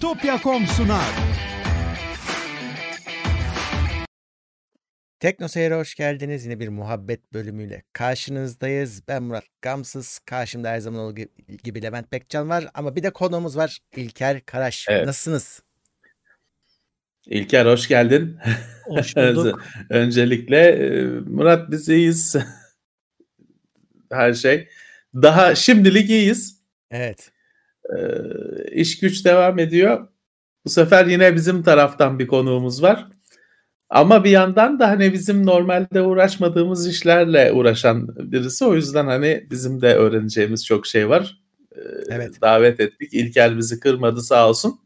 [0.00, 1.04] Bitopya.com sunar.
[5.18, 6.44] Tekno Seyir'e hoş geldiniz.
[6.44, 9.02] Yine bir muhabbet bölümüyle karşınızdayız.
[9.08, 10.18] Ben Murat Gamsız.
[10.18, 11.20] Karşımda her zaman olduğu
[11.64, 12.68] gibi Levent Bekcan var.
[12.74, 13.78] Ama bir de konuğumuz var.
[13.96, 14.86] İlker Karaş.
[14.88, 15.06] Evet.
[15.06, 15.62] Nasılsınız?
[17.26, 18.38] İlker hoş geldin.
[18.84, 19.64] Hoş bulduk.
[19.90, 22.36] Öncelikle e, Murat biz iyiyiz.
[24.12, 24.68] Her şey.
[25.14, 26.60] Daha şimdilik iyiyiz.
[26.90, 27.30] Evet.
[27.98, 30.08] Ee, iş güç devam ediyor.
[30.64, 33.06] Bu sefer yine bizim taraftan bir konuğumuz var.
[33.90, 38.64] Ama bir yandan da hani bizim normalde uğraşmadığımız işlerle uğraşan birisi.
[38.64, 41.40] O yüzden hani bizim de öğreneceğimiz çok şey var.
[41.76, 42.40] Ee, Evet.
[42.42, 43.14] Davet ettik.
[43.14, 44.80] İlker bizi kırmadı sağ olsun.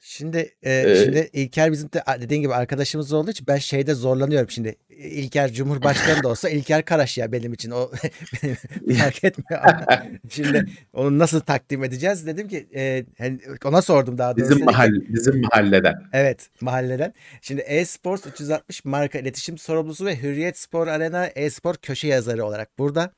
[0.00, 4.50] Şimdi e, Ee, şimdi İlker bizim de dediğin gibi arkadaşımız olduğu için ben şeyde zorlanıyorum
[4.50, 4.76] şimdi.
[4.98, 7.90] İlker Cumhurbaşkanı da olsa İlker Karaş ya benim için o
[8.98, 14.36] fark etmiyor ama şimdi onu nasıl takdim edeceğiz dedim ki e, hani ona sordum daha
[14.36, 14.50] doğrusu.
[14.50, 15.94] Bizim Dedim ki, mahall bizim mahalleden.
[16.12, 17.14] Evet mahalleden.
[17.42, 23.12] Şimdi e-sports 360 marka iletişim sorumlusu ve Hürriyet Spor Arena e-spor köşe yazarı olarak burada.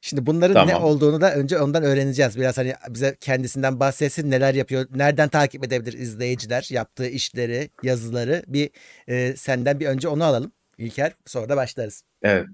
[0.00, 0.88] Şimdi bunların ne Tamam.
[0.88, 2.36] olduğunu da önce ondan öğreneceğiz.
[2.36, 8.42] Biraz hani bize kendisinden bahsetsin neler yapıyor, nereden takip edebilir izleyiciler yaptığı işleri, yazıları.
[8.46, 8.70] Bir
[9.08, 10.52] e, senden bir önce onu alalım
[10.82, 11.12] İlker.
[11.26, 12.04] Sonra da başlarız.
[12.22, 12.46] Evet.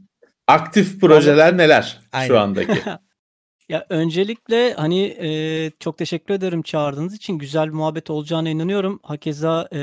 [0.46, 2.28] Aktif projeler neler Aynen.
[2.28, 2.82] şu andaki?
[3.68, 7.38] Ya öncelikle hani e, çok teşekkür ederim çağırdığınız için.
[7.38, 9.00] Güzel bir muhabbet olacağına inanıyorum.
[9.02, 9.80] Hakeza e,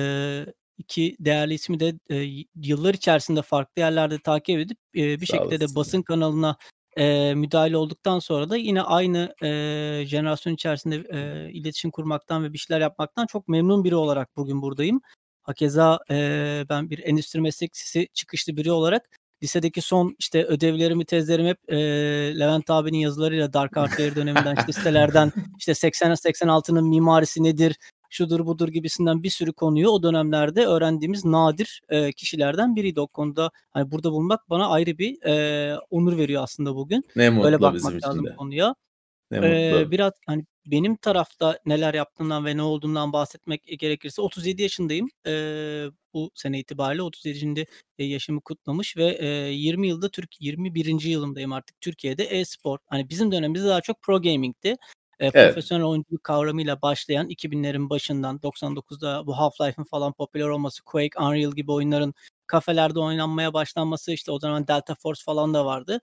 [0.77, 5.59] iki değerli ismi de e, yıllar içerisinde farklı yerlerde takip edip e, bir Sağ şekilde
[5.59, 5.75] de olasın.
[5.75, 6.57] basın kanalına
[6.97, 9.47] e, müdahale olduktan sonra da yine aynı e,
[10.05, 15.01] jenerasyon içerisinde e, iletişim kurmaktan ve bir şeyler yapmaktan çok memnun biri olarak bugün buradayım.
[15.45, 19.09] Hakeza e, ben bir endüstri meslek lisesi çıkışlı biri olarak
[19.43, 21.77] lisedeki son işte ödevlerimi, tezlerimi hep e,
[22.39, 27.75] Levent abinin yazılarıyla Dark Artware döneminden işte sitelerden işte 80-86'nın mimarisi nedir,
[28.09, 33.51] şudur budur gibisinden bir sürü konuyu o dönemlerde öğrendiğimiz nadir e, kişilerden biriydi o konuda.
[33.71, 37.05] Hani burada bulunmak bana ayrı bir e, onur veriyor aslında bugün.
[37.15, 38.35] Ne mutlu Böyle bizim bakmak için lazım de.
[38.35, 38.75] konuya.
[39.31, 45.07] Ne Ee, biraz hani benim tarafta neler yaptığımdan ve ne olduğundan bahsetmek gerekirse 37 yaşındayım.
[45.27, 47.65] Ee, bu sene itibariyle 37.
[47.97, 51.01] yaşımı kutlamış ve e, 20 yılda Türk 21.
[51.01, 52.77] yılımdayım artık Türkiye'de e-spor.
[52.85, 54.75] Hani bizim dönemimizde daha çok pro gaming'ti.
[55.19, 61.51] E, profesyonel oyunculuk kavramıyla başlayan 2000'lerin başından 99'da bu Half-Life'ın falan popüler olması, Quake, Unreal
[61.51, 62.13] gibi oyunların
[62.47, 66.01] kafelerde oynanmaya başlanması işte o zaman Delta Force falan da vardı.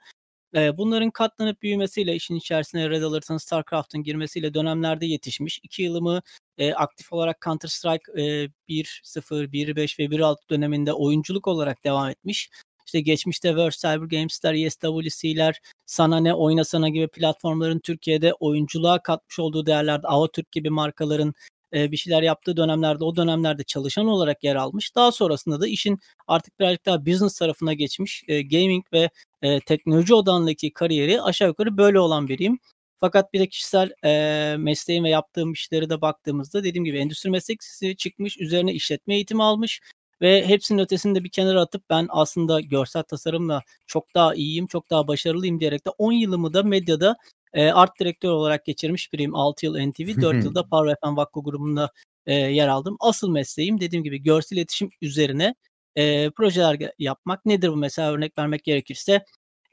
[0.54, 5.60] Eee, bunların katlanıp büyümesiyle işin içerisine Red Alert'ın, StarCraft'ın girmesiyle dönemlerde yetişmiş.
[5.62, 6.22] 2 yılımı
[6.58, 12.50] eee, aktif olarak Counter Strike eee, 1.0, 1.5 ve 1.6 döneminde oyunculuk olarak devam etmiş.
[12.86, 19.66] İşte geçmişte World Cyber Games'ler, ESWC'ler, Sana Ne Oynasana gibi platformların Türkiye'de oyunculuğa katmış olduğu
[19.66, 21.34] değerlerde Avatürk gibi markaların
[21.74, 24.94] bir şeyler yaptığı dönemlerde o dönemlerde çalışan olarak yer almış.
[24.96, 28.22] Daha sonrasında da işin artık birazcık daha business tarafına geçmiş.
[28.28, 29.10] Eee, gaming ve
[29.42, 32.58] eee, teknoloji odağındaki kariyeri aşağı yukarı böyle olan biriyim.
[32.97, 37.60] Fakat bir de kişisel eee, mesleğim ve yaptığım işlere de baktığımızda dediğim gibi endüstri meslek
[37.98, 39.81] çıkmış, üzerine işletme eğitimi almış
[40.22, 45.08] ve hepsinin ötesinde bir kenara atıp ben aslında görsel tasarımla çok daha iyiyim, çok daha
[45.08, 47.16] başarılıyım diyerek de 10 yılımı da medyada
[47.56, 49.34] eee, art direktör olarak geçirmiş biriyim.
[49.34, 51.91] 6 yıl NTV, 4 yılda Power FM Vakko grubunda
[52.26, 52.97] eee, yer aldım.
[53.00, 55.54] Asıl mesleğim dediğim gibi görsel iletişim üzerine
[55.97, 57.47] eee, projeler yapmak.
[57.47, 59.25] Nedir bu mesela örnek vermek gerekirse?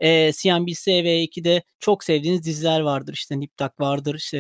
[0.02, 3.14] Eee CNBC V2'de çok sevdiğiniz diziler vardır.
[3.14, 4.40] İşte Nip Tuck vardır, işte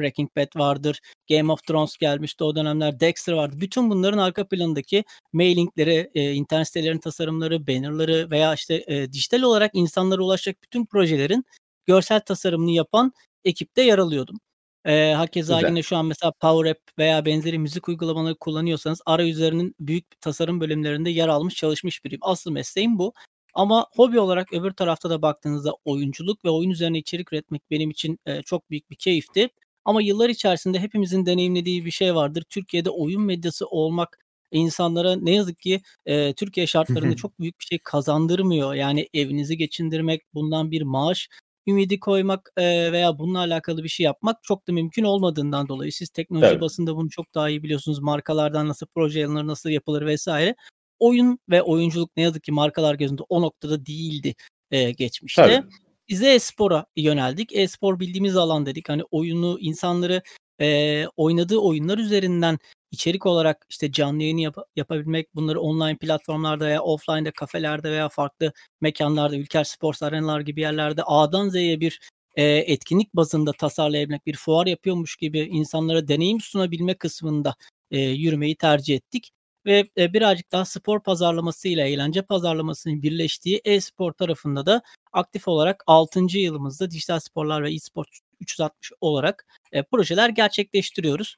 [0.00, 1.00] Breaking Bad vardır,
[1.30, 3.56] Game of Thrones gelmişti o dönemler, Dexter vardı.
[3.60, 9.70] Bütün bunların arka planındaki mailingleri, eee, internet sitelerinin tasarımları, bannerları veya işte eee, dijital olarak
[9.74, 11.44] insanlara ulaşacak bütün projelerin
[11.86, 13.12] görsel tasarımını yapan
[13.44, 14.40] ekipte yer alıyordum.
[14.86, 15.68] Eee, hakeza Güzel.
[15.70, 21.10] yine şu an mesela Power App veya benzeri müzik uygulamaları kullanıyorsanız arayüzlerinin büyük tasarım bölümlerinde
[21.10, 22.20] yer almış çalışmış biriyim.
[22.22, 23.12] Asıl mesleğim bu.
[23.54, 28.18] Ama hobi olarak öbür tarafta da baktığınızda oyunculuk ve oyun üzerine içerik üretmek benim için
[28.26, 29.48] eee, çok büyük bir keyifti.
[29.84, 32.44] Ama yıllar içerisinde hepimizin deneyimlediği bir şey vardır.
[32.50, 34.18] Türkiye'de oyun medyası olmak
[34.52, 38.74] insanlara ne yazık ki eee, Türkiye şartlarında çok büyük bir şey kazandırmıyor.
[38.74, 41.28] Yani evinizi geçindirmek, bundan bir maaş
[41.66, 46.46] ümidi koymak veya bununla alakalı bir şey yapmak çok da mümkün olmadığından dolayı siz teknoloji
[46.50, 46.60] Tabii.
[46.60, 47.98] basında bunu çok daha iyi biliyorsunuz.
[47.98, 50.54] Markalardan nasıl proje alınır, nasıl yapılır vesaire.
[50.98, 54.34] Oyun ve oyunculuk ne yazık ki markalar gözünde o noktada değildi
[54.70, 55.42] eee, geçmişte.
[55.42, 55.68] Tabii.
[56.08, 57.56] Biz de e-spora yöneldik.
[57.56, 58.88] E-spor bildiğimiz alan dedik.
[58.88, 60.22] Hani oyunu insanları
[60.60, 62.58] eee, oynadığı oyunlar üzerinden
[62.90, 68.52] içerik olarak işte canlı yayını yapa- yapabilmek, bunları online platformlarda veya offline'da kafelerde veya farklı
[68.80, 72.00] mekanlarda, Ülker Sports arenalar gibi yerlerde A'dan Z'ye bir
[72.34, 77.54] e, etkinlik bazında tasarlayabilmek, bir fuar yapıyormuş gibi insanlara deneyim sunabilme kısmında
[77.90, 79.30] e, yürümeyi tercih ettik
[79.66, 85.82] ve e, birazcık daha spor pazarlaması ile eğlence pazarlamasının birleştiği e-spor tarafında da aktif olarak
[85.86, 86.38] 6.
[86.38, 88.04] yılımızda dijital sporlar ve e-spor
[88.40, 91.36] 360 olarak e, projeler gerçekleştiriyoruz.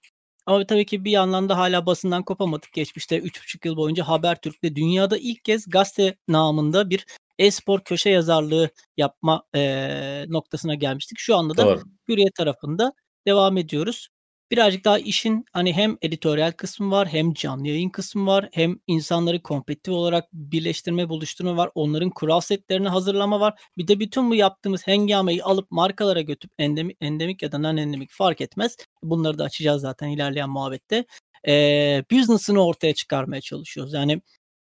[0.49, 2.73] Ama tabii ki bir yandan da hala basından kopamadık.
[2.73, 7.07] Geçmişte 3,5 yıl boyunca Habertürk'te dünyada ilk kez gazete namında bir
[7.39, 11.19] e-spor köşe yazarlığı yapma e, noktasına gelmiştik.
[11.19, 11.83] Şu anda da Doğru.
[12.09, 12.93] Hürriyet tarafında
[13.27, 14.09] devam ediyoruz
[14.51, 19.43] birazcık daha işin hani hem editoryal kısmı var hem canlı yayın kısmı var hem insanları
[19.43, 21.71] kompetitif olarak birleştirme buluşturma var.
[21.75, 23.61] Onların kural setlerini hazırlama var.
[23.77, 28.11] Bir de bütün bu yaptığımız hengameyi alıp markalara götürüp endemik, endemik ya da non endemik
[28.11, 28.77] fark etmez.
[29.03, 31.05] Bunları da açacağız zaten ilerleyen muhabbette.
[31.49, 33.93] Ee, business'ını ortaya çıkarmaya çalışıyoruz.
[33.93, 34.21] Yani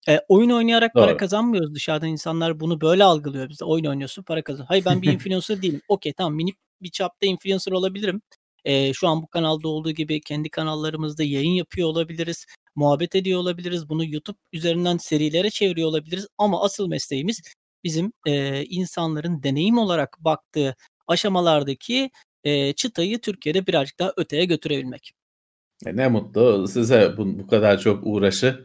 [0.08, 1.04] e, oyun oynayarak Doğru.
[1.04, 1.74] para kazanmıyoruz.
[1.74, 3.48] Dışarıdan insanlar bunu böyle algılıyor.
[3.48, 4.64] Biz de oyun oynuyorsun para kazan.
[4.64, 5.82] Hayır ben bir influencer değilim.
[5.88, 8.22] Okey tamam minik bir çapta influencer olabilirim.
[8.64, 12.46] E, şu an bu kanalda olduğu gibi kendi kanallarımızda yayın yapıyor olabiliriz.
[12.74, 13.88] Muhabbet ediyor olabiliriz.
[13.88, 16.26] Bunu YouTube üzerinden serilere çeviriyor olabiliriz.
[16.38, 17.42] Ama asıl mesleğimiz
[17.84, 20.76] bizim e, insanların deneyim olarak baktığı
[21.06, 22.10] aşamalardaki
[22.44, 25.12] e, çıtayı Türkiye'de birazcık daha öteye götürebilmek.
[25.86, 28.64] E ne mutlu size bu, bu kadar çok uğraşı.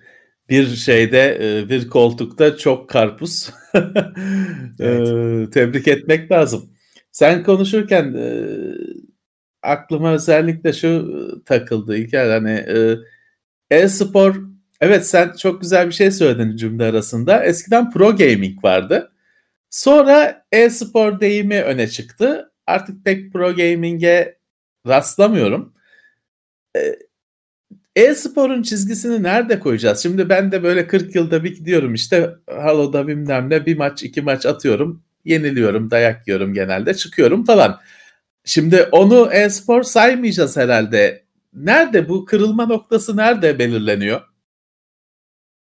[0.49, 1.39] Bir şeyde
[1.69, 3.49] bir koltukta çok karpuz.
[4.79, 5.53] evet.
[5.53, 6.69] Tebrik etmek lazım.
[7.11, 8.13] Sen konuşurken
[9.63, 12.65] aklıma özellikle şu takıldı İlker hani
[13.71, 14.35] e-spor
[14.81, 17.43] evet sen çok güzel bir şey söyledin cümle arasında.
[17.43, 19.11] Eskiden pro gaming vardı.
[19.69, 22.51] Sonra e-spor deyimi öne çıktı.
[22.67, 24.37] Artık pek pro gaming'e
[24.87, 25.73] rastlamıyorum.
[27.95, 30.03] E-sporun çizgisini nerede koyacağız?
[30.03, 34.21] Şimdi ben de böyle 40 yılda bir gidiyorum işte Halo'da bilmem ne bir maç iki
[34.21, 35.03] maç atıyorum.
[35.25, 37.79] Yeniliyorum, dayak yiyorum genelde çıkıyorum falan.
[38.47, 41.25] Şimdi onu e-spor saymayacağız herhalde.
[41.53, 44.21] Nerede bu kırılma noktası nerede belirleniyor?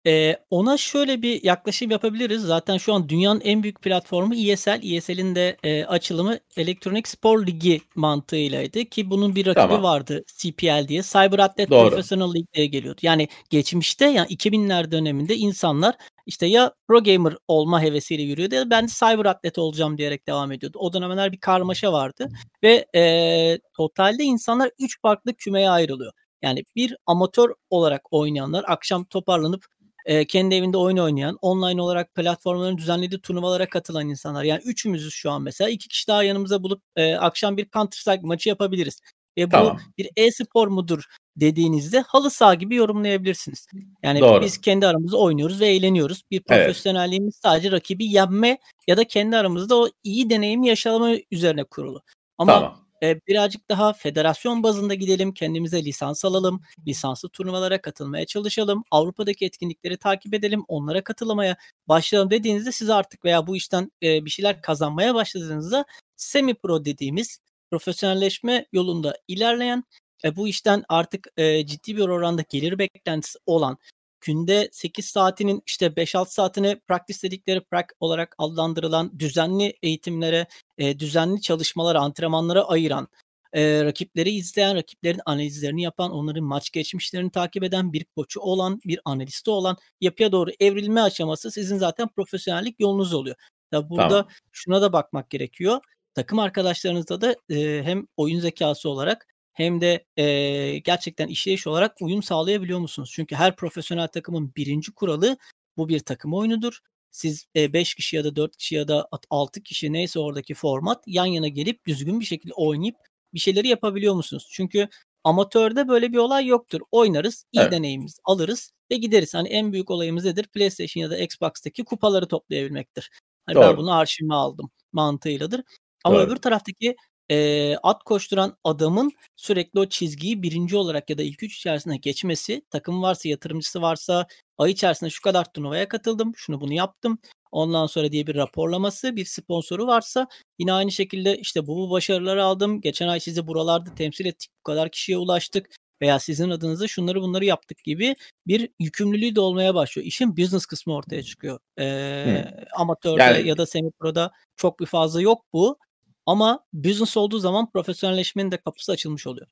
[0.07, 2.43] Ee, ona şöyle bir yaklaşım yapabiliriz.
[2.43, 4.95] Zaten şu an dünyanın en büyük platformu ESL.
[4.95, 9.83] ESL'in de e, açılımı Elektronik Spor Ligi mantığıylaydı ki bunun bir rakibi tamam.
[9.83, 11.03] vardı CPL diye.
[11.03, 13.01] Cyber Athlete Professional League diye geliyordu.
[13.03, 15.95] Yani geçmişte yani 2000'ler döneminde insanlar
[16.27, 20.27] işte ya pro gamer olma hevesiyle yürüyordu ya da ben de cyber atlet olacağım diyerek
[20.27, 20.79] devam ediyordu.
[20.81, 22.29] O dönemler bir karmaşa vardı
[22.63, 26.13] ve e, totalde insanlar 3 farklı kümeye ayrılıyor.
[26.43, 29.65] Yani bir amatör olarak oynayanlar akşam toparlanıp
[30.07, 34.45] e, kendi evinde oyun oynayan, online olarak platformların düzenlediği turnuvalara katılan insanlar.
[34.45, 35.71] Yani üçümüzüz şu an mesela.
[35.71, 39.01] iki kişi daha yanımıza bulup e, akşam bir Counter Strike maçı yapabiliriz.
[39.39, 39.81] Ve bu tamam.
[39.99, 41.05] bir e-spor mudur
[41.37, 43.67] dediğinizde halı saha gibi yorumlayabilirsiniz.
[44.03, 44.43] Yani Doğru.
[44.43, 46.23] biz kendi aramızda oynuyoruz ve eğleniyoruz.
[46.31, 47.43] Bir profesyonelliğimiz evet.
[47.43, 52.03] sadece rakibi yenme ya da kendi aramızda o iyi deneyimi yaşama üzerine kurulu.
[52.39, 52.87] Ama tamam.
[53.03, 59.97] e, birazcık daha federasyon bazında gidelim, kendimize lisans alalım, lisanslı turnuvalara katılmaya çalışalım, Avrupa'daki etkinlikleri
[59.97, 61.57] takip edelim, onlara katılmaya
[61.89, 65.85] başlayalım dediğinizde siz artık veya bu işten e, bir şeyler kazanmaya başladığınızda
[66.17, 67.41] semi pro dediğimiz
[67.77, 69.85] profesyonelleşme yolunda ilerleyen
[70.25, 73.79] e, bu işten artık e, ciddi bir oranda gelir beklentisi olan
[74.21, 80.47] günde 8 saatinin işte 5-6 saatini practice dedikleri prak olarak adlandırılan düzenli eğitimlere,
[80.79, 83.09] e, düzenli çalışmalara, antrenmanlara ayıran,
[83.53, 89.01] e, rakipleri izleyen, rakiplerin analizlerini yapan, onların maç geçmişlerini takip eden bir koçu olan, bir
[89.05, 93.37] analisti olan yapıya doğru evrilme aşaması sizin zaten profesyonellik yolunuz oluyor.
[93.73, 94.29] Ya burada tamam.
[94.53, 95.81] şuna da bakmak gerekiyor
[96.17, 102.23] takım arkadaşlarınızda da e, hem oyun zekası olarak hem de e, gerçekten işleyiş olarak uyum
[102.23, 103.11] sağlayabiliyor musunuz?
[103.15, 105.37] Çünkü her profesyonel takımın birinci kuralı
[105.77, 106.79] bu bir takım oyunudur.
[107.11, 111.05] Siz 5 e, kişi ya da 4 kişi ya da 6 kişi neyse oradaki format
[111.07, 112.97] yan yana gelip düzgün bir şekilde oynayıp
[113.35, 114.49] bir şeyleri yapabiliyor musunuz?
[114.51, 114.89] Çünkü
[115.25, 116.81] amatörde böyle bir olay yoktur.
[116.91, 117.73] Oynarız, iyi evet.
[117.73, 119.35] deneyimimizi alırız ve gideriz.
[119.35, 120.47] Hani en büyük olayımız nedir?
[120.47, 123.11] PlayStation ya da Xbox'taki kupaları toplayabilmektir.
[123.47, 125.63] Hani ben bunu arşivime aldım mantığıyladır.
[126.07, 126.27] Ama Doğru.
[126.27, 126.97] öbür taraftaki
[127.31, 132.63] e, at koşturan adamın sürekli o çizgiyi birinci olarak ya da ilk üç içerisinde geçmesi,
[132.71, 134.27] takım varsa, yatırımcısı varsa,
[134.59, 137.19] ay içerisinde şu kadar turnuvaya katıldım, şunu bunu yaptım.
[137.51, 140.27] Ondan sonra diye bir raporlaması, bir sponsoru varsa
[140.59, 142.81] yine aynı şekilde işte bu bu başarıları aldım.
[142.81, 145.71] Geçen ay sizi buralarda temsil ettik, bu kadar kişiye ulaştık
[146.03, 150.07] veya sizin adınıza şunları bunları yaptık gibi bir yükümlülüğü de olmaya başlıyor.
[150.07, 151.59] İşin business kısmı ortaya çıkıyor.
[151.79, 152.45] Ee,
[152.77, 155.79] amatörde yani, ya da semi pro'da çok bir fazla yok bu.
[156.27, 159.47] Ama business olduğu zaman profesyonelleşmenin de kapısı açılmış oluyor.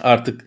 [0.00, 0.46] Artık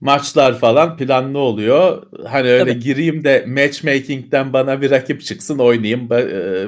[0.00, 2.06] maçlar falan planlı oluyor.
[2.26, 2.80] Hani öyle Tabii.
[2.80, 6.10] gireyim de matchmaking'den bana bir rakip çıksın oynayayım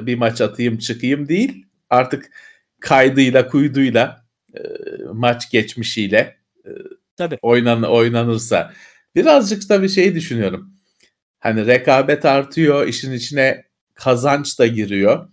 [0.07, 1.65] bir maç atayım çıkayım değil.
[1.89, 2.31] Artık
[2.79, 4.59] kaydıyla kuyduyla e,
[5.13, 6.69] maç geçmişiyle e,
[7.17, 7.37] Tabii.
[7.41, 8.73] Oynan, oynanırsa
[9.15, 10.73] birazcık da bir şey düşünüyorum.
[11.39, 15.29] Hani rekabet artıyor, işin içine kazanç da giriyor.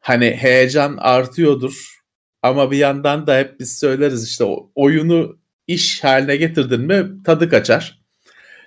[0.00, 1.97] Hani heyecan artıyordur.
[2.42, 7.98] Ama bir yandan da hep biz söyleriz işte oyunu iş haline getirdin mi tadı kaçar.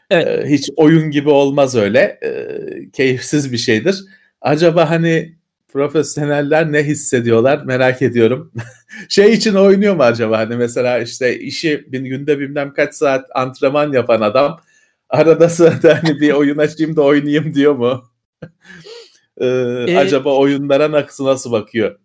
[0.09, 0.45] Evet.
[0.45, 2.19] Ee, hiç oyun gibi olmaz öyle.
[2.23, 4.03] Ee, keyifsiz bir şeydir.
[4.41, 5.35] Acaba hani
[5.73, 8.51] profesyoneller ne hissediyorlar merak ediyorum.
[9.09, 13.93] şey için oynuyor mu acaba hani mesela işte işi bir günde bilmem kaç saat antrenman
[13.93, 14.59] yapan adam
[15.09, 18.03] arada sırada hani bir oyun açayım da oynayayım diyor mu?
[19.37, 19.47] ee,
[19.87, 21.99] ee, acaba oyunlara nasıl nasıl bakıyor?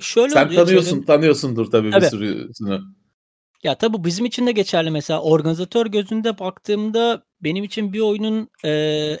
[0.00, 1.06] Şöyle Sen tanıyorsun, şöyle...
[1.06, 2.80] tanıyorsundur tabii, tabii bir sürüsünü.
[3.62, 8.70] Ya tabii bizim için de geçerli mesela organizatör gözünde baktığımda benim için bir oyunun e,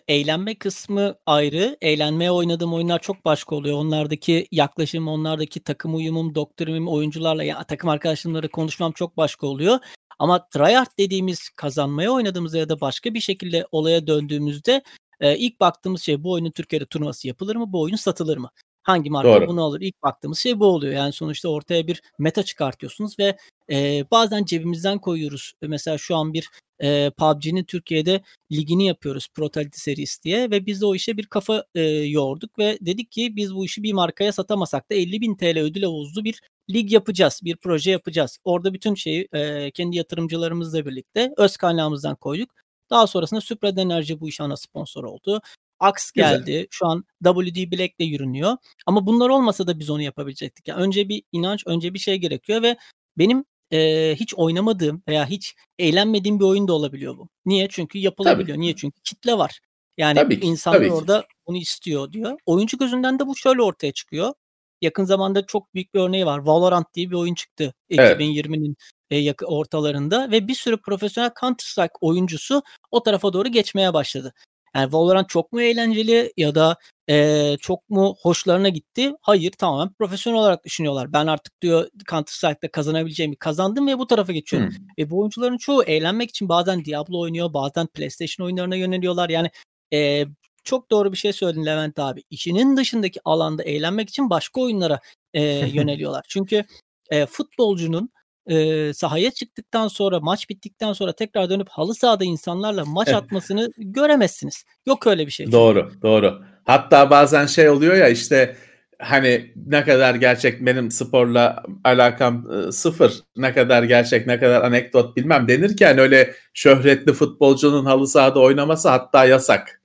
[0.08, 1.76] eğlenme kısmı ayrı.
[1.80, 3.78] Eğlenmeye oynadığım oyunlar çok başka oluyor.
[3.78, 9.78] Onlardaki yaklaşım, onlardaki takım uyumum, doktrinum, oyuncularla ya takım arkadaşlarımla konuşmam çok başka oluyor.
[10.18, 14.82] Ama tryhard dediğimiz kazanmaya oynadığımızda ya da başka bir şekilde olaya döndüğümüzde
[15.20, 17.72] e, ilk baktığımız şey bu oyunun Türkiye'de turnuvası yapılır mı?
[17.72, 18.50] Bu oyun satılır mı?
[18.82, 19.48] Hangi marka Doğru.
[19.48, 19.80] bunu alır?
[19.80, 20.92] İlk baktığımız şey bu oluyor.
[20.94, 23.36] Yani sonuçta ortaya bir meta çıkartıyorsunuz ve
[23.70, 25.52] e, bazen cebimizden koyuyoruz.
[25.62, 26.50] Mesela şu an bir
[26.82, 28.22] e, PUBG'nin Türkiye'de
[28.52, 32.78] ligini yapıyoruz Protality serisi diye ve biz de o işe bir kafa e, yorduk ve
[32.80, 36.40] dedik ki biz bu işi bir markaya satamasak da 50 bin TL ödül havuzlu bir
[36.70, 38.38] lig yapacağız, bir proje yapacağız.
[38.44, 42.50] Orada bütün şeyi e, kendi yatırımcılarımızla birlikte öz kaynağımızdan koyduk.
[42.90, 45.40] Daha sonrasında Supra Enerji bu işe ana sponsor oldu.
[45.80, 46.44] Ax geldi.
[46.44, 46.66] Güzel.
[46.70, 48.56] Şu an WD Black'le yürünüyor.
[48.86, 50.68] Ama bunlar olmasa da biz onu yapabilecektik.
[50.68, 52.76] Yani önce bir inanç, önce bir şey gerekiyor ve
[53.18, 57.28] benim e, hiç oynamadığım veya hiç eğlenmediğim bir oyun da olabiliyor bu.
[57.46, 57.68] Niye?
[57.70, 58.56] Çünkü yapılabiliyor.
[58.56, 58.60] Tabii.
[58.60, 58.76] Niye?
[58.76, 59.60] Çünkü kitle var.
[59.98, 62.38] Yani tabii ki, insanlar tabii orada bunu istiyor diyor.
[62.46, 64.34] Oyuncu gözünden de bu şöyle ortaya çıkıyor.
[64.82, 66.38] Yakın zamanda çok büyük bir örneği var.
[66.38, 68.20] Valorant diye bir oyun çıktı evet.
[68.20, 68.76] 2020'nin
[69.10, 74.34] e, ortalarında ve bir sürü profesyonel Counter Strike oyuncusu o tarafa doğru geçmeye başladı.
[74.76, 76.76] Yani Valorant çok mu eğlenceli ya da
[77.10, 79.12] e, çok mu hoşlarına gitti?
[79.22, 81.12] Hayır tamamen profesyonel olarak düşünüyorlar.
[81.12, 84.68] Ben artık diyor Counter Strike'da kazanabileceğimi kazandım ve bu tarafa geçiyorum.
[84.68, 84.86] Hmm.
[84.98, 89.28] Ve bu oyuncuların çoğu eğlenmek için bazen Diablo oynuyor, bazen PlayStation oyunlarına yöneliyorlar.
[89.28, 89.50] Yani
[89.92, 90.26] e,
[90.64, 92.22] çok doğru bir şey söyledin Levent abi.
[92.30, 95.00] İşinin dışındaki alanda eğlenmek için başka oyunlara
[95.34, 95.42] e,
[95.74, 96.24] yöneliyorlar.
[96.28, 96.64] Çünkü
[97.10, 98.10] e, futbolcunun
[98.50, 104.64] e, sahaya çıktıktan sonra maç bittikten sonra tekrar dönüp halı sahada insanlarla maç atmasını göremezsiniz.
[104.86, 105.52] Yok öyle bir şey.
[105.52, 106.42] Doğru, doğru.
[106.64, 108.56] Hatta bazen şey oluyor ya işte
[108.98, 113.12] hani ne kadar gerçek benim sporla alakam sıfır.
[113.36, 119.24] Ne kadar gerçek, ne kadar anekdot bilmem denirken öyle şöhretli futbolcunun halı sahada oynaması hatta
[119.24, 119.82] yasak.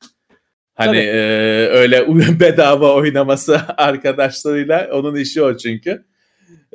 [0.76, 1.20] Hani e,
[1.68, 2.08] öyle
[2.40, 6.06] bedava oynaması arkadaşlarıyla onun işi o çünkü.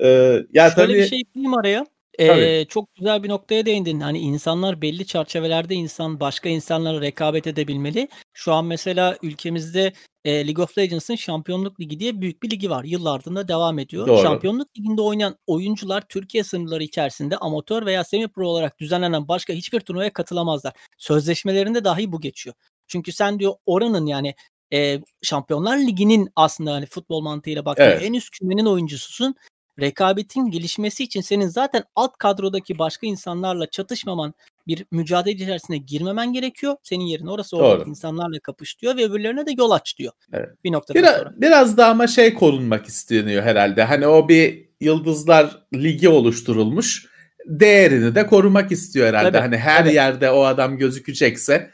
[0.03, 0.99] Ee, ya Şöyle tabii...
[0.99, 1.87] bir şey ekleyeyim araya.
[2.19, 4.01] Ee, çok güzel bir noktaya değindin.
[4.01, 8.09] Hani insanlar belli çerçevelerde insan başka insanlara rekabet edebilmeli.
[8.33, 9.93] Şu an mesela ülkemizde
[10.25, 12.85] e, League of Legends'ın Şampiyonluk Ligi diye büyük bir ligi var.
[12.85, 14.07] Yıllardır da devam ediyor.
[14.07, 14.23] Doğru.
[14.23, 19.81] Şampiyonluk Ligi'nde oynayan oyuncular Türkiye sınırları içerisinde amatör veya semi pro olarak düzenlenen başka hiçbir
[19.81, 20.73] turnuvaya katılamazlar.
[20.99, 22.57] Sözleşmelerinde dahi bu geçiyor.
[22.89, 24.35] Çünkü sen diyor oranın yani
[24.73, 28.03] e, Şampiyonlar Ligi'nin aslında hani futbol mantığıyla baktığında evet.
[28.03, 29.35] en üst kümenin oyuncususun
[29.81, 34.35] rekabetin gelişmesi için senin zaten alt kadrodaki başka insanlarla çatışmaman,
[34.67, 36.77] bir mücadele içerisine girmemen gerekiyor.
[36.83, 40.13] Senin yerine orası oradaki insanlarla kapış diyor ve öbürlerine de yol aç diyor.
[40.33, 40.49] Evet.
[40.65, 41.33] Bir noktada biraz, sonra.
[41.37, 43.85] Biraz da ama şey korunmak isteniyor herhalde.
[43.85, 47.07] Hani o bir Yıldızlar Ligi oluşturulmuş.
[47.47, 49.33] Değerini de korumak istiyor herhalde.
[49.33, 49.95] Tabii, hani her tabii.
[49.95, 51.71] yerde o adam gözükecekse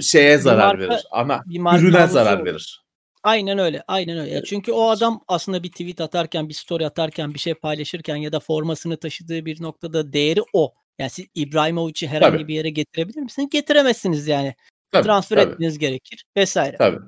[0.00, 1.04] şeye zarar marka, verir.
[1.10, 1.42] Ana
[1.78, 2.46] ürüne zarar olur.
[2.46, 2.84] verir.
[3.22, 3.82] Aynen öyle.
[3.88, 4.42] Aynen öyle.
[4.44, 8.40] Çünkü o adam aslında bir tweet atarken, bir story atarken, bir şey paylaşırken ya da
[8.40, 10.74] formasını taşıdığı bir noktada değeri o.
[10.98, 12.48] Yani siz İbrahimovic'i herhangi tabii.
[12.48, 13.48] bir yere getirebilir misiniz?
[13.52, 14.54] Getiremezsiniz yani.
[14.92, 15.52] Tabii, Transfer tabii.
[15.52, 16.76] etmeniz gerekir vesaire.
[16.76, 16.98] Tabii.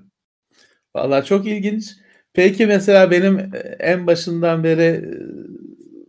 [0.95, 1.85] Vallahi çok ilginç.
[2.33, 5.05] Peki mesela benim e, en başından beri e,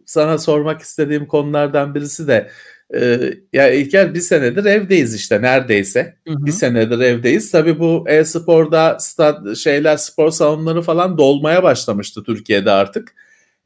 [0.05, 2.49] sana sormak istediğim konulardan birisi de
[2.95, 6.17] ee, ya İlker bir senedir evdeyiz işte neredeyse.
[6.27, 6.45] Hı hı.
[6.45, 7.51] Bir senedir evdeyiz.
[7.51, 13.15] Tabii bu e-sporda stad, şeyler spor salonları falan dolmaya başlamıştı Türkiye'de artık.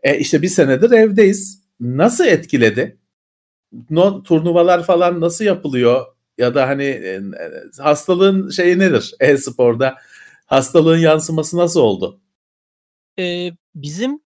[0.04, 1.64] E işte bir senedir evdeyiz.
[1.80, 2.98] Nasıl etkiledi?
[3.90, 6.06] No, turnuvalar falan nasıl yapılıyor?
[6.38, 7.22] Ya da hani e,
[7.80, 9.96] hastalığın şeyi nedir e-sporda?
[10.46, 12.20] Hastalığın yansıması nasıl oldu?
[13.20, 14.20] Ee, bizim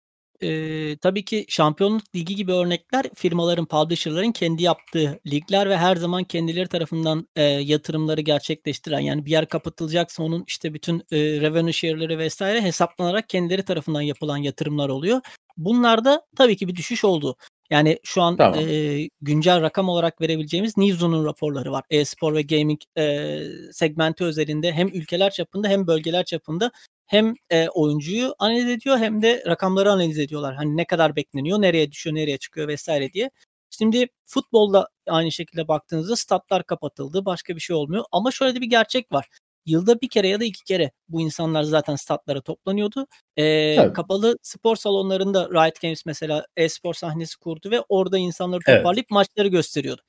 [0.40, 6.25] Eee, tabii ki Şampiyonluk Ligi gibi örnekler firmaların, publisher'ların kendi yaptığı ligler ve her zaman
[6.25, 12.28] kendileri tarafından, eee, yatırımları gerçekleştiren, yani bir yer kapatılacaksa onun işte bütün, eee, revenue share'leri
[12.28, 12.40] vs.
[12.40, 15.21] hesaplanarak kendileri tarafından yapılan yatırımlar oluyor.
[15.57, 17.37] Bunlarda tabii ki bir düşüş oldu.
[17.71, 18.59] Yani şu an, Tamam.
[18.61, 21.85] eee, güncel rakam olarak verebileceğimiz Newzoo'nun raporları var.
[21.90, 26.71] E-spor ve gaming, eee, segmenti özelinde hem ülkeler çapında hem bölgeler çapında
[27.09, 30.55] hem, eee, oyuncuyu analiz ediyor hem de rakamları analiz ediyorlar.
[30.57, 32.88] Hani ne kadar bekleniyor, nereye düşüyor, nereye çıkıyor vs.
[33.15, 33.31] diye.
[33.71, 37.25] Şimdi futbolda aynı şekilde baktığınızda statlar kapatıldı.
[37.27, 39.29] Başka bir şey olmuyor ama şöyle de bir gerçek var.
[39.67, 43.07] Yılda 1 kere ya da 2 kere bu insanlar zaten statlara toplanıyordu.
[43.37, 43.93] Eee, Tabii.
[43.93, 48.79] kapalı spor salonlarında Riot Games mesela e-spor sahnesi kurdu ve orada insanları Evet.
[48.79, 50.03] toparlayıp maçları gösteriyordu.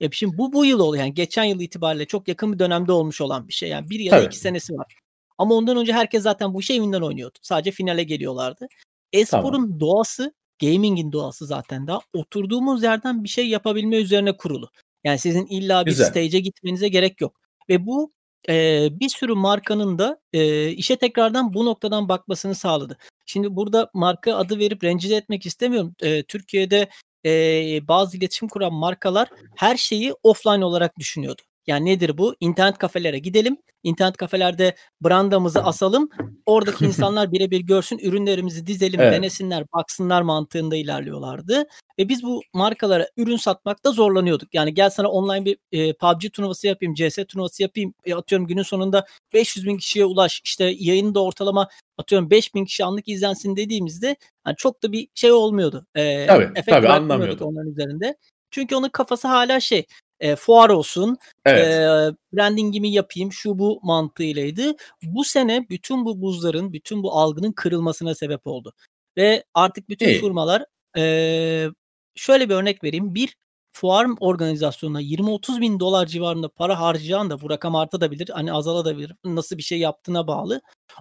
[0.00, 1.04] Ya şimdi bu bu yıl oluyor.
[1.04, 3.68] Yani geçen yıl itibariyle çok yakın bir dönemde olmuş olan bir şey.
[3.68, 4.24] Yani 1 ya da Tabii.
[4.24, 4.96] 2 senesi var.
[5.38, 7.38] Ama ondan önce herkes zaten bu işi evinden oynuyordu.
[7.42, 8.66] Sadece finale geliyorlardı.
[9.12, 14.70] E-sporun doğası, gaming'in doğası zaten daha oturduğumuz yerden bir şey yapabilme üzerine kurulu.
[15.04, 16.04] Yani sizin illa bir Güzel.
[16.06, 17.40] stage'e gitmenize gerek yok.
[17.68, 18.10] Ve bu,
[18.48, 22.98] eee, bir sürü markanın da, eee, işe tekrardan bu noktadan bakmasını sağladı.
[23.26, 25.94] Şimdi burada marka adı verip rencide etmek istemiyorum.
[26.02, 26.88] Eee, Türkiye'de,
[27.24, 31.42] eee, bazı iletişim kuran markalar her şeyi offline olarak düşünüyordu.
[31.66, 32.34] Yani nedir bu?
[32.40, 36.08] İnternet kafelere gidelim, internet kafelerde brandamızı asalım,
[36.46, 39.12] oradaki insanlar birebir görsün, ürünlerimizi dizelim, Evet.
[39.12, 41.64] denesinler, baksınlar mantığında ilerliyorlardı
[41.98, 44.54] ve biz bu markalara ürün satmakta zorlanıyorduk.
[44.54, 48.62] Yani gel sana online bir, eee, PUBG turnuvası yapayım, CS turnuvası yapayım, eee, atıyorum günün
[48.62, 51.68] sonunda 500.000 kişiye ulaş, işte yayında ortalama
[51.98, 55.86] atıyorum 5.000 kişi anlık izlensin dediğimizde hani çok da bir şey olmuyordu.
[55.96, 57.44] Eee, Tabii, tabii, bırakmıyorduk anlamıyordu.
[57.44, 58.16] onların üzerinde.
[58.50, 59.86] Çünkü onun kafası hâlâ şey,
[60.20, 61.80] eee, fuar olsun, Evet.
[61.80, 64.74] eee, branding'imi yapayım, şu bu mantığıylaydı.
[65.02, 68.72] Bu sene bütün bu buzların, bütün bu algının kırılmasına sebep oldu
[69.16, 70.14] ve artık bütün İyi.
[70.14, 70.64] firmalar,
[70.96, 71.70] eee,
[72.14, 73.14] şöyle bir örnek vereyim.
[73.14, 73.36] Bir
[73.74, 79.12] fuar organizasyonuna $20-30.000 civarında para harcayan da bu rakam artabilir, hani azalabilir.
[79.24, 80.60] Nasıl bir şey yaptığına bağlı.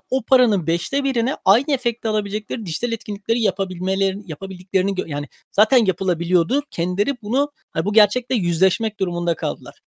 [0.09, 6.61] O paranın 5'te 1'ine aynı efekti alabilecekleri dijital etkinlikleri yapabilmelerini yapabildiklerini yani zaten yapılabiliyordu.
[6.71, 9.79] Kendileri bunu, hani bu gerçekle yüzleşmek durumunda kaldılar.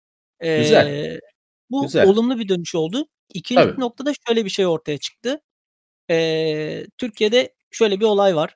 [0.41, 0.87] Güzel.
[0.87, 1.21] Eee,
[1.71, 2.09] bu Güzel.
[2.09, 3.07] olumlu bir dönüş oldu.
[3.35, 3.81] 2'nci Tabii.
[3.81, 5.41] noktada şöyle bir şey ortaya çıktı.
[6.11, 8.55] Eee, Türkiye'de şöyle bir olay var.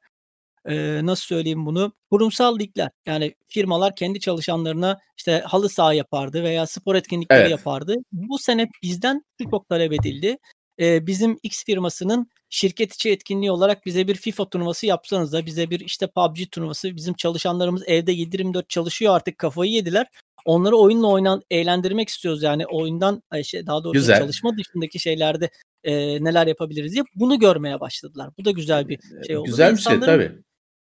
[0.69, 1.93] Eee, nasıl söyleyeyim bunu?
[2.11, 7.51] Kurumsal ligler, yani firmalar kendi çalışanlarına işte halı saha yapardı veya spor etkinlikleri Evet.
[7.51, 7.95] yapardı.
[8.13, 10.39] Bu sene bizden çok talep edildi.
[10.79, 15.81] Eee, bizim X firmasının şirket içi etkinliği olarak bize bir FIFA turnuvası yapsanıza, bize bir
[15.81, 20.07] işte PUBG turnuvası, bizim çalışanlarımız evde 7/24 çalışıyor artık kafayı yediler.
[20.45, 24.19] Onları oyunla oynan eğlendirmek istiyoruz yani oyundan, şey daha doğrusu Güzel.
[24.19, 25.51] çalışma dışındaki şeylerde,
[25.85, 28.31] eee, neler yapabiliriz diye bunu görmeye başladılar.
[28.39, 30.33] Bu da güzel bir şey oldu Güzel bir şey tabii.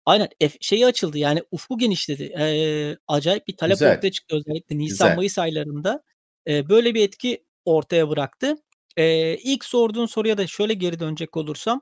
[0.08, 2.24] Aynen, ef şeyi açıldı yani ufku genişledi.
[2.24, 3.98] Eee, acayip bir talep Güzel.
[3.98, 6.04] ortaya çıktı özellikle nisan-mayıs aylarında.
[6.48, 8.56] Eee, böyle bir etki ortaya bıraktı.
[8.98, 11.82] Eee, ilk sorduğun soruya da şöyle geri dönecek olursam,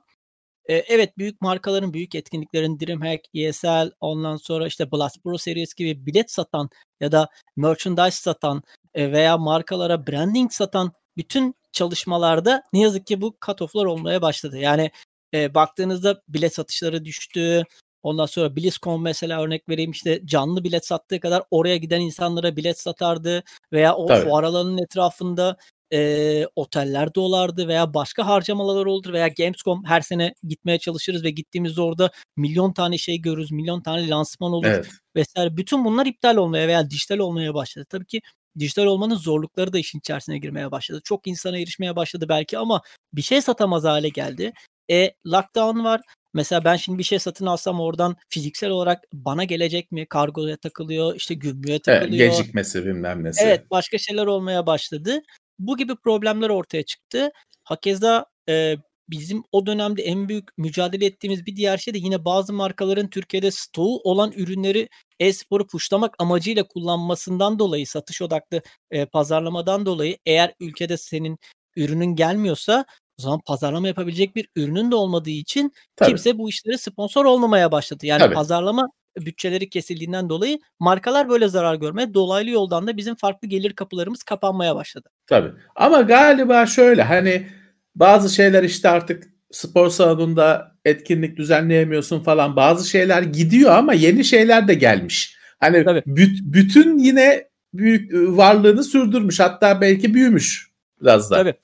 [0.68, 6.06] eee, evet büyük markaların, büyük etkinliklerin DreamHack, ESL, ondan sonra işte Blast Pro Series gibi
[6.06, 8.62] bilet satan ya da merchandise satan,
[8.96, 14.58] eee, veya markalara branding satan bütün çalışmalarda ne yazık ki bu cut off'lar olmaya başladı.
[14.58, 14.90] Yani,
[15.32, 17.64] eee, baktığınızda bilet satışları düştü.
[18.06, 22.80] Ondan sonra BlizzCon mesela örnek vereyim, işte canlı bilet sattığı kadar oraya giden insanlara bilet
[22.80, 23.42] satardı
[23.72, 24.20] veya o Tabii.
[24.22, 25.56] fuar alanının etrafında,
[25.90, 31.80] eee, oteller dolardı veya başka harcamalar olur veya Gamescom her sene gitmeye çalışırız ve gittiğimizde
[31.82, 34.88] orada milyon tane şey görürüz, milyon tane lansman olur Evet.
[35.16, 35.34] vs.
[35.56, 37.86] Bütün bunlar iptal olmaya veya dijital olmaya başladı.
[37.90, 38.20] Tabii ki
[38.58, 41.00] dijital olmanın zorlukları da işin içerisine girmeye başladı.
[41.04, 42.80] Çok insana erişmeye başladı belki ama
[43.12, 44.52] bir şey satamaz hâle geldi.
[44.90, 46.00] E, lockdown var.
[46.36, 50.06] Mesela ben şimdi bir şey satın alsam oradan fiziksel olarak bana gelecek mi?
[50.06, 52.30] Kargoya takılıyor, işte gümrüğe Evet, takılıyor.
[52.30, 53.44] gecikmesi bilmem nesi.
[53.44, 55.22] Evet, başka şeyler olmaya başladı.
[55.58, 57.30] Bu gibi problemler ortaya çıktı.
[57.64, 58.78] Hakeza, eee,
[59.10, 63.50] bizim o dönemde en büyük mücadele ettiğimiz bir diğer şey de yine bazı markaların Türkiye'de
[63.50, 64.88] stoğu olan ürünleri
[65.20, 71.38] e-sporu pushlamak amacıyla kullanmasından dolayı, satış odaklı, eee, pazarlamadan dolayı eğer ülkede senin
[71.76, 72.84] ürünün gelmiyorsa
[73.18, 76.08] o zaman pazarlama yapabilecek bir ürünün de olmadığı için Tabii.
[76.08, 78.06] kimse bu işlere sponsor olmamaya başladı.
[78.06, 78.34] Yani Tabii.
[78.34, 84.22] pazarlama bütçeleri kesildiğinden dolayı markalar böyle zarar görmeye, dolaylı yoldan da bizim farklı gelir kapılarımız
[84.22, 85.08] kapanmaya başladı.
[85.26, 85.52] Tabii.
[85.76, 87.46] Ama galiba şöyle hani
[87.94, 92.56] bazı şeyler işte artık spor salonunda etkinlik düzenleyemiyorsun falan.
[92.56, 95.36] Bazı şeyler gidiyor ama yeni şeyler de gelmiş.
[95.60, 95.98] Hani Tabii.
[95.98, 99.40] büt- bütün yine büyük varlığını sürdürmüş.
[99.40, 100.70] Hatta belki büyümüş
[101.02, 101.36] biraz da.
[101.36, 101.54] Tabii.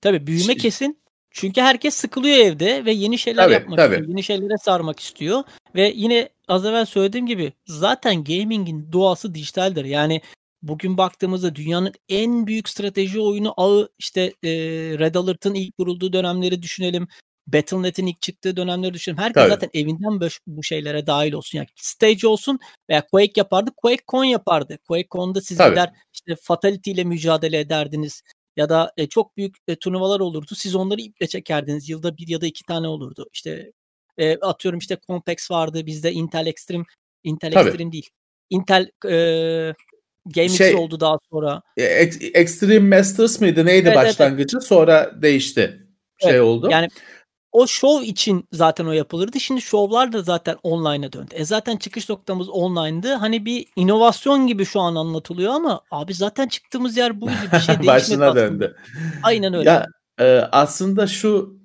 [0.00, 1.01] Tabii büyüme kesin.
[1.32, 3.94] Çünkü herkes sıkılıyor evde ve yeni şeyler Tabii, yapmak tabii.
[3.94, 4.08] istiyor.
[4.08, 5.42] Yeni şeylere sarmak istiyor.
[5.74, 9.84] Ve yine az evvel söylediğim gibi zaten gaming'in doğası dijitaldir.
[9.84, 10.20] Yani
[10.62, 14.50] bugün baktığımızda dünyanın en büyük strateji oyunu ağı işte e,
[14.98, 17.08] Red Alert'ın ilk kurulduğu dönemleri düşünelim.
[17.46, 19.22] Battle.net'in ilk çıktığı dönemleri düşünelim.
[19.22, 19.50] Herkes Tabii.
[19.50, 21.58] zaten evinden bu şeylere dahil olsun.
[21.58, 22.58] Yani Stage olsun
[22.90, 23.70] veya Quake yapardı.
[23.76, 24.78] QuakeCon yapardı.
[24.88, 25.70] QuakeCon'da siz Tabii.
[25.70, 28.22] gider işte Fatality ile mücadele ederdiniz.
[28.56, 30.54] Ya da e, çok büyük e, turnuvalar olurdu.
[30.54, 31.88] Siz onları iple çekerdiniz.
[31.88, 33.26] Yılda bir ya da iki tane olurdu.
[33.32, 33.72] İşte
[34.18, 35.86] e, atıyorum işte Compex vardı.
[35.86, 36.84] Bizde Intel Extreme
[37.24, 37.68] Intel Tabii.
[37.68, 38.10] Extreme değil.
[38.50, 39.74] Intel e,
[40.26, 41.62] GameX Şey- oldu daha sonra.
[41.76, 43.66] E, Ex- Extreme Masters mıydı?
[43.66, 44.60] Neydi Evet, evet, başlangıcı?
[44.60, 45.86] Sonra değişti.
[46.22, 46.68] Şey Evet, oldu.
[46.70, 46.88] Yani
[47.52, 49.40] o şov için zaten o yapılırdı.
[49.40, 51.34] Şimdi şovlar da zaten online'a döndü.
[51.34, 53.12] E zaten çıkış noktamız online'dı.
[53.12, 57.34] Hani bir inovasyon gibi şu an anlatılıyor ama abi zaten çıktığımız yer buydu.
[57.52, 58.40] Bir şey değişmedi Başına aslında.
[58.40, 58.76] döndü.
[59.22, 59.70] Aynen öyle.
[59.70, 59.86] Ya
[60.20, 61.58] e, aslında şu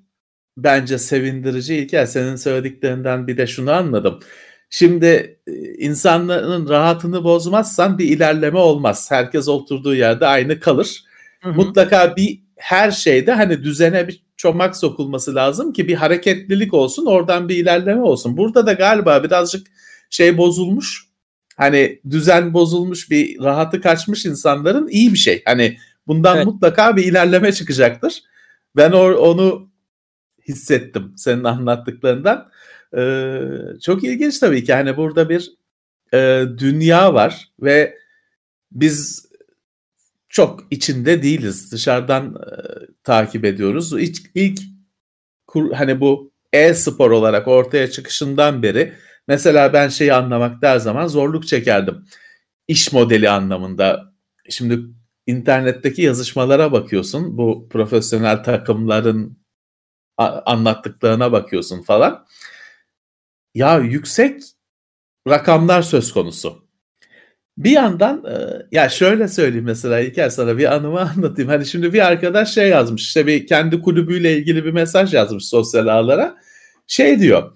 [0.56, 4.20] bence sevindirici İlker senin söylediklerinden bir de şunu anladım.
[4.70, 9.10] Şimdi e, insanların rahatını bozmazsan bir ilerleme olmaz.
[9.10, 11.04] Herkes oturduğu yerde aynı kalır.
[11.40, 11.54] Hı hı.
[11.54, 17.48] Mutlaka bir her şeyde hani düzene bir çomak sokulması lazım ki bir hareketlilik olsun oradan
[17.48, 18.36] bir ilerleme olsun.
[18.36, 19.66] Burada da galiba birazcık
[20.10, 21.08] şey bozulmuş.
[21.56, 25.42] Hani düzen bozulmuş bir rahatı kaçmış insanların iyi bir şey.
[25.44, 26.46] Hani bundan Evet.
[26.46, 28.22] mutlaka bir ilerleme çıkacaktır.
[28.76, 29.68] Ben or- onu
[30.48, 32.50] hissettim senin anlattıklarından.
[32.96, 33.40] Ee,
[33.82, 34.74] çok ilginç tabii ki.
[34.74, 35.52] Hani burada bir
[36.14, 37.98] e, dünya var ve
[38.72, 39.27] biz
[40.38, 41.72] çok içinde değiliz.
[41.72, 42.50] Dışarıdan e,
[43.04, 43.92] takip ediyoruz.
[43.92, 44.60] İlk, ilk
[45.46, 48.94] kur- hani bu e-spor olarak ortaya çıkışından beri
[49.28, 52.04] mesela ben şeyi anlamakta her zaman zorluk çekerdim.
[52.68, 54.14] İş modeli anlamında.
[54.50, 54.80] Şimdi
[55.26, 57.38] internetteki yazışmalara bakıyorsun.
[57.38, 59.38] Bu profesyonel takımların
[60.46, 62.26] anlattıklarına bakıyorsun falan.
[63.54, 64.42] Ya yüksek
[65.28, 66.67] rakamlar söz konusu.
[67.58, 68.36] Bir yandan e,
[68.72, 71.50] ya şöyle söyleyeyim mesela İlker sana bir anımı anlatayım.
[71.50, 75.86] Hani şimdi bir arkadaş şey yazmış işte bir kendi kulübüyle ilgili bir mesaj yazmış sosyal
[75.86, 76.36] ağlara.
[76.86, 77.52] Şey diyor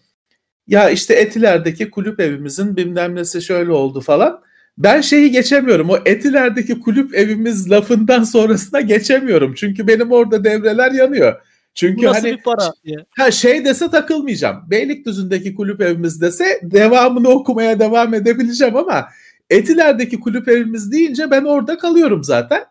[0.67, 4.41] ya işte Etiler'deki kulüp evimizin bilmem nesi şöyle oldu falan.
[4.79, 9.55] Ben şeyi geçemiyorum o Etiler'deki kulüp evimiz lafından sonrasına geçemiyorum.
[9.55, 11.35] Çünkü benim orada devreler yanıyor.
[11.75, 12.97] Çünkü Bu nasıl hani bir para diye.
[13.19, 14.71] Ha şey dese takılmayacağım.
[14.71, 19.09] Beylikdüzü'ndeki kulüp evimiz dese devamını okumaya devam edebileceğim ama
[19.53, 22.65] Etiler'deki kulüp evimiz deyince ben orada kalıyorum zaten.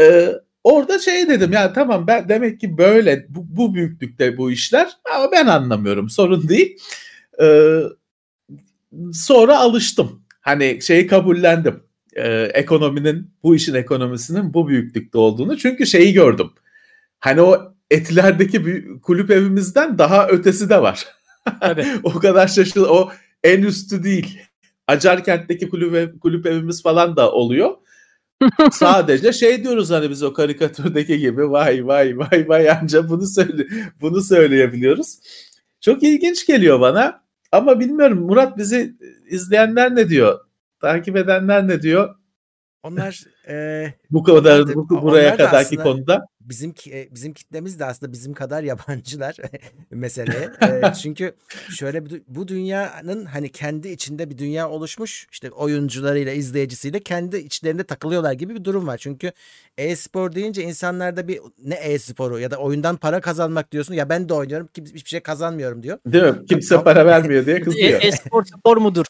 [0.00, 0.32] Ee,
[0.64, 5.32] orada şey dedim ya tamam ben demek ki böyle bu, bu büyüklükte bu işler ama
[5.32, 6.78] ben anlamıyorum sorun değil.
[7.42, 7.80] Ee,
[9.12, 10.22] sonra alıştım.
[10.40, 11.82] Hani şeyi kabullendim.
[12.16, 16.50] Ee, ekonominin bu işin ekonomisinin bu büyüklükte olduğunu çünkü şeyi gördüm.
[17.20, 21.06] Hani o Etiler'deki büyü- kulüp evimizden daha ötesi de var.
[22.02, 23.10] O kadar şaşır o
[23.44, 24.38] en üstü değil.
[24.88, 27.70] Acarkent'teki kulüp, ev- kulüp evimiz falan da oluyor.
[28.72, 33.66] Sadece şey diyoruz hani biz o karikatürdeki gibi vay vay vay vay anca bunu söyle
[34.00, 35.18] bunu söyleyebiliyoruz.
[35.80, 37.22] Çok ilginç geliyor bana
[37.52, 38.94] ama bilmiyorum Murat bizi
[39.30, 40.38] izleyenler ne diyor?
[40.80, 42.14] Takip edenler ne diyor?
[42.82, 46.26] Onlar e, Bu kadar bu, buraya kadarki aslında- konuda.
[46.48, 49.36] Bizim e, bizim kitlemiz de aslında bizim kadar yabancılar
[49.90, 50.50] meseleye.
[50.66, 51.34] E, çünkü
[51.78, 55.26] şöyle bir bu dünyanın hani kendi içinde bir dünya oluşmuş.
[55.32, 58.98] işte oyuncularıyla, izleyicisiyle kendi içlerinde takılıyorlar gibi bir durum var.
[58.98, 59.32] Çünkü
[59.78, 63.94] e-spor deyince insanlarda bir ne e-sporu ya da oyundan para kazanmak diyorsun.
[63.94, 65.98] Ya ben de oynuyorum ki hiçbir şey kazanmıyorum diyor.
[66.06, 66.46] Değil mi?
[66.46, 68.02] Kimse para vermiyor diye kızıyor.
[68.02, 69.06] e-spor spor mudur?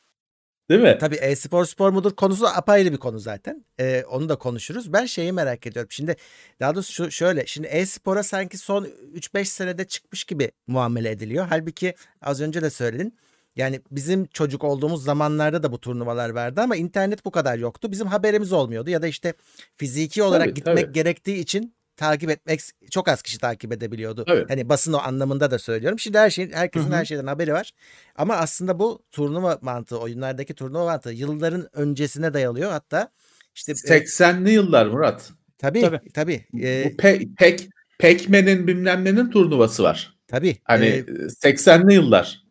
[0.70, 0.96] Değil mi?
[1.00, 3.64] Tabii e-spor spor mudur konusu apayrı bir konu zaten.
[3.80, 4.92] Ee, onu da konuşuruz.
[4.92, 5.90] Ben şeyi merak ediyorum.
[5.90, 6.16] Şimdi
[6.60, 7.46] daha doğrusu şu, şöyle.
[7.46, 11.46] Şimdi e-spora sanki son 3-5 senede çıkmış gibi muamele ediliyor.
[11.48, 13.14] Halbuki az önce de söyledin.
[13.56, 17.92] Yani bizim çocuk olduğumuz zamanlarda da bu turnuvalar vardı ama internet bu kadar yoktu.
[17.92, 19.34] Bizim haberimiz olmuyordu ya da işte
[19.76, 20.92] fiziki olarak Tabii, gitmek tabii.
[20.92, 24.24] gerektiği için takip etmek çok az kişi takip edebiliyordu.
[24.24, 24.44] Tabii.
[24.48, 25.98] Hani basın o anlamında da söylüyorum.
[25.98, 26.96] Şimdi her şey herkesin Hı hı.
[26.96, 27.72] her şeyden haberi var.
[28.16, 32.70] Ama aslında bu turnuva mantığı, oyunlardaki turnuva mantığı yılların öncesine dayalıyor.
[32.70, 33.10] Hatta
[33.54, 35.30] işte e, 80'li yıllar Murat.
[35.58, 36.00] tabii Tabii.
[36.14, 40.16] tabii e, Bu pe, pek Pekmen'in bilmem nenin turnuvası var.
[40.28, 40.56] tabii.
[40.64, 41.00] Hani E,
[41.42, 42.42] 80'li yıllar.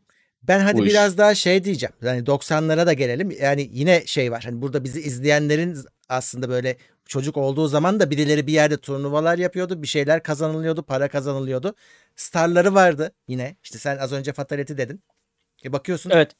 [0.43, 0.91] ben hadi bu iş.
[0.91, 1.93] biraz daha şey diyeceğim.
[2.01, 3.31] Yani 90'lara da gelelim.
[3.41, 4.43] Yani yine şey var.
[4.43, 5.77] Hani burada bizi izleyenlerin
[6.09, 9.81] aslında böyle çocuk olduğu zaman da birileri bir yerde turnuvalar yapıyordu.
[9.81, 11.75] Bir şeyler kazanılıyordu, para kazanılıyordu.
[12.15, 13.55] Starları vardı yine.
[13.63, 15.03] İşte sen az önce Fatality dedin.
[15.65, 16.31] E bakıyorsun Evet.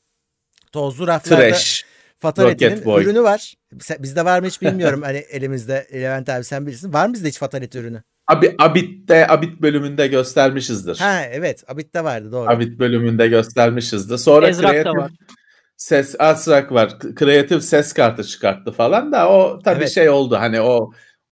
[0.72, 1.86] tozlu raflarda Trash.
[2.20, 3.54] Fatality'nin ürünü var.
[4.00, 5.02] Bizde var mı hiç bilmiyorum.
[5.02, 6.94] hani elimizde Levent abi sen bilirsin.
[6.94, 8.04] Var mı bizde hiç Fatality ürünü?
[8.28, 10.98] Abi, Abit'te Abit bölümünde göstermişizdir.
[10.98, 12.50] Ha evet Abit'te vardı doğru.
[12.50, 14.18] Abit bölümünde göstermişizdir.
[14.18, 15.12] Sonra Ezrak da kreatif var.
[15.78, 17.00] Ses Azrak var.
[17.00, 19.92] Kreatif ses kartı çıkarttı falan da o tabii Evet.
[19.94, 20.92] şey oldu hani o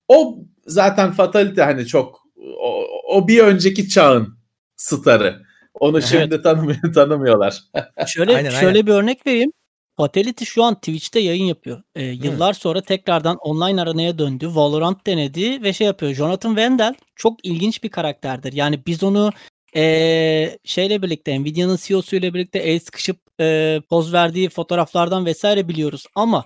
[0.08, 2.20] o zaten Fatality hani çok
[2.60, 4.38] o, o bir önceki çağın
[4.76, 5.42] starı.
[5.80, 6.08] Onu Evet.
[6.08, 7.62] şimdi tanımıyor, tanımıyorlar.
[8.06, 8.86] Şöyle Aynen, şöyle aynen.
[8.86, 9.52] bir örnek vereyim.
[9.96, 11.82] Fatality şu an Twitch'te yayın yapıyor.
[11.94, 14.50] Ee, yıllar sonra tekrardan online aranaya döndü.
[14.52, 16.12] Valorant denedi ve şey yapıyor.
[16.14, 18.52] Jonathan Wendell çok ilginç bir karakterdir.
[18.52, 19.30] Yani biz onu
[19.76, 26.06] ee, şeyle birlikte Nvidia'nın CEO'su ile birlikte el sıkışıp ee, poz verdiği fotoğraflardan vesaire biliyoruz.
[26.14, 26.44] Ama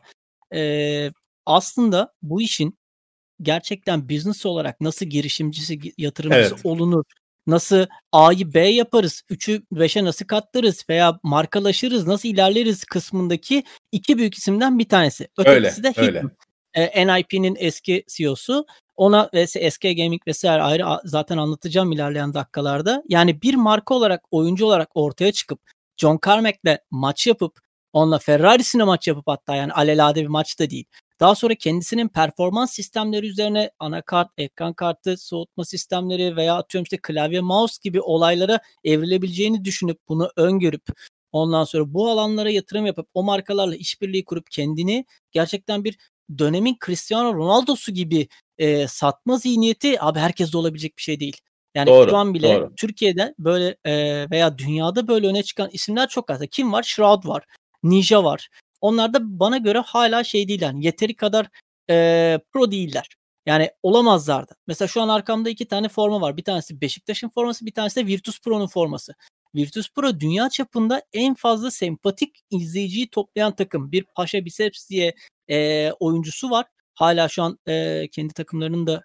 [0.54, 1.10] ee,
[1.46, 2.78] aslında bu işin
[3.42, 6.66] gerçekten business olarak nasıl girişimcisi, yatırımcısı Evet.
[6.66, 7.04] olunur,
[7.46, 14.34] nasıl A'yı B yaparız, 3'ü 5'e nasıl katlarız veya markalaşırız, nasıl ilerleriz kısmındaki iki büyük
[14.34, 15.28] isimden bir tanesi.
[15.38, 16.22] Ötekisi Öyle, de öyle.
[16.74, 18.66] Ee, NIP'nin eski CEO'su.
[18.96, 23.02] Ona ve SK Gaming vesaire ayrı zaten anlatacağım ilerleyen dakikalarda.
[23.08, 25.60] Yani bir marka olarak, oyuncu olarak ortaya çıkıp
[25.96, 27.58] John Carmack'le maç yapıp
[27.92, 30.84] onunla Ferrari'sine maç yapıp hatta yani alelade bir maç da değil.
[31.20, 37.40] Daha sonra kendisinin performans sistemleri üzerine anakart, ekran kartı, soğutma sistemleri veya atıyorum işte klavye,
[37.40, 40.82] mouse gibi olaylara evrilebileceğini düşünüp bunu öngörüp
[41.32, 45.98] ondan sonra bu alanlara yatırım yapıp o markalarla işbirliği kurup kendini gerçekten bir
[46.38, 51.36] dönemin Cristiano Ronaldo'su gibi e, satma zihniyeti abi herkeste olabilecek bir şey değil.
[51.74, 52.74] Yani Doğru, şu an bile doğru.
[52.76, 56.40] Türkiye'de böyle e, veya dünyada böyle öne çıkan isimler çok az.
[56.50, 56.82] Kim var?
[56.82, 57.44] Shroud var.
[57.82, 58.48] Ninja var.
[58.80, 61.46] Onlar da bana göre hala şey değil yani yeteri kadar
[61.90, 63.08] e, pro değiller.
[63.46, 64.54] Yani olamazlar da.
[64.66, 66.36] Mesela şu an arkamda iki tane forma var.
[66.36, 69.14] Bir tanesi Beşiktaş'ın forması, bir tanesi de Virtus Pro'nun forması.
[69.54, 73.92] Virtus Pro dünya çapında en fazla sempatik izleyiciyi toplayan takım.
[73.92, 75.14] Bir Paşa Biceps diye
[75.48, 76.66] e, oyuncusu var.
[76.94, 79.04] Hala şu an e, kendi takımlarının da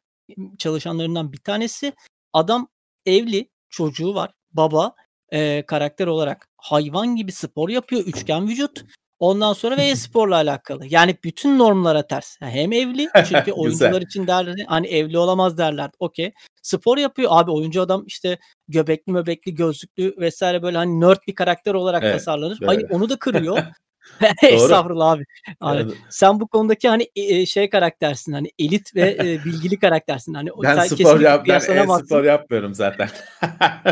[0.57, 1.93] çalışanlarından bir tanesi.
[2.33, 2.67] Adam
[3.05, 4.95] evli, çocuğu var, baba,
[5.33, 8.85] e, karakter olarak hayvan gibi spor yapıyor, üçgen vücut.
[9.19, 10.85] Ondan sonra ve e-sporla alakalı.
[10.89, 12.37] Yani bütün normlara ters.
[12.41, 15.89] Yani hem evli çünkü oyuncular için derler hani evli olamaz derler.
[15.99, 16.31] Okey.
[16.61, 17.29] Spor yapıyor.
[17.33, 22.13] Abi oyuncu adam işte göbekli möbekli gözlüklü vesaire böyle hani nerd bir karakter olarak Evet,
[22.13, 22.57] tasarlanır.
[22.61, 22.69] evet.
[22.69, 23.57] Hayır onu da kırıyor.
[24.43, 25.23] Estağfurullah abi.
[25.61, 30.33] Abi, Yani sen bu konudaki hani e, şey karaktersin hani elit ve e, bilgili karaktersin.
[30.33, 32.05] Hani ben spor yap ben kıyaslanamazsın.
[32.05, 33.09] e-spor yapmıyorum zaten.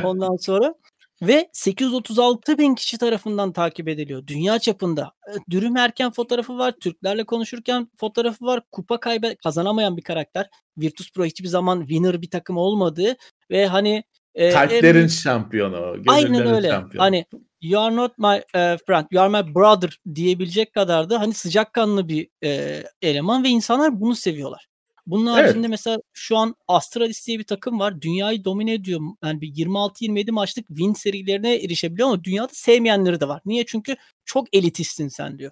[0.04, 0.74] Ondan sonra
[1.22, 4.28] ve 836 bin kişi tarafından takip ediliyor.
[4.28, 5.12] Dünya çapında.
[5.28, 6.72] E, Dürüm erken fotoğrafı var.
[6.82, 8.62] Türklerle konuşurken fotoğrafı var.
[8.72, 10.50] Kupa kaybe kazanamayan bir karakter.
[10.78, 13.16] Virtus Pro hiçbir zaman winner bir takım olmadığı
[13.52, 14.04] ve hani
[14.36, 16.70] e, Kalplerin büyük- şampiyonu, Aynen öyle.
[16.70, 17.06] şampiyonu.
[17.06, 17.26] Hani
[17.62, 22.08] you are not my e, friend, you are my brother diyebilecek kadar da hani sıcakkanlı
[22.08, 24.68] bir e, eleman ve insanlar bunu seviyorlar.
[25.06, 25.46] Bunun Evet.
[25.46, 28.02] haricinde mesela şu an Astralis diye bir takım var.
[28.02, 29.02] Dünyayı domine ediyor.
[29.24, 33.42] Yani bir 26-27 maçlık win serilerine erişebiliyor ama dünyada sevmeyenleri de var.
[33.46, 33.66] Niye?
[33.66, 35.52] Çünkü çok elitistsin sen diyor.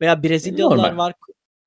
[0.00, 1.04] Veya Brezilyalılar Normal.
[1.04, 1.14] var.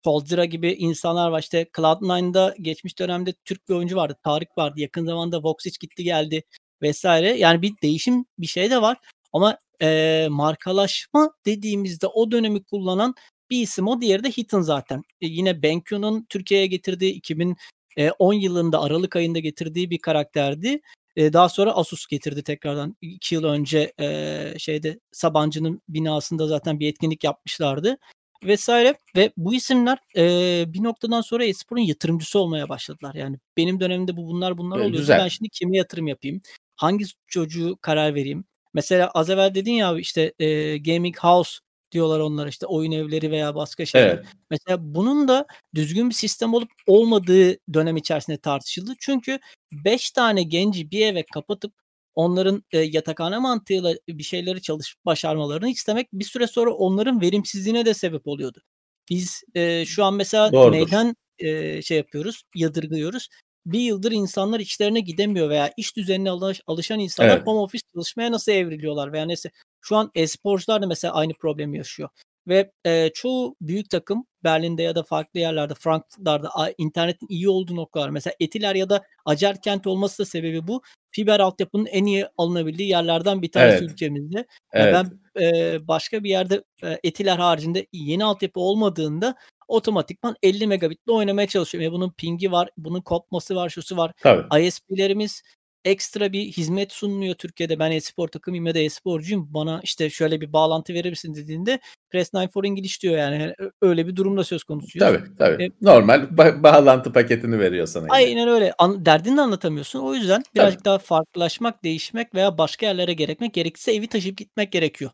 [0.03, 1.39] Coldzera gibi insanlar var.
[1.39, 4.17] İşte Cloud9'da geçmiş dönemde Türk bir oyuncu vardı.
[4.23, 4.79] Tarık vardı.
[4.79, 6.43] Yakın zamanda Voxic gitti geldi
[6.81, 7.37] vesaire.
[7.37, 8.97] Yani bir değişim bir şey de var.
[9.33, 13.13] Ama e, markalaşma dediğimizde o dönemi kullanan
[13.49, 14.01] bir isim o.
[14.01, 15.03] Diğeri de Hitton zaten.
[15.21, 20.81] E, yine BenQ'nun Türkiye'ye getirdiği 2010 yılında Aralık ayında getirdiği bir karakterdi.
[21.15, 22.97] E, daha sonra Asus getirdi tekrardan.
[23.01, 27.97] 2 yıl önce e, şeyde Sabancı'nın binasında zaten bir etkinlik yapmışlardı
[28.43, 33.15] vesaire ve bu isimler e, bir noktadan sonra esporun yatırımcısı olmaya başladılar.
[33.15, 34.97] Yani benim dönemimde bu bunlar bunlar oluyordu.
[34.97, 35.19] güzel.
[35.19, 36.41] Ben şimdi kime yatırım yapayım?
[36.75, 38.45] Hangi çocuğu karar vereyim?
[38.73, 41.59] Mesela az evvel dedin ya işte e, gaming house
[41.91, 44.07] diyorlar onlar işte oyun evleri veya başka şeyler.
[44.07, 44.25] Evet.
[44.49, 45.45] Mesela bunun da
[45.75, 48.93] düzgün bir sistem olup olmadığı dönem içerisinde tartışıldı.
[48.99, 49.39] Çünkü
[49.71, 51.73] 5 tane genci bir eve kapatıp
[52.15, 57.93] onların e, yatakhane mantığıyla bir şeyleri çalışıp başarmalarını istemek bir süre sonra onların verimsizliğine de
[57.93, 58.61] sebep oluyordu.
[59.09, 60.71] Biz e, şu an mesela Doğrudur.
[60.71, 63.29] neyden e, şey yapıyoruz, yadırgıyoruz.
[63.65, 67.47] Bir yıldır insanlar işlerine gidemiyor veya iş düzenine alış- alışan insanlar Evet.
[67.47, 69.51] home office çalışmaya nasıl evriliyorlar veya neyse.
[69.81, 72.09] Şu an e-sporcular da mesela aynı problemi yaşıyor.
[72.47, 78.09] Ve e, çoğu büyük takım Berlin'de ya da farklı yerlerde, Frankfurt'larda internetin iyi olduğu noktalar.
[78.09, 80.81] Mesela Etiler ya da Acarkent olması da sebebi bu.
[81.09, 83.91] Fiber altyapının en iyi alınabildiği yerlerden bir tanesi Evet.
[83.91, 84.45] ülkemizde.
[84.73, 84.95] Evet.
[84.95, 89.35] ben e, başka bir yerde e, Etiler haricinde yeni altyapı olmadığında
[89.67, 91.85] otomatikman 50 megabitle oynamaya çalışıyorum.
[91.85, 94.11] Ya bunun pingi var, bunun kopması var, şusu var.
[94.21, 94.65] Tabii.
[94.65, 95.41] ISP'lerimiz
[95.87, 97.79] ekstra bir hizmet sunmuyor Türkiye'de.
[97.79, 99.53] Ben e-spor takımıyım ya da e-sporcuyum.
[99.53, 101.79] Bana işte şöyle bir bağlantı verir misin dediğinde
[102.13, 103.53] Press9 for English diyor yani.
[103.81, 104.99] Öyle bir durumda söz konusu.
[104.99, 105.63] Tabii tabii.
[105.63, 108.05] E, Normal ba- bağlantı paketini veriyor sana.
[108.09, 108.49] Aynen yine.
[108.49, 108.73] öyle.
[108.77, 109.99] An- derdini de anlatamıyorsun.
[109.99, 110.85] O yüzden birazcık tabii.
[110.85, 115.11] daha farklılaşmak, değişmek veya başka yerlere gerekmek gerekirse evi taşıyıp gitmek gerekiyor.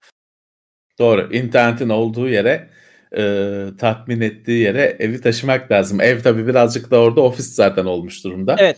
[0.99, 1.33] Doğru.
[1.33, 2.69] İnternetin olduğu yere
[3.17, 6.01] e, tatmin ettiği yere evi taşımak lazım.
[6.01, 8.55] Ev tabii birazcık da orada ofis zaten olmuş durumda.
[8.59, 8.77] Evet.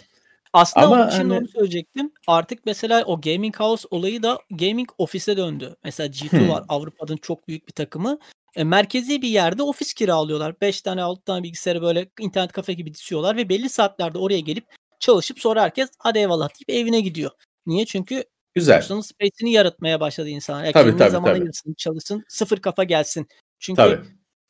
[0.56, 1.40] Aslında Ama şimdi hani...
[1.40, 2.12] onu söyleyecektim.
[2.28, 5.76] Artık mesela o gaming house olayı da gaming ofise döndü.
[5.84, 6.50] Mesela G2 hmm.
[6.50, 8.20] var Avrupa'nın çok büyük bir takımı.
[8.56, 10.62] E, merkezi bir yerde ofis kiralıyorlar.
[10.62, 14.66] 5 tane 6 tane bilgisayarı böyle internet kafe gibi diziyorlar ve belli saatlerde oraya gelip
[15.00, 17.32] çalışıp sonra herkes hadi eyvallah deyip evine gidiyor.
[17.66, 17.86] Niye?
[17.86, 18.76] Çünkü Güzel.
[18.76, 20.64] Personal space'ini yaratmaya başladı insanlar.
[20.64, 21.42] Yani tabii, tabii, zaman tabii.
[21.42, 23.28] ayırsın, çalışsın, sıfır kafa gelsin.
[23.60, 24.00] Çünkü tabii.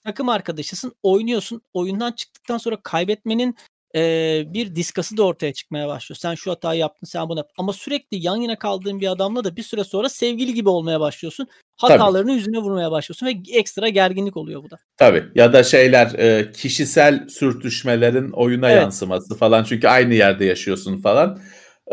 [0.03, 1.61] takım arkadaşısın, oynuyorsun.
[1.73, 3.55] Oyundan çıktıktan sonra kaybetmenin
[3.95, 6.17] e, bir diskası da ortaya çıkmaya başlıyor.
[6.21, 7.55] Sen şu hatayı yaptın, sen bunu yaptın.
[7.57, 11.47] Ama sürekli yan yana kaldığın bir adamla da bir süre sonra sevgili gibi olmaya başlıyorsun.
[11.77, 12.37] Hatalarını Tabii.
[12.37, 14.77] yüzüne vurmaya başlıyorsun ve ekstra gerginlik oluyor bu da.
[14.97, 15.23] Tabii.
[15.35, 18.81] Ya da şeyler e, kişisel sürtüşmelerin oyuna evet.
[18.81, 19.63] yansıması falan.
[19.63, 21.39] Çünkü aynı yerde yaşıyorsun falan.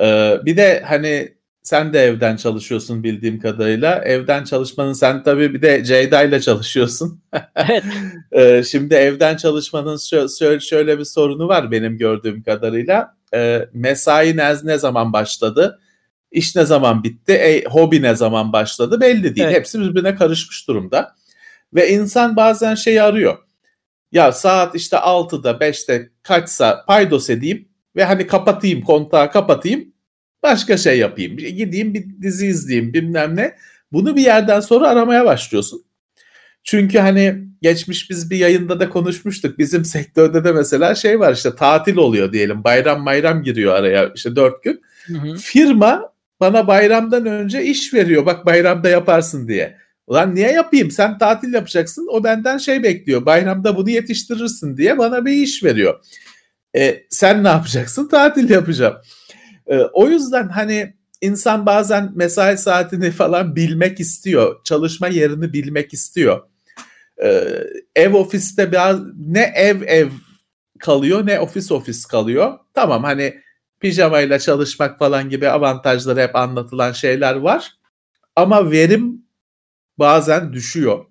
[0.03, 4.05] E, bir de hani sen de evden çalışıyorsun bildiğim kadarıyla.
[4.05, 7.23] Evden çalışmanın sen tabii bir de Ceyda ile çalışıyorsun.
[7.57, 7.85] Evet.
[8.33, 9.97] ee, şimdi evden çalışmanın
[10.39, 13.17] şöyle, şöyle bir sorunu var benim gördüğüm kadarıyla.
[13.35, 15.81] Ee, mesai ne, ne zaman başladı?
[16.31, 17.33] İş ne zaman bitti?
[17.33, 19.01] E, hobi ne zaman başladı?
[19.01, 19.47] Belli değil.
[19.47, 19.57] Evet.
[19.57, 21.15] Hepsi birbirine karışmış durumda.
[21.75, 23.39] Ve insan bazen şey arıyor.
[24.13, 29.92] Ya saat işte 6'da 5'te kaçsa paydos edeyim ve hani kapatayım kontağı kapatayım
[30.43, 31.37] Başka şey yapayım.
[31.37, 33.57] Gideyim bir dizi izleyeyim bilmem ne.
[33.93, 35.85] Bunu bir yerden sonra aramaya başlıyorsun.
[36.65, 39.59] Çünkü hani geçmiş biz bir yayında da konuşmuştuk.
[39.59, 42.65] Bizim sektörde de mesela şey var işte tatil oluyor diyelim.
[42.65, 44.81] Bayram bayram giriyor araya işte dört gün.
[45.07, 45.37] Hı hı.
[45.37, 48.27] Firma bana bayramdan önce iş veriyor.
[48.27, 49.77] Bak bayramda yaparsın diye.
[50.07, 50.91] Ulan niye yapayım?
[50.91, 52.07] Sen tatil yapacaksın.
[52.11, 53.27] O benden şey bekliyor.
[53.27, 56.05] Bayramda bunu yetiştirirsin diye bana bir iş veriyor.
[56.77, 58.09] E, sen ne yapacaksın?
[58.09, 58.95] Tatil yapacağım.
[59.67, 64.65] E, o yüzden hani insan bazen mesai saatini falan bilmek istiyor.
[64.65, 66.41] Çalışma yerini bilmek istiyor.
[67.23, 67.49] E,
[67.97, 70.09] ev ofiste biraz ne ev ev
[70.79, 72.59] kalıyor ne ofis ofis kalıyor.
[72.75, 73.41] Tamam hani
[73.81, 77.73] pijamayla çalışmak falan gibi avantajları hep anlatılan şeyler var.
[78.37, 79.27] Ama verim
[79.99, 81.05] bazen düşüyor.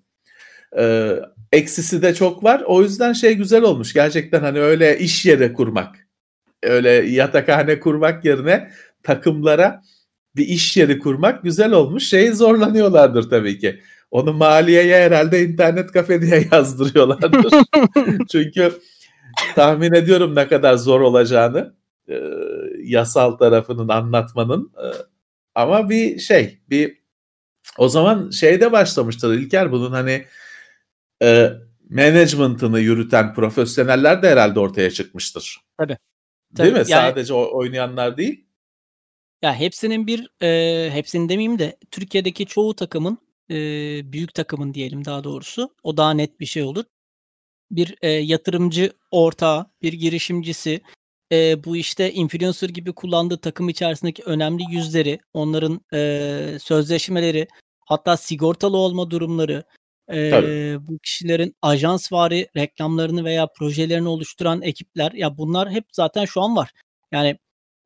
[0.78, 1.16] Ee,
[1.52, 2.64] eksisi de çok var.
[2.66, 3.94] O yüzden şey güzel olmuş.
[3.94, 6.08] Gerçekten hani öyle iş yeri kurmak
[6.63, 8.71] öyle yatakhane kurmak yerine
[9.04, 9.82] takımlara
[10.36, 12.10] bir iş yeri kurmak güzel olmuş.
[12.10, 13.82] Şey zorlanıyorlardır tabii ki.
[14.12, 17.54] Onu maliyeye herhalde internet kafe diye yazdırıyorlardır.
[18.32, 18.71] Çünkü
[19.56, 21.76] tahmin ediyorum ne kadar zor olacağını
[22.10, 22.21] e,
[22.84, 24.88] yasal tarafının anlatmanın e,
[25.56, 27.02] ama bir şey bir
[27.78, 30.26] o zaman şeyde başlamıştır İlker bunun hani
[31.24, 31.52] e,
[31.89, 35.58] management'ını yürüten profesyoneller de herhalde ortaya çıkmıştır.
[35.78, 35.97] Tabii.
[36.56, 36.92] Tabii, değil mi?
[36.92, 38.46] Yani, Sadece oynayanlar değil.
[39.42, 43.18] Ya hepsinin bir e, hepsinin demeyeyim de Türkiye'deki çoğu takımın
[43.50, 43.56] e,
[44.14, 46.86] büyük takımın diyelim daha doğrusu o daha net bir şey olur.
[47.72, 50.82] Bir e, yatırımcı ortağı, bir girişimcisi
[51.32, 57.48] e, bu işte influencer gibi kullandığı takım içerisindeki önemli yüzleri, onların e, sözleşmeleri,
[57.86, 59.64] hatta sigortalı olma durumları,
[60.13, 66.56] Eee, bu kişilerin ajansvari reklamlarını veya projelerini oluşturan ekipler, ya bunlar hep zaten şu an
[66.56, 66.71] var.
[67.12, 67.38] Yani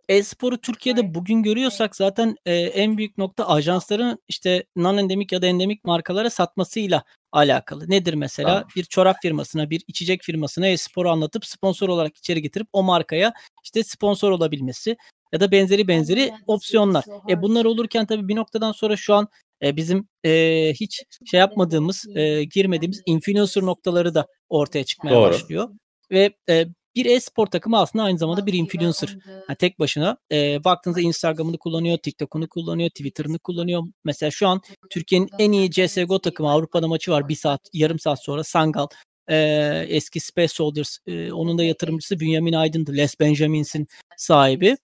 [0.10, 5.84] e-sporu Türkiye'de bugün görüyorsak zaten, eee, en büyük nokta ajansların işte non-endemik ya da endemik
[5.84, 7.90] markalara satmasıyla alakalı.
[7.90, 8.50] Nedir mesela?
[8.50, 8.68] Tamam.
[8.76, 13.34] Bir çorap firmasına, bir içecek firmasına e-sporu anlatıp sponsor olarak içeri getirip o markaya
[13.64, 14.98] işte sponsor olabilmesi
[15.34, 17.04] ya da benzeri benzeri opsiyonlar.
[17.30, 19.28] E, bunlar olurken tabii bir noktadan sonra şu an
[19.64, 25.34] e, bizim e, hiç şey yapmadığımız, e, girmediğimiz influencer noktaları da ortaya çıkmaya Doğru.
[25.34, 25.70] başlıyor.
[26.12, 26.66] Ve e,
[26.96, 29.18] bir e-spor takımı aslında aynı zamanda bir influencer.
[29.28, 33.84] Yani tek başına e, baktığınızda Instagram'ını kullanıyor, TikTok'unu kullanıyor, Twitter'ını kullanıyor.
[34.04, 37.30] Mesela şu an Türkiye'nin en iyi CSGO takımı Avrupa'da maçı var.
[37.30, 38.88] Bir saat, yarım saat sonra Sangal.
[39.30, 39.38] E,
[39.90, 40.98] eski Space Soldiers.
[41.08, 42.98] E, onun da yatırımcısı Bünyamin Aydın'dı.
[42.98, 43.88] Les Benjamins'in
[44.18, 44.78] sahibi.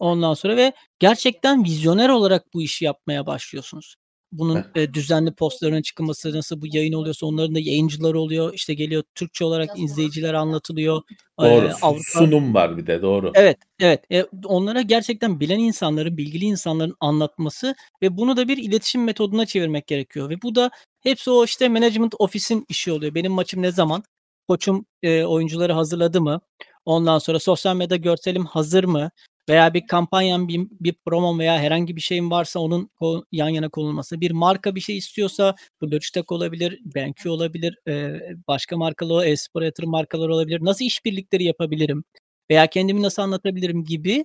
[0.00, 3.96] Ondan sonra ve gerçekten vizyoner olarak bu işi yapmaya başlıyorsunuz.
[4.32, 8.54] Bunun e, düzenli postlarının çıkması nasıl bu yayın oluyorsa onların da yayıncıları oluyor.
[8.54, 11.02] İşte geliyor Türkçe olarak izleyiciler anlatılıyor.
[11.40, 11.66] Doğru.
[11.66, 12.02] Ee, Avrupa...
[12.04, 13.32] Sunum var bir de doğru.
[13.34, 14.00] Evet, evet.
[14.12, 19.86] E, onlara gerçekten bilen insanların, bilgili insanların anlatması ve bunu da bir iletişim metoduna çevirmek
[19.86, 20.30] gerekiyor.
[20.30, 23.14] Ve bu da hepsi o işte management ofisin işi oluyor.
[23.14, 24.02] Benim maçım ne zaman?
[24.48, 26.40] Koçum e, oyuncuları hazırladı mı?
[26.84, 29.10] Ondan sonra sosyal medya görselim hazır mı?
[29.48, 32.90] Veya bir kampanyan, bir, bir promon veya herhangi bir şeyin varsa onun
[33.32, 34.20] yan yana konulması.
[34.20, 37.78] Bir marka bir şey istiyorsa bu Logitech olabilir, BenQ olabilir,
[38.48, 40.58] başka markalı e-spor yatırım olabilir.
[40.62, 42.04] Nasıl işbirlikleri yapabilirim
[42.50, 44.24] veya kendimi nasıl anlatabilirim gibi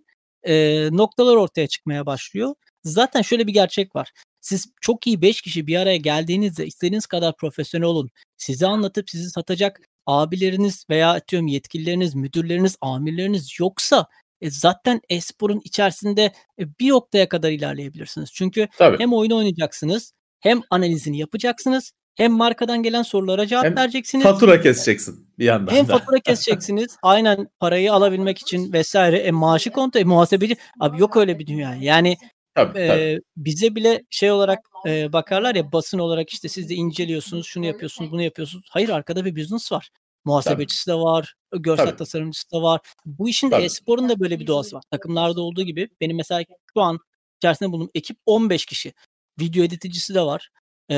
[0.98, 2.56] noktalar ortaya çıkmaya başlıyor.
[2.84, 4.12] Zaten şöyle bir gerçek var.
[4.42, 8.10] Siz çok iyi 5 kişi bir araya geldiğinizde istediğiniz kadar profesyonel olun.
[8.38, 14.08] Sizi anlatıp sizi satacak abileriniz veya atıyorum yetkilileriniz, müdürleriniz, amirleriniz yoksa
[14.44, 18.30] e, zaten esporun içerisinde e, bir noktaya kadar ilerleyebilirsiniz.
[18.34, 19.00] Çünkü Tabii.
[19.00, 24.24] hem oyunu oynayacaksınız, hem analizini yapacaksınız, hem markadan gelen sorulara cevap hem vereceksiniz.
[24.24, 25.98] Fatura keseceksin bir yandan Hem da.
[25.98, 26.98] fatura keseceksiniz.
[27.04, 29.18] aynen parayı alabilmek için vesaire.
[29.18, 30.58] E, maaşı kontrol, e, muhasebeci.
[30.80, 31.76] Abi yok öyle bir dünya.
[31.80, 32.18] Yani
[32.56, 33.20] Tabii, e, tabii.
[33.38, 38.12] bize bile şey olarak e, bakarlar ya basın olarak işte siz de inceliyorsunuz, şunu yapıyorsunuz,
[38.12, 38.66] bunu yapıyorsunuz.
[38.70, 39.90] Hayır arkada bir business var.
[40.26, 40.98] Muhasebecisi tabii.
[40.98, 41.98] de var, görsel tabii.
[41.98, 42.82] tasarımcısı da var.
[43.06, 43.64] Bu işin tabii.
[43.64, 44.84] e-sporun da böyle bir doğası var.
[44.92, 46.44] Takımlarda olduğu gibi benim mesela
[46.74, 47.00] şu an
[47.38, 48.94] içerisinde bulunduğum ekip 15 kişi.
[49.40, 50.50] Video editicisi de var.
[50.90, 50.96] E,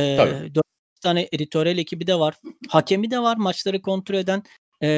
[0.55, 0.65] 4
[1.01, 2.35] tane editörel ekibi de var.
[2.69, 4.43] Hakemi de var maçları kontrol eden.
[4.83, 4.89] E,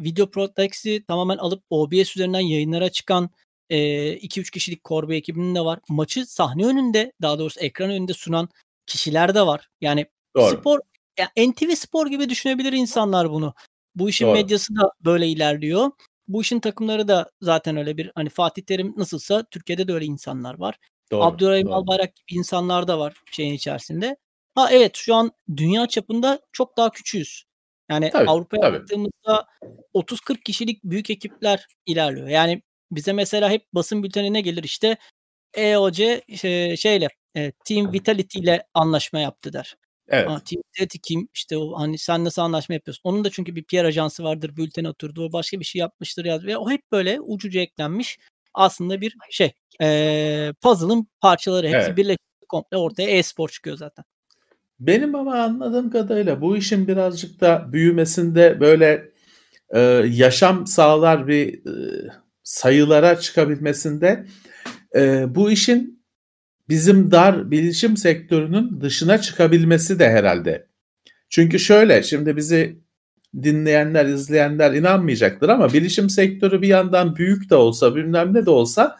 [0.00, 3.30] video protex'i tamamen alıp OBS üzerinden yayınlara çıkan
[3.70, 5.78] 2-3 kişilik Korbe ekibinin de var.
[5.88, 8.48] Maçı sahne önünde daha doğrusu ekran önünde sunan
[8.86, 9.68] kişiler de var.
[9.80, 10.06] Yani
[10.36, 10.56] Doğru.
[10.56, 10.80] spor
[11.18, 13.54] ya NTV Spor gibi düşünebilir insanlar bunu.
[13.94, 14.34] Bu işin Doğru.
[14.34, 15.90] medyası da böyle ilerliyor.
[16.28, 20.58] Bu işin takımları da zaten öyle bir hani Fatih Terim nasılsa Türkiye'de de öyle insanlar
[20.58, 20.78] var.
[21.12, 21.74] Doğru, Abdurrahim doğru.
[21.74, 24.16] Albayrak gibi insanlar da var şeyin içerisinde.
[24.54, 27.44] Ha evet şu an dünya çapında çok daha küçüğüz.
[27.90, 29.46] Yani tabii, Avrupa'ya baktığımızda
[29.94, 32.28] 30-40 kişilik büyük ekipler ilerliyor.
[32.28, 34.96] Yani bize mesela hep basın bültenine gelir işte
[35.54, 39.76] EOC şey, şeyle e, Team Vitality ile anlaşma yaptı der.
[40.08, 40.26] Evet.
[40.26, 41.28] Team Vitality kim?
[41.34, 43.02] İşte o hani sen nasıl anlaşma yapıyorsun?
[43.04, 44.56] Onun da çünkü bir PR ajansı vardır.
[44.56, 45.24] Bültene oturdu.
[45.24, 46.42] O başka bir şey yapmıştır ya.
[46.42, 48.18] Ve o hep böyle ucuca eklenmiş
[48.54, 49.52] aslında bir şey.
[49.80, 51.96] E, puzzle'ın parçaları hepsi evet.
[51.96, 54.04] birleşti komple ortaya e-spor çıkıyor zaten.
[54.80, 59.12] Benim ama anladığım kadarıyla bu işin birazcık da büyümesinde böyle
[59.70, 59.80] e,
[60.10, 62.08] yaşam sağlar bir e,
[62.42, 64.26] sayılara çıkabilmesinde
[64.96, 65.93] e, bu işin
[66.68, 70.66] bizim dar bilişim sektörünün dışına çıkabilmesi de herhalde.
[71.28, 72.78] Çünkü şöyle şimdi bizi
[73.42, 78.98] dinleyenler, izleyenler inanmayacaktır ama bilişim sektörü bir yandan büyük de olsa bilmem ne de olsa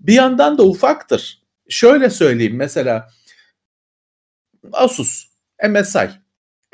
[0.00, 1.42] bir yandan da ufaktır.
[1.68, 3.08] Şöyle söyleyeyim mesela
[4.72, 5.24] Asus,
[5.68, 6.10] MSI.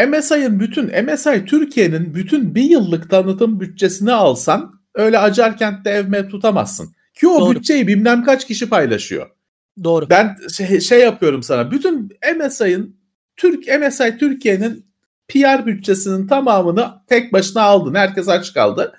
[0.08, 6.94] MSI'ın bütün, MSI Türkiye'nin bütün bir yıllık tanıtım bütçesini alsan öyle Acarkent'te evme tutamazsın.
[7.14, 7.54] Ki o Doğru.
[7.54, 9.30] bütçeyi bilmem kaç kişi paylaşıyor.
[9.84, 10.10] Doğru.
[10.10, 11.70] Ben şey, şey yapıyorum sana.
[11.70, 12.96] Bütün MSI'ın
[13.36, 14.86] Türk MSI Türkiye'nin
[15.28, 17.94] PR bütçesinin tamamını tek başına aldın.
[17.94, 18.92] Herkes aç kaldı.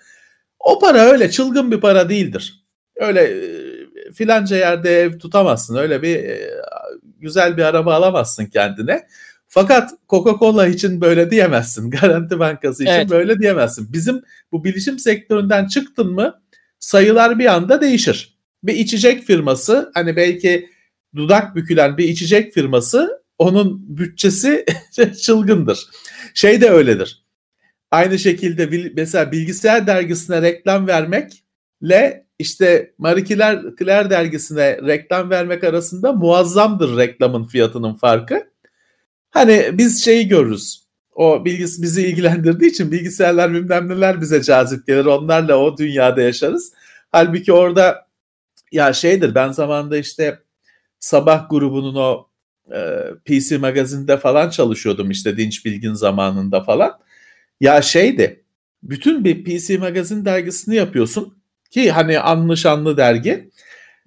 [0.59, 2.63] O para öyle çılgın bir para değildir.
[2.95, 5.75] Öyle e, filanca yerde ev tutamazsın.
[5.75, 6.51] Öyle bir e,
[7.19, 9.07] güzel bir araba alamazsın kendine.
[9.47, 11.91] Fakat Coca-Cola için böyle diyemezsin.
[12.01, 13.09] Garanti Bankası için evet.
[13.09, 13.93] böyle diyemezsin.
[13.93, 14.21] Bizim
[14.51, 16.41] bu bilişim sektöründen çıktın mı
[16.79, 18.37] sayılar bir anda değişir.
[18.63, 20.69] Bir içecek firması hani belki
[21.15, 24.65] dudak bükülen bir içecek firması onun bütçesi
[25.21, 25.87] çılgındır.
[26.33, 27.25] Şey de öyledir.
[27.91, 36.13] Aynı şekilde mesela bilgisayar dergisine reklam vermekle işte Marie Claire, Claire dergisine reklam vermek arasında
[36.13, 38.51] muazzamdır reklamın fiyatının farkı.
[39.29, 40.81] Hani biz şeyi görürüz.
[41.15, 45.05] O bilgis bizi ilgilendirdiği için bilgisayarlar bilmem neler bize cazip gelir.
[45.05, 46.73] Onlarla o dünyada yaşarız.
[47.11, 48.07] Halbuki orada
[48.71, 50.39] ya şeydir ben zamanında işte
[51.01, 52.27] sabah grubunun o
[52.75, 52.79] e,
[53.25, 56.99] PC magazinde falan çalışıyordum işte Dinç Bilgin zamanında falan.
[57.59, 58.43] Ya şeydi
[58.83, 61.37] bütün bir PC magazin dergisini yapıyorsun
[61.71, 63.49] ki hani anlı şanlı dergi.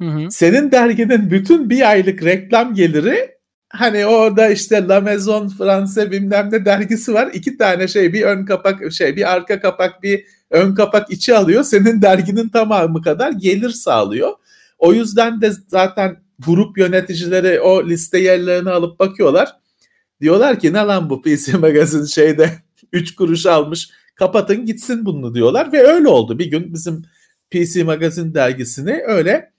[0.00, 0.30] Hı hı.
[0.30, 3.34] Senin derginin bütün bir aylık reklam geliri
[3.68, 7.30] hani orada işte La Maison France bilmem ne dergisi var.
[7.32, 11.64] İki tane şey bir ön kapak şey bir arka kapak bir ön kapak içi alıyor.
[11.64, 14.32] Senin derginin tamamı kadar gelir sağlıyor.
[14.78, 19.56] O yüzden de zaten grup yöneticileri o liste yerlerini alıp bakıyorlar.
[20.20, 22.50] Diyorlar ki ne lan bu PC Magazine şeyde
[22.92, 26.38] 3 kuruş almış kapatın gitsin bunu diyorlar ve öyle oldu.
[26.38, 27.02] Bir gün bizim
[27.50, 29.52] PC Magazine dergisini öyle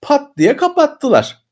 [0.00, 1.46] pat diye kapattılar.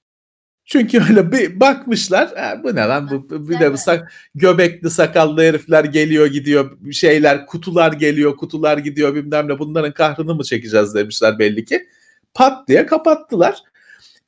[0.64, 2.30] Çünkü öyle bir bakmışlar
[2.62, 7.92] bu ne lan bu bir de bu sak, göbekli sakallı herifler geliyor gidiyor şeyler kutular
[7.92, 11.88] geliyor kutular gidiyor bilmem ne bunların kahrını mı çekeceğiz demişler belli ki.
[12.34, 13.62] Pat diye kapattılar.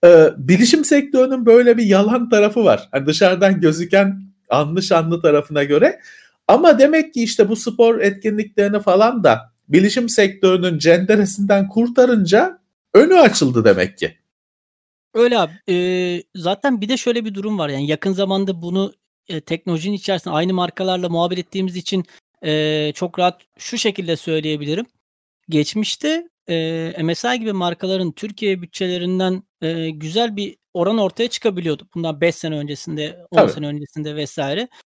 [0.06, 2.88] Ee, bilişim sektörünün böyle bir yalan tarafı var.
[2.94, 6.00] Yani dışarıdan gözüken anlı şanlı tarafına göre.
[6.48, 12.58] Ama demek ki işte bu spor etkinliklerini falan da bilişim sektörünün cenderesinden kurtarınca
[12.96, 14.16] Önü açıldı demek ki.
[15.14, 15.52] Öyle abi.
[15.66, 17.68] Eee, zaten bir de şöyle bir durum var.
[17.68, 18.92] Yani yakın zamanda bunu,
[19.28, 22.04] eee, teknolojinin içerisinde aynı markalarla muhabbet ettiğimiz için,
[22.42, 24.86] eee, çok rahat şu şekilde söyleyebilirim.
[25.48, 31.88] Geçmişte, eee, MSI gibi markaların Türkiye bütçelerinden, eee, güzel bir oran ortaya çıkabiliyordu.
[31.94, 33.48] Bundan 5 sene öncesinde, 10 Tabii.
[33.48, 34.38] sene öncesinde vs.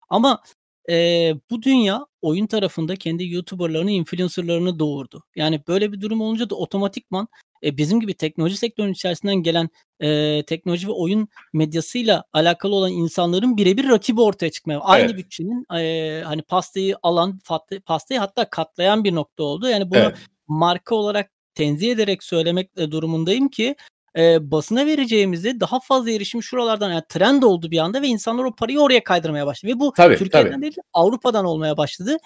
[0.10, 0.42] Ama,
[0.90, 5.24] eee, bu dünya oyun tarafında kendi YouTuber'larını, influencer'larını doğurdu.
[5.36, 7.28] Yani böyle bir durum olunca da otomatikman,
[7.64, 9.70] eee, bizim gibi teknoloji sektörünün içerisinden gelen,
[10.02, 15.18] eee, teknoloji ve oyun medyasıyla alakalı olan insanların birebir rakibi ortaya çıkmaya Aynı Evet.
[15.18, 17.40] bütçenin, eee, hani, pastayı alan,
[17.86, 19.70] pastayı hatta katlayan bir nokta oldu.
[19.70, 20.18] Yani bunu Evet.
[20.48, 23.76] marka olarak tenzih ederek söylemek, durumundayım ki,
[24.18, 28.56] eee, basına vereceğimizi daha fazla erişim şuralardan yani trend oldu bir anda ve insanlar o
[28.56, 30.62] parayı oraya kaydırmaya başladı ve bu Tabii, Türkiye'den tabii.
[30.62, 32.18] değil Avrupa'dan olmaya başladı.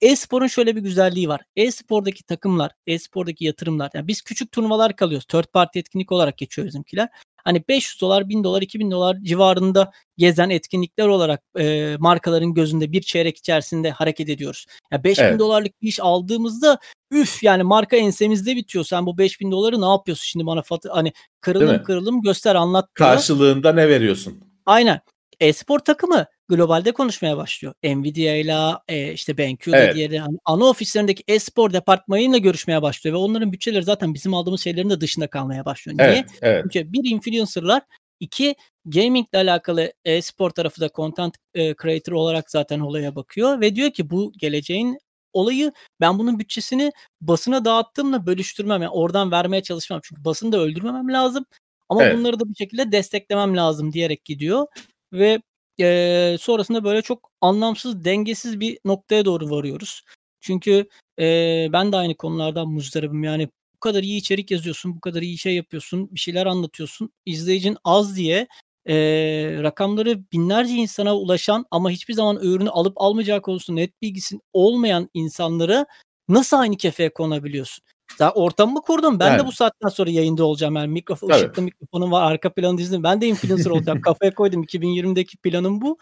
[0.00, 1.40] E-sporun şöyle bir güzelliği var.
[1.56, 5.26] E-spordaki takımlar, e-spordaki yatırımlar yani biz küçük turnuvalar kalıyoruz.
[5.26, 7.08] Third party etkinlik olarak geçiyor bizimkiler.
[7.44, 14.28] Hani $500, $1000, $2000 civarında gezen etkinlikler olarak, eee, markaların gözünde bir çeyrek içerisinde hareket
[14.28, 14.66] ediyoruz.
[14.92, 15.82] Ya $5000'lık Evet.
[15.82, 16.78] bir iş aldığımızda
[17.14, 18.84] üf, yani marka ensemizde bitiyor.
[18.84, 23.10] Sen bu $5000'lı ne yapıyorsun şimdi bana hani kırılım kırılım göster anlat diyor.
[23.10, 24.40] Karşılığında ne veriyorsun?
[24.66, 25.00] Aynen.
[25.40, 27.74] E-spor takımı globalde konuşmaya başlıyor.
[27.84, 29.94] Nvidia'yla, eee, işte BenQ'da Evet.
[29.94, 34.90] diğeri hani ana ofislerindeki e-spor departmanıyla görüşmeye başlıyor ve onların bütçeleri zaten bizim aldığımız şeylerin
[34.90, 35.98] de dışında kalmaya başlıyor.
[35.98, 36.08] Niye?
[36.08, 36.64] Evet, evet.
[36.72, 37.82] Çünkü 1 influencer'lar,
[38.20, 38.54] 2
[38.86, 44.10] gamingle alakalı e-spor tarafı da content, eee, creator olarak zaten olaya bakıyor ve diyor ki
[44.10, 44.98] bu geleceğin
[45.34, 45.72] olayı.
[46.00, 48.82] Ben bunun bütçesini basına dağıttığımla bölüştürmem.
[48.82, 50.00] Yani oradan vermeye çalışmam.
[50.04, 51.44] Çünkü basını da öldürmemem lazım
[51.88, 52.18] ama Evet.
[52.18, 54.66] bunları da bir şekilde desteklemem lazım diyerek gidiyor
[55.12, 55.40] ve,
[55.78, 60.02] eee, sonrasında böyle çok anlamsız, dengesiz bir noktaya doğru varıyoruz.
[60.40, 63.24] Çünkü, eee, ben de aynı konulardan muzdaribim.
[63.24, 67.12] Yani bu kadar iyi içerik yazıyorsun, bu kadar iyi şey yapıyorsun, bir şeyler anlatıyorsun.
[67.26, 68.46] İzleyicin az diye,
[68.86, 75.10] eee, rakamları binlerce insana ulaşan ama hiçbir zaman ürünü alıp almayacağı konusunda net bilgisi olmayan
[75.14, 75.86] insanlara
[76.28, 77.84] nasıl aynı kefeye konabiliyorsun?
[78.18, 79.20] Za ortamımı kurdum.
[79.20, 79.46] Ben de Yani.
[79.46, 80.76] bu saatten sonra yayında olacağım.
[80.76, 81.38] Yani mikrofon Tabii.
[81.38, 83.02] ışıklı mikrofonum var, arka planı dizdim.
[83.02, 84.00] Ben de influencer olacağım.
[84.00, 84.62] Kafaya koydum.
[84.62, 85.98] 2020'deki planım bu.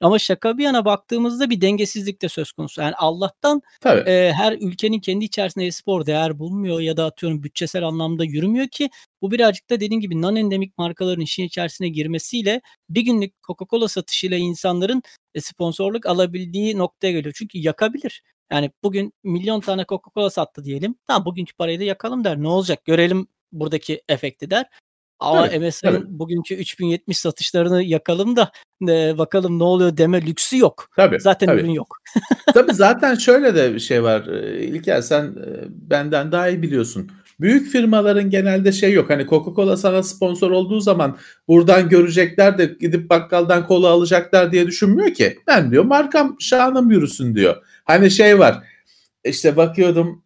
[0.00, 2.80] Ama şaka bir yana baktığımızda bir dengesizlik de söz konusu.
[2.80, 4.10] Yani Allah'tan, Tabii.
[4.10, 8.90] eee, her ülkenin kendi içerisinde e-spor değer bulmuyor ya da atıyorum bütçesel anlamda yürümüyor ki
[9.22, 15.02] bu birazcık da dediğin gibi non-endemik markaların işin içerisine girmesiyle bir günlük Coca-Cola satışıyla insanların,
[15.34, 17.34] eee, sponsorluk alabildiği noktaya geliyor.
[17.38, 18.22] Çünkü yakabilir.
[18.52, 20.94] Yani bugün milyon tane Coca-Cola sattı diyelim.
[21.06, 22.42] Tamam bugünkü parayı da yakalım der.
[22.42, 22.84] Ne olacak?
[22.84, 24.66] Görelim buradaki efekti der.
[25.20, 26.18] Ama Tabii, MSI'nin tabii.
[26.18, 30.88] bugünkü 3070 satışlarını yakalım da, eee, bakalım ne oluyor deme lüksü yok.
[30.96, 31.60] Tabii, Zaten tabii.
[31.60, 31.96] ürün yok.
[32.54, 34.26] Tabii zaten şöyle de bir şey var.
[34.26, 37.10] Eee, İlker sen, eee, benden daha iyi biliyorsun.
[37.40, 39.10] Büyük firmaların genelde şey yok.
[39.10, 41.16] Hani Coca-Cola sana sponsor olduğu zaman
[41.48, 45.38] buradan görecekler de gidip bakkaldan kola alacaklar diye düşünmüyor ki.
[45.46, 47.56] Ben diyor markam şanım yürüsün diyor.
[47.86, 48.62] Hani şey var.
[49.24, 50.22] İşte bakıyordum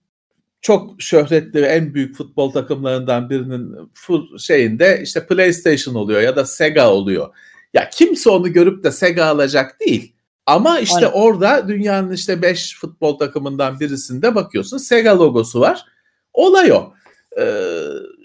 [0.61, 3.91] çok şöhretli ve en büyük futbol takımlarından birinin
[4.39, 7.35] şeyinde işte PlayStation oluyor ya da Sega oluyor.
[7.75, 10.15] Ya kimse onu görüp de Sega alacak değil.
[10.47, 11.11] Ama işte Aynen.
[11.13, 15.85] orada dünyanın işte 5 futbol takımından birisinde bakıyorsun Sega logosu var.
[16.33, 16.93] Olay o.
[17.41, 17.83] Ee,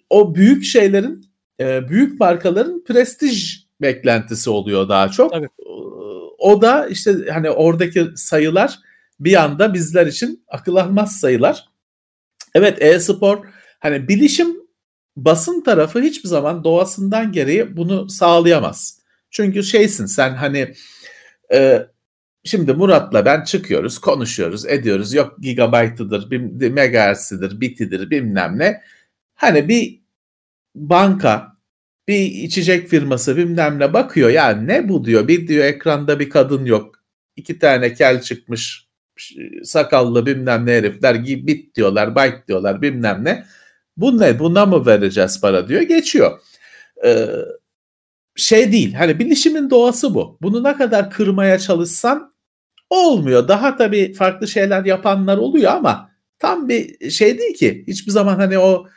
[0.09, 1.25] o büyük şeylerin,
[1.59, 5.31] e, büyük markaların prestij beklentisi oluyor daha çok.
[5.31, 5.45] Tabii.
[5.45, 5.69] Ee,
[6.37, 8.79] O da işte hani oradaki sayılar
[9.19, 11.69] bir anda bizler için akıl almaz sayılar.
[12.53, 13.45] Evet e-spor
[13.79, 14.55] hani bilişim
[15.15, 18.99] basın tarafı hiçbir zaman doğasından gereği bunu sağlayamaz.
[19.29, 20.73] Çünkü şeysin sen hani
[21.53, 21.87] e,
[22.43, 25.13] şimdi Murat'la ben çıkıyoruz, konuşuyoruz, ediyoruz.
[25.13, 26.31] Yok gigabaytıdır,
[26.71, 28.81] megahertz'idir, bitidir bilmem ne.
[29.35, 30.01] Hani bir
[30.75, 31.55] banka,
[32.07, 35.27] bir içecek firması bilmem ne bakıyor ya ne bu diyor.
[35.27, 37.03] Bir diyor ekranda bir kadın yok.
[37.35, 38.87] iki tane kel çıkmış
[39.63, 43.45] sakallı bilmem ne herifler bit diyorlar, byte diyorlar bilmem ne.
[43.97, 44.39] Bu ne?
[44.39, 45.81] Buna mı vereceğiz para diyor.
[45.81, 46.39] Geçiyor.
[47.05, 47.27] Ee,
[48.35, 48.93] şey değil.
[48.93, 50.37] Hani bilişimin doğası bu.
[50.41, 52.33] Bunu ne kadar kırmaya çalışsan
[52.89, 53.47] olmuyor.
[53.47, 56.09] Daha tabii farklı şeyler yapanlar oluyor ama
[56.39, 57.83] tam bir şey değil ki.
[57.87, 58.87] Hiçbir zaman hani o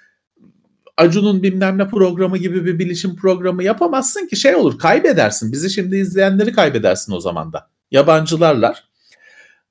[0.97, 5.53] Acun'un bilmem ne programı gibi bir bilişim programı yapamazsın ki şey olur kaybedersin.
[5.53, 7.71] Bizi şimdi izleyenleri kaybedersin o zaman da.
[7.91, 8.88] Yabancılarlar.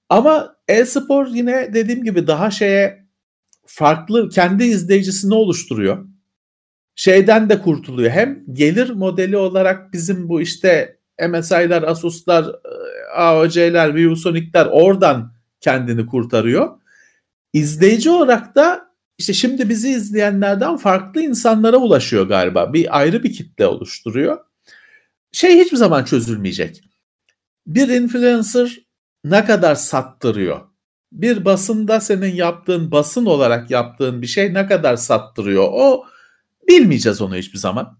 [0.09, 3.07] Ama e-spor yine dediğim gibi daha şeye
[3.65, 6.05] farklı kendi izleyicisini oluşturuyor.
[6.95, 8.11] Şeyden de kurtuluyor.
[8.11, 10.99] Hem gelir modeli olarak bizim bu işte
[11.29, 12.45] MSI'lar, Asus'lar,
[13.15, 16.79] AOC'ler, ViewSonic'ler oradan kendini kurtarıyor.
[17.53, 18.87] İzleyici olarak da
[19.17, 22.73] işte şimdi bizi izleyenlerden farklı insanlara ulaşıyor galiba.
[22.73, 24.37] Bir ayrı bir kitle oluşturuyor.
[25.31, 26.81] Şey hiçbir zaman çözülmeyecek.
[27.67, 28.86] Bir influencer
[29.29, 30.59] ne kadar sattırıyor?
[31.11, 35.67] Bir basında senin yaptığın basın olarak yaptığın bir şey ne kadar sattırıyor?
[35.71, 36.05] O
[36.67, 37.99] bilmeyeceğiz onu hiçbir zaman.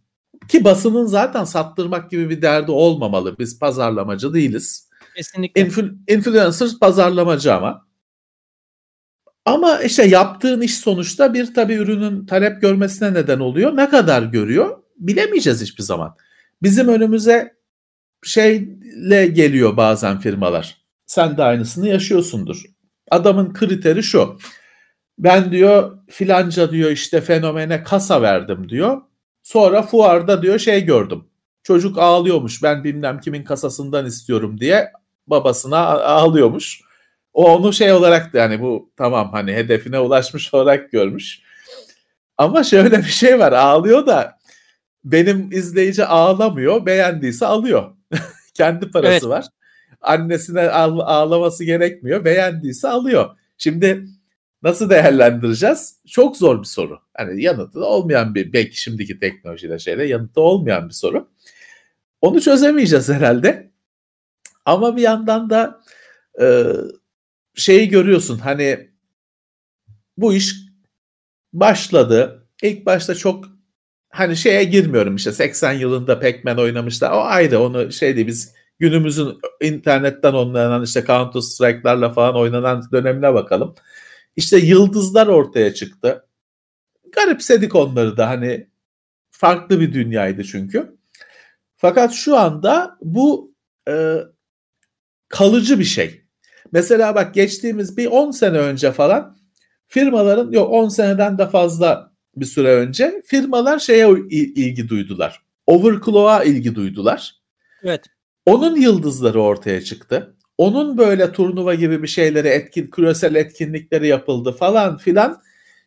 [0.50, 3.40] Ki basının zaten sattırmak gibi bir derdi olmamalı.
[3.40, 4.90] Biz pazarlamacı değiliz.
[5.16, 5.62] Kesinlikle.
[5.62, 7.88] Influ- influencer pazarlamacı ama.
[9.46, 13.76] Ama işte yaptığın iş sonuçta bir tabii ürünün talep görmesine neden oluyor.
[13.76, 16.16] Ne kadar görüyor bilemeyeceğiz hiçbir zaman.
[16.62, 17.58] Bizim önümüze
[18.24, 20.87] şeyle geliyor bazen firmalar.
[21.08, 22.64] Sen de aynısını yaşıyorsundur.
[23.12, 24.38] Adamın kriteri şu.
[25.20, 29.02] Ben diyor filanca diyor işte fenomene kasa verdim diyor.
[29.44, 31.24] Sonra fuarda diyor şey gördüm.
[31.64, 34.92] Çocuk ağlıyormuş ben bilmem kimin kasasından istiyorum diye
[35.28, 36.82] babasına ağlıyormuş.
[37.34, 41.42] O onu şey olarak da yani bu tamam hani hedefine ulaşmış olarak görmüş.
[42.38, 44.38] Ama şöyle bir şey var ağlıyor da
[45.04, 47.92] benim izleyici ağlamıyor beğendiyse alıyor.
[48.54, 49.24] Kendi parası evet.
[49.24, 49.46] var.
[50.08, 53.38] Annesine ağlaması gerekmiyor beğendiyse alıyor.
[53.58, 54.06] Şimdi
[54.64, 56.00] nasıl değerlendireceğiz?
[56.08, 57.00] Çok zor bir soru.
[57.14, 61.30] Hani yanıtı olmayan bir belki şimdiki teknolojide şeyle yanıtı olmayan bir soru.
[62.22, 63.72] Onu çözemeyeceğiz herhalde.
[64.66, 65.82] Ama bir yandan da
[66.42, 66.64] e,
[67.56, 68.90] şeyi görüyorsun hani
[70.18, 70.56] bu iş
[71.54, 72.48] başladı.
[72.64, 73.46] İlk başta çok
[74.10, 77.12] hani şeye girmiyorum işte 80 yılında Pac-Man oynamışlar.
[77.12, 83.76] O ayrı onu şeydi biz günümüzün internetten oynanan işte Counter Strike'larla falan oynanan dönemine bakalım.
[84.36, 86.26] İşte yıldızlar ortaya çıktı.
[87.12, 88.68] Garipsedik onları da hani
[89.32, 90.98] farklı bir dünyaydı çünkü.
[91.78, 93.54] Fakat şu anda bu
[93.90, 94.18] e,
[95.30, 96.24] kalıcı bir şey.
[96.72, 99.38] Mesela bak geçtiğimiz bir 10 sene önce falan
[99.88, 105.42] firmaların yok 10 seneden de fazla bir süre önce firmalar şeye ilgi duydular.
[105.66, 107.36] Overclock'a ilgi duydular.
[107.84, 108.17] Evet.
[108.48, 110.36] Onun yıldızları ortaya çıktı.
[110.58, 115.42] Onun böyle turnuva gibi bir şeyleri etkin, küresel etkinlikleri yapıldı falan filan.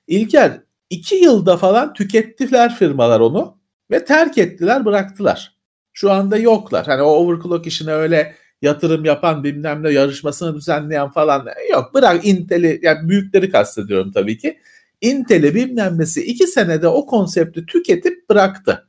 [0.06, 3.58] İlker iki yılda falan tükettiler firmalar onu
[3.90, 5.56] ve terk ettiler bıraktılar.
[5.92, 6.86] Şu anda yoklar.
[6.86, 11.94] Hani o overclock işine öyle yatırım yapan bilmem ne yarışmasını düzenleyen falan yok.
[11.94, 14.58] Bırak Intel'i yani büyükleri kastediyorum tabii ki.
[15.00, 18.88] Intel'i bilmem nesi iki senede o konsepti tüketip bıraktı.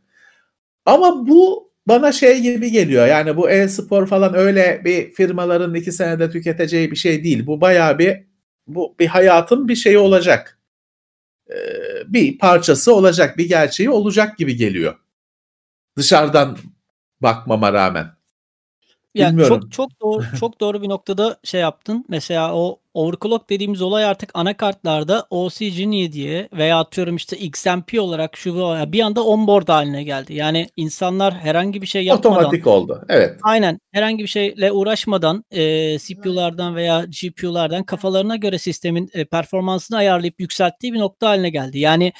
[0.85, 3.07] Ama bu bana şey gibi geliyor.
[3.07, 7.47] Yani bu e-spor falan öyle bir firmaların iki senede tüketeceği bir şey değil.
[7.47, 8.23] Bu bayağı bir
[8.67, 10.59] bu bir hayatın bir şeyi olacak.
[11.49, 11.55] Ee,
[12.07, 14.95] bir parçası olacak, bir gerçeği olacak gibi geliyor.
[15.97, 16.57] Dışarıdan
[17.21, 18.11] bakmama rağmen.
[19.13, 22.05] Yani çok çok doğru çok doğru bir noktada şey yaptın.
[22.09, 28.37] Mesela o overclock dediğimiz olay artık anakartlarda OC Genie diye veya atıyorum işte XMP olarak
[28.37, 28.55] şu
[28.87, 30.33] bir anda onboard haline geldi.
[30.33, 33.05] Yani insanlar herhangi bir şey yapmadan otomatik oldu.
[33.09, 33.39] Evet.
[33.43, 33.79] Aynen.
[33.91, 40.93] Herhangi bir şeyle uğraşmadan e, CPU'lardan veya GPU'lardan kafalarına göre sistemin e, performansını ayarlayıp yükselttiği
[40.93, 41.79] bir nokta haline geldi.
[41.79, 42.13] Yani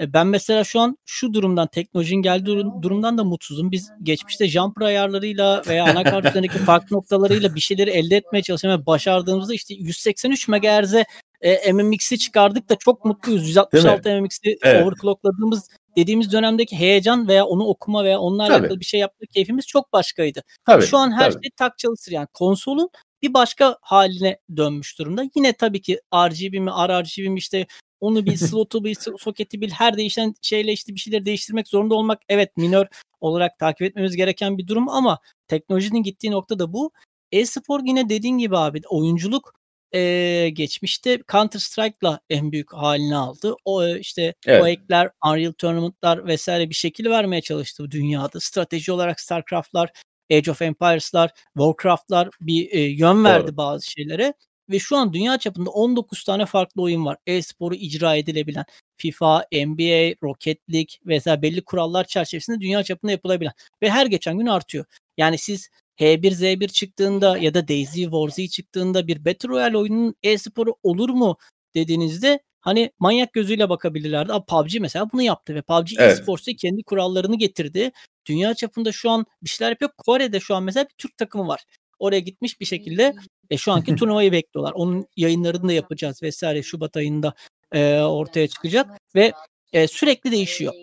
[0.00, 3.72] ben mesela şu an şu durumdan teknolojinin geldiği durumdan da mutsuzum.
[3.72, 9.54] Biz geçmişte jumper ayarlarıyla veya anakart üzerindeki farklı noktalarıyla bir şeyleri elde etmeye çalışan başardığımızda
[9.54, 11.04] işte 183 MHz'e
[11.40, 13.48] e, MMX'i çıkardık da çok mutluyuz.
[13.48, 14.82] 166 MMX'i evet.
[14.82, 18.54] overclockladığımız dediğimiz dönemdeki heyecan veya onu okuma veya onunla tabii.
[18.54, 20.42] alakalı bir şey yapma keyfimiz çok başkaydı.
[20.66, 21.42] Tabii, Şu an her tabii.
[21.42, 22.90] şey tak çalışır yani konsolun
[23.22, 25.24] bir başka haline dönmüş durumda.
[25.36, 27.66] Yine tabii ki RGB mi, RRGB mi işte
[28.02, 32.20] onu bir slotu bir soketi bil her değişen şeyle işte bir şeyleri değiştirmek zorunda olmak
[32.28, 32.86] evet minör
[33.20, 36.92] olarak takip etmemiz gereken bir durum ama teknolojinin gittiği nokta da bu.
[37.32, 39.54] E-spor yine dediğin gibi abi oyunculuk
[39.94, 43.54] e, geçmişte Counter Strike'la en büyük halini aldı.
[43.64, 44.62] O işte evet.
[44.62, 48.40] o ekler, Unreal Tournament'lar vesaire bir şekil vermeye çalıştı dünyada.
[48.40, 49.92] Strateji olarak StarCraft'lar,
[50.32, 53.56] Age of Empires'lar, Warcraft'lar bir e, yön verdi Doğru.
[53.56, 54.34] bazı şeylere
[54.72, 57.16] ve şu an dünya çapında 19 tane farklı oyun var.
[57.26, 58.64] E-sporu icra edilebilen.
[58.96, 63.52] FIFA, NBA, Rocket League vesaire belli kurallar çerçevesinde dünya çapında yapılabilen.
[63.82, 64.84] Ve her geçen gün artıyor.
[65.16, 65.68] Yani siz
[65.98, 71.36] H1Z1 çıktığında ya da Daisy Warzy çıktığında bir Battle Royale oyunun e-sporu olur mu
[71.74, 74.32] dediğinizde hani manyak gözüyle bakabilirlerdi.
[74.32, 76.18] Ama PUBG mesela bunu yaptı ve PUBG evet.
[76.18, 77.92] e-sports'ta kendi kurallarını getirdi.
[78.26, 79.90] Dünya çapında şu an bir şeyler yapıyor.
[79.98, 81.64] Kore'de şu an mesela bir Türk takımı var.
[81.98, 83.14] Oraya gitmiş bir şekilde
[83.52, 84.72] e, şu anki turnuvayı bekliyorlar.
[84.72, 87.34] Onun yayınlarını da yapacağız vesaire Şubat ayında
[87.72, 89.32] e, ortaya çıkacak ve
[89.72, 90.74] e, sürekli değişiyor.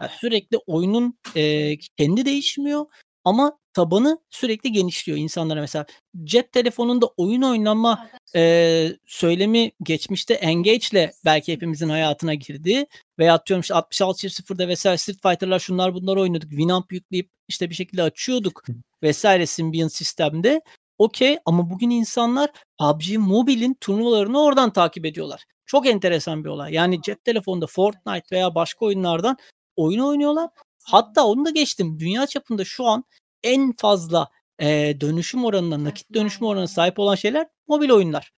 [0.00, 2.86] Yani sürekli oyunun e, kendi değişmiyor
[3.24, 5.86] ama tabanı sürekli genişliyor insanlara mesela.
[6.24, 12.86] Cep telefonunda oyun oynama e, söylemi geçmişte Engage'le belki hepimizin hayatına girdi.
[13.18, 16.50] Veya atıyorum işte 66.0'da vesaire Street Fighter'lar şunlar bunlar oynadık.
[16.50, 18.64] Winamp yükleyip işte bir şekilde açıyorduk
[19.02, 20.60] vesaire Symbian sistemde.
[20.98, 25.44] Okey ama bugün insanlar PUBG Mobile'in turnuvalarını oradan takip ediyorlar.
[25.66, 26.72] Çok enteresan bir olay.
[26.74, 29.36] Yani cep telefonunda Fortnite veya başka oyunlardan
[29.76, 30.50] oyun oynuyorlar.
[30.84, 31.98] Hatta onu da geçtim.
[31.98, 33.04] Dünya çapında şu an
[33.42, 34.28] en fazla
[34.60, 38.32] e, dönüşüm oranına, nakit dönüşüm oranına sahip olan şeyler mobil oyunlar.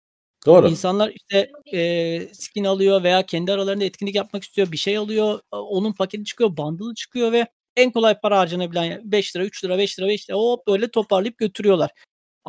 [0.47, 0.69] Doğru.
[0.69, 4.73] İnsanlar işte e, skin alıyor veya kendi aralarında etkinlik yapmak istiyor.
[4.73, 5.41] Bir şey alıyor.
[5.53, 7.47] Onun paketi çıkıyor, bundle'ı çıkıyor ve
[7.77, 11.39] en kolay para harcanabilen 5 lira, 3 lira, 5 lira, 5 lira hop böyle toparlayıp
[11.39, 11.91] götürüyorlar.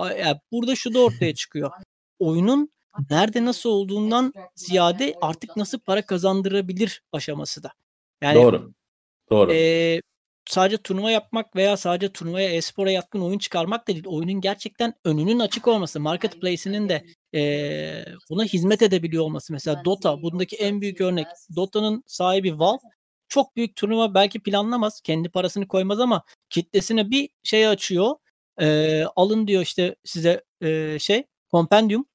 [0.10, 1.72] Yani burada şu da ortaya çıkıyor.
[2.20, 2.70] Oyunun
[3.10, 7.72] nerede nasıl olduğundan ziyade artık nasıl para kazandırabilir aşaması da.
[8.22, 8.74] Yani Doğru.
[9.30, 9.54] Doğru.
[9.54, 10.02] E,
[10.50, 14.06] sadece turnuva yapmak veya sadece turnuvaya e-spora yatkın oyun çıkarmak da değil.
[14.08, 19.54] Oyunun gerçekten önünün açık olması, marketplace'inin de e, buna hizmet edebiliyor olması.
[19.54, 21.28] Mesela Dota bundaki en büyük örnek.
[21.56, 22.82] Dota'nın sahibi Valve
[23.28, 25.02] çok büyük turnuva belki planlamaz.
[25.02, 28.16] Kendi parasını koymaz ama kitlesine bir şey açıyor.
[28.62, 32.06] E, alın diyor işte size e, şey kompendium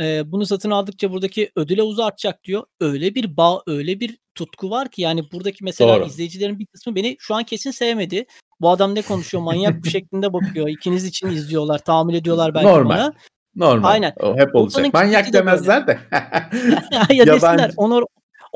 [0.00, 2.64] e, bunu satın aldıkça buradaki ödül havuzu artacak diyor.
[2.80, 6.06] Öyle bir bağ, öyle bir tutku var ki yani buradaki mesela Doğru.
[6.06, 8.26] izleyicilerin bir kısmı beni şu an kesin sevmedi.
[8.60, 10.68] Bu adam ne konuşuyor manyak bir şeklinde bakıyor.
[10.68, 12.90] İkiniz için izliyorlar, tahammül ediyorlar belki Normal.
[12.90, 13.12] bana.
[13.56, 13.88] Normal.
[13.88, 14.12] Aynen.
[14.20, 14.94] O hep olacak.
[14.94, 15.98] Manyak demezler de.
[17.14, 17.72] ya desinler.
[17.76, 18.02] Onur,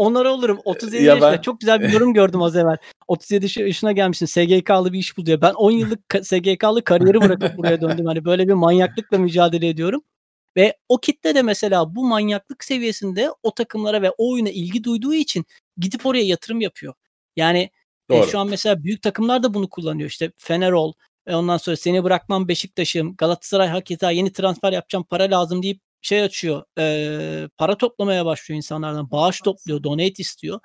[0.00, 0.60] onlara olurum.
[0.64, 1.32] 37 ya yaşında.
[1.32, 1.40] Ben...
[1.40, 2.76] Çok güzel bir yorum gördüm az evvel.
[3.08, 4.26] 37 yaşına gelmişsin.
[4.26, 5.40] SGK'lı bir iş buluyor.
[5.40, 8.06] Ben 10 yıllık SGK'lı kariyeri bırakıp buraya döndüm.
[8.06, 10.02] Hani böyle bir manyaklıkla mücadele ediyorum.
[10.56, 15.14] Ve o kitle de mesela bu manyaklık seviyesinde o takımlara ve o oyuna ilgi duyduğu
[15.14, 15.44] için
[15.76, 16.94] gidip oraya yatırım yapıyor.
[17.36, 17.70] Yani
[18.10, 20.08] e, şu an mesela büyük takımlar da bunu kullanıyor.
[20.08, 20.92] İşte Fenerol,
[21.26, 26.22] e, ondan sonra seni bırakmam Beşiktaş'ım, Galatasaray hakeza yeni transfer yapacağım para lazım deyip şey
[26.22, 26.62] açıyor.
[26.78, 29.10] E, para toplamaya başlıyor insanlardan.
[29.10, 30.60] Bağış topluyor, donate istiyor.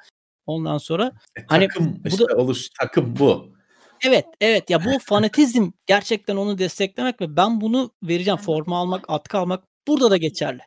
[0.45, 3.55] Ondan sonra e, hani takım bu işte da, oluş takım bu.
[4.05, 9.37] Evet, evet ya bu fanatizm gerçekten onu desteklemek ve ben bunu vereceğim forma almak, atkı
[9.37, 10.61] almak Burada da geçerli.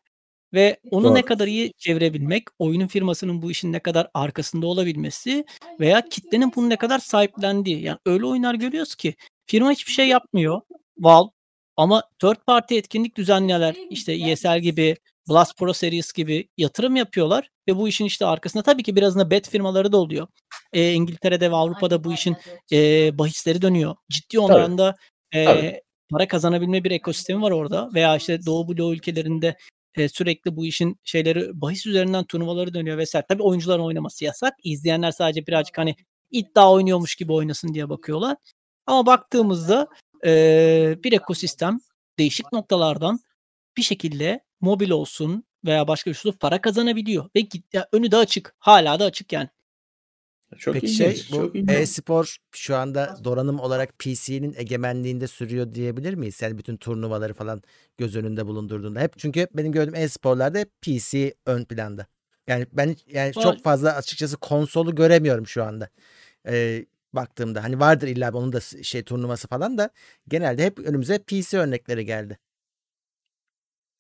[0.55, 1.14] Ve onu Doğru.
[1.14, 5.45] ne kadar iyi çevirebilmek, oyunun firmasının bu işin ne kadar arkasında olabilmesi
[5.81, 7.83] veya kitlenin bunu ne kadar sahiplendiği.
[7.83, 9.14] Yani öyle oyunlar görüyoruz ki
[9.47, 10.61] firma hiçbir şey yapmıyor.
[10.99, 11.31] Valve
[11.79, 14.97] ama third party etkinlik düzenleyenler işte ESL gibi,
[15.29, 19.49] Blast Pro Series gibi yatırım yapıyorlar ve bu işin işte arkasında tabii ki birazında bet
[19.49, 20.26] firmaları da oluyor.
[20.72, 22.37] E, İngiltere'de ve Avrupa'da bu işin
[22.72, 22.79] e,
[23.18, 23.97] bahisleri dönüyor.
[24.11, 24.95] Ciddi oranda
[25.35, 29.57] e, para kazanabilme bir ekosistemi var orada veya işte Doğu Bloğu ülkelerinde
[29.97, 33.26] e, sürekli bu işin şeyleri bahis üzerinden turnuvaları dönüyor vesaire.
[33.29, 34.55] Tabii oyuncuların oynaması yasak.
[34.64, 35.97] İzleyenler sadece birazcık hani
[36.31, 38.37] iddia oynuyormuş gibi oynasın diye bakıyorlar.
[38.87, 39.89] Ama baktığımızda
[40.25, 41.81] e, bir ekosistem
[42.19, 43.21] değişik noktalardan
[43.77, 47.49] bir şekilde mobil olsun veya başka bir şey para kazanabiliyor ve
[47.93, 48.55] önü de açık.
[48.59, 49.49] Hala da açık yani.
[50.59, 56.43] Çok Peki şey bu e-spor şu anda donanım olarak PC'nin egemenliğinde sürüyor diyebilir miyiz?
[56.43, 57.62] Yani bütün turnuvaları falan
[57.99, 59.01] göz önünde bulundurduğunda.
[59.01, 62.07] Hep çünkü hep benim gördüğüm e-sporlarda hep PC ön planda.
[62.47, 63.43] Yani ben yani Var.
[63.43, 65.89] çok fazla açıkçası konsolu göremiyorum şu anda.
[66.49, 69.90] Ee, baktığımda hani vardır illa onun da şey turnuvası falan da
[70.28, 72.38] genelde hep önümüze PC örnekleri geldi.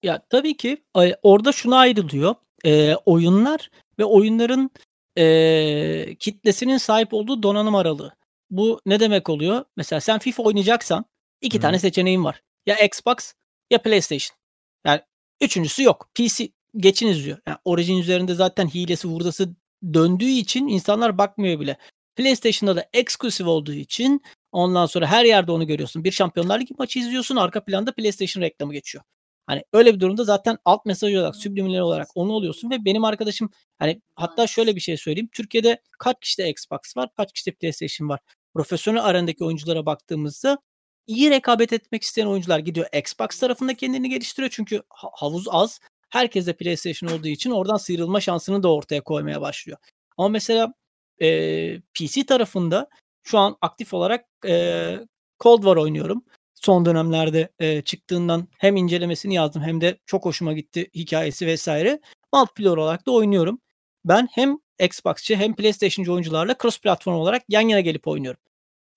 [0.02, 0.84] Ya tabii ki
[1.22, 2.34] orada şuna ayrılıyor.
[2.64, 4.70] E, oyunlar ve oyunların
[5.18, 8.16] e, kitlesinin sahip olduğu donanım aralığı.
[8.50, 9.64] Bu ne demek oluyor?
[9.76, 11.04] Mesela sen FIFA oynayacaksan
[11.40, 11.62] iki Hı.
[11.62, 12.42] tane seçeneğin var.
[12.66, 13.32] Ya Xbox
[13.70, 14.38] ya PlayStation.
[14.86, 15.00] Yani
[15.40, 16.10] üçüncüsü yok.
[16.14, 17.38] PC geçiniz diyor.
[17.46, 19.54] Yani Origin üzerinde zaten hilesi vurdası
[19.94, 21.76] döndüğü için insanlar bakmıyor bile.
[22.18, 26.04] PlayStation'da da eksklusif olduğu için ondan sonra her yerde onu görüyorsun.
[26.04, 27.36] Bir Şampiyonlar Ligi maçı izliyorsun.
[27.36, 29.04] Arka planda PlayStation reklamı geçiyor.
[29.46, 33.50] Hani öyle bir durumda zaten alt mesaj olarak, subliminal olarak onu oluyorsun ve benim arkadaşım
[33.78, 35.28] hani hatta şöyle bir şey söyleyeyim.
[35.32, 38.20] Türkiye'de kaç kişide Xbox var, kaç kişide PlayStation var?
[38.54, 40.58] Profesyonel arasındaki oyunculara baktığımızda
[41.06, 45.80] iyi rekabet etmek isteyen oyuncular gidiyor Xbox tarafında kendini geliştiriyor çünkü havuz az.
[46.08, 49.78] Herkes de PlayStation olduğu için oradan sıyrılma şansını da ortaya koymaya başlıyor.
[50.16, 50.74] Ama mesela
[51.22, 52.88] e, PC tarafında
[53.22, 54.96] şu an aktif olarak e,
[55.40, 56.24] Cold War oynuyorum
[56.62, 62.00] son dönemlerde e, çıktığından hem incelemesini yazdım hem de çok hoşuma gitti hikayesi vesaire.
[62.34, 63.60] Multiplayer olarak da oynuyorum.
[64.04, 68.40] Ben hem Xbox'çı hem PlayStation'cı oyuncularla cross platform olarak yan yana gelip oynuyorum.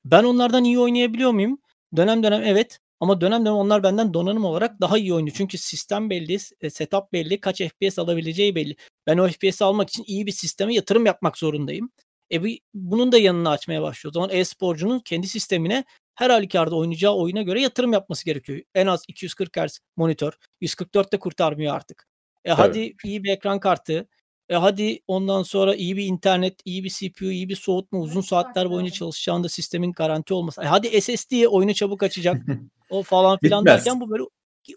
[0.06, 1.60] Ben onlardan iyi oynayabiliyor muyum?
[1.96, 5.36] Dönem dönem evet ama dönem dönem onlar benden donanım olarak daha iyi oynuyor.
[5.38, 8.76] Çünkü sistem belli, setup belli, kaç FPS alabileceği belli.
[9.08, 11.92] Ben o FPS almak için iyi bir sisteme yatırım yapmak zorundayım.
[12.34, 12.42] E
[12.74, 14.12] bunun da yanını açmaya başlıyor.
[14.12, 18.62] O zaman e-sporcunun kendi sistemine her halükarda oynayacağı oyuna göre yatırım yapması gerekiyor.
[18.76, 20.34] En az 240 Hz monitör.
[20.62, 22.08] 144 de kurtarmıyor artık.
[22.46, 24.08] E hadi iyi bir ekran kartı.
[24.50, 28.70] E hadi ondan sonra iyi bir internet, iyi bir CPU, iyi bir soğutma, uzun saatler
[28.70, 30.62] boyunca çalışacağında sistemin garanti olması.
[30.62, 32.42] E hadi SSD oyunu çabuk açacak.
[32.90, 33.86] o falan filan Bitmez.
[33.86, 34.24] derken bu böyle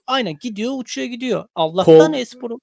[0.07, 1.49] aynen gidiyor uçuyor gidiyor.
[1.55, 2.59] Allah'tan Kol- e-sporu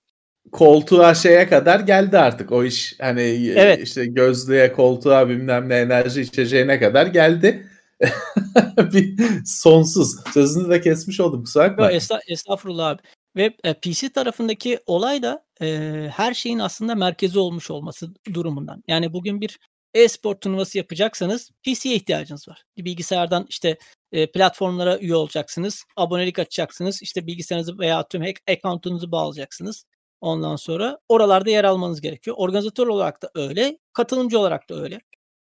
[0.52, 2.96] koltuğa şeye kadar geldi artık o iş.
[3.00, 3.80] Hani Evet.
[3.88, 7.68] işte gözlüğe, koltuğa bilmem ne enerji içeceğine kadar geldi.
[8.94, 9.16] bir
[9.46, 10.16] sonsuz.
[10.34, 11.92] Sözünü de kesmiş oldum kusura bakma.
[11.92, 13.02] esta- estağfurullah abi.
[13.36, 15.68] Ve e, PC tarafındaki olay da e,
[16.16, 18.84] her şeyin aslında merkezi olmuş olması durumundan.
[18.88, 19.60] Yani bugün bir
[19.94, 22.64] e-spor turnuvası yapacaksanız PC'ye ihtiyacınız var.
[22.78, 23.78] Bilgisayardan işte
[24.12, 25.84] e, platformlara üye olacaksınız.
[25.96, 27.02] Abonelik açacaksınız.
[27.02, 29.86] İşte bilgisayarınızı veya tüm hack account'unuzu bağlayacaksınız.
[30.22, 32.36] Ondan sonra oralarda yer almanız gerekiyor.
[32.40, 35.02] Organizatör olarak da öyle, katılımcı olarak da öyle.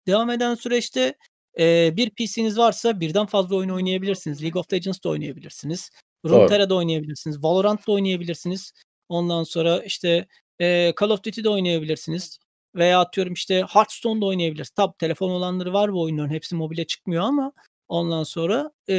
[0.06, 1.14] Devam eden süreçte
[1.58, 4.42] e, bir PC'niz varsa birden fazla oyun oynayabilirsiniz.
[4.42, 5.90] League of Legends da oynayabilirsiniz.
[6.24, 7.42] Runeterra'da oynayabilirsiniz.
[7.42, 8.72] Valorant'ta oynayabilirsiniz.
[9.08, 10.26] Ondan sonra işte
[10.60, 12.38] e, Call of Duty'de oynayabilirsiniz.
[12.74, 14.74] Veya atıyorum işte Hearthstone'da oynayabilirsiniz.
[14.74, 16.30] Tabi telefon olanları var bu oyunların.
[16.30, 17.52] Hepsi mobile çıkmıyor ama
[17.92, 18.94] ondan sonra e,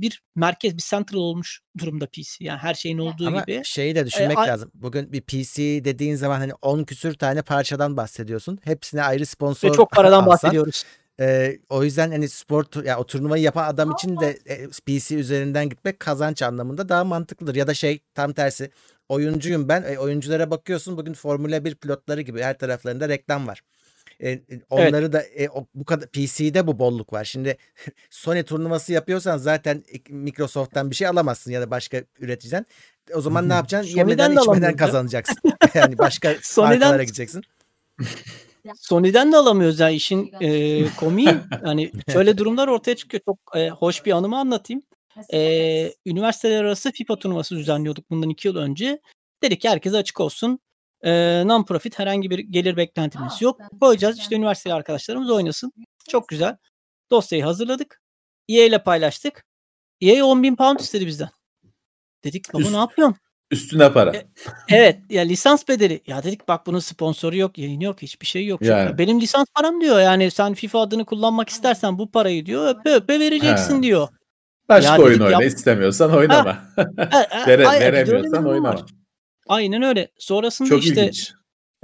[0.00, 2.44] bir merkez, bir central olmuş durumda PC.
[2.44, 3.60] Yani her şeyin olduğu Ama gibi.
[3.64, 4.70] şeyi de düşünmek ay- lazım.
[4.74, 8.58] Bugün bir PC dediğin zaman hani 10 küsür tane parçadan bahsediyorsun.
[8.64, 10.84] Hepsine ayrı sponsor Ve çok paradan alsan, bahsediyoruz.
[11.20, 15.14] e, o yüzden hani spor tu- ya o turnuvayı yapan adam için de e, PC
[15.16, 17.54] üzerinden gitmek kazanç anlamında daha mantıklıdır.
[17.54, 18.70] Ya da şey tam tersi
[19.08, 19.82] oyuncuyum ben.
[19.82, 23.60] E, oyunculara bakıyorsun bugün Formula 1 pilotları gibi her taraflarında reklam var.
[24.20, 24.40] E, e,
[24.70, 27.24] onları da e, o, bu kadar PC'de bu bolluk var.
[27.24, 27.56] Şimdi
[28.10, 32.66] Sony turnuvası yapıyorsan zaten Microsoft'tan bir şey alamazsın ya da başka üreticiden.
[33.14, 33.90] O zaman ne yapacaksın?
[33.92, 35.36] Sony'den Yemeden de içmeden kazanacaksın.
[35.74, 37.42] yani başka Sony'den- markalara gideceksin.
[38.74, 41.28] Sony'den de alamıyoruz yani işin e, komiği.
[41.64, 43.20] hani şöyle durumlar ortaya çıkıyor.
[43.24, 44.82] Çok e, hoş bir anımı anlatayım.
[45.32, 49.00] E, üniversiteler arası FIFA turnuvası düzenliyorduk bundan iki yıl önce.
[49.42, 50.58] Dedik ki herkese açık olsun.
[51.06, 53.60] E, non-profit herhangi bir gelir beklentimiz yok.
[53.80, 55.72] Koyacağız işte üniversiteli arkadaşlarımız oynasın.
[56.08, 56.56] Çok güzel.
[57.10, 58.00] Dosyayı hazırladık.
[58.48, 59.44] EA ile paylaştık.
[60.00, 61.28] EA 10 bin pound istedi bizden.
[62.24, 63.16] Dedik baba Üst- ne yapıyorsun?
[63.50, 64.16] Üstüne para.
[64.16, 64.26] E,
[64.68, 66.02] Evet ya lisans bedeli.
[66.06, 68.62] Ya dedik bak bunun sponsoru yok, yayını yok, hiçbir şey yok.
[68.62, 68.84] Yani.
[68.90, 70.00] Ya Benim lisans param diyor.
[70.00, 73.82] Yani sen FIFA adını kullanmak istersen bu parayı diyor öpe öpe vereceksin Ha.
[73.82, 74.08] diyor.
[74.68, 75.32] Başka Ya oyun dedik, oyna.
[75.32, 76.58] yap- istemiyorsan oynama.
[77.46, 78.80] Vere, öyle bir veremiyorsan durum var.
[79.46, 80.08] Aynen öyle.
[80.18, 81.32] Sonrasında Çok işte ilginç.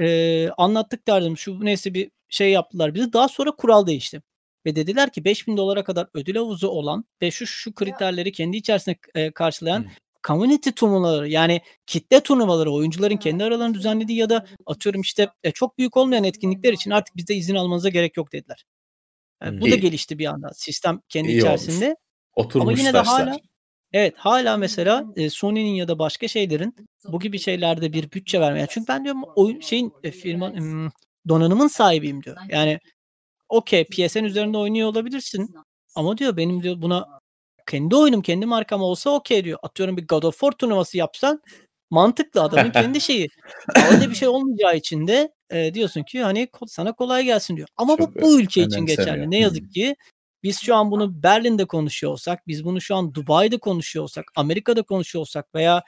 [0.00, 1.36] e, anlattık derdim.
[1.38, 3.12] Şu neyse bir şey yaptılar bize.
[3.12, 4.22] Daha sonra kural değişti.
[4.66, 8.96] Ve dediler ki 5000 dolara kadar ödül havuzu olan ve şu şu kriterleri kendi içerisinde
[9.14, 9.86] e, karşılayan Hı.
[10.26, 15.78] community turnuvaları yani kitle turnuvaları oyuncuların kendi aralarında düzenlediği ya da atıyorum işte e, çok
[15.78, 18.64] büyük olmayan etkinlikler için artık bizde izin almanıza gerek yok dediler.
[19.42, 19.60] E, Hı.
[19.60, 21.60] bu da gelişti bir anda sistem kendi İyi olmuş.
[21.62, 21.96] içerisinde.
[22.34, 23.26] Oturmuş yine de taşlar.
[23.28, 23.38] hala-
[23.92, 28.66] Evet hala mesela e, Sony'nin ya da başka şeylerin bu gibi şeylerde bir bütçe vermeye.
[28.70, 30.52] Çünkü ben diyorum oyun şeyin e, firma
[31.28, 32.36] donanımın sahibiyim diyor.
[32.48, 32.78] Yani
[33.48, 35.54] okey PSN üzerinde oynuyor olabilirsin
[35.94, 37.08] ama diyor benim diyor buna
[37.66, 39.58] kendi oyunum kendi markam olsa okey diyor.
[39.62, 41.42] Atıyorum bir God of War turnuvası yapsan
[41.90, 43.28] mantıklı adamın kendi şeyi.
[43.92, 47.68] Öyle bir şey olmayacağı için de e, diyorsun ki hani sana kolay gelsin diyor.
[47.76, 49.30] Ama bu Çok bu ülke için geçerli.
[49.30, 49.96] Ne yazık ki
[50.42, 54.82] biz şu an bunu Berlin'de konuşuyor olsak, biz bunu şu an Dubai'de konuşuyor olsak, Amerika'da
[54.82, 55.82] konuşuyor olsak veya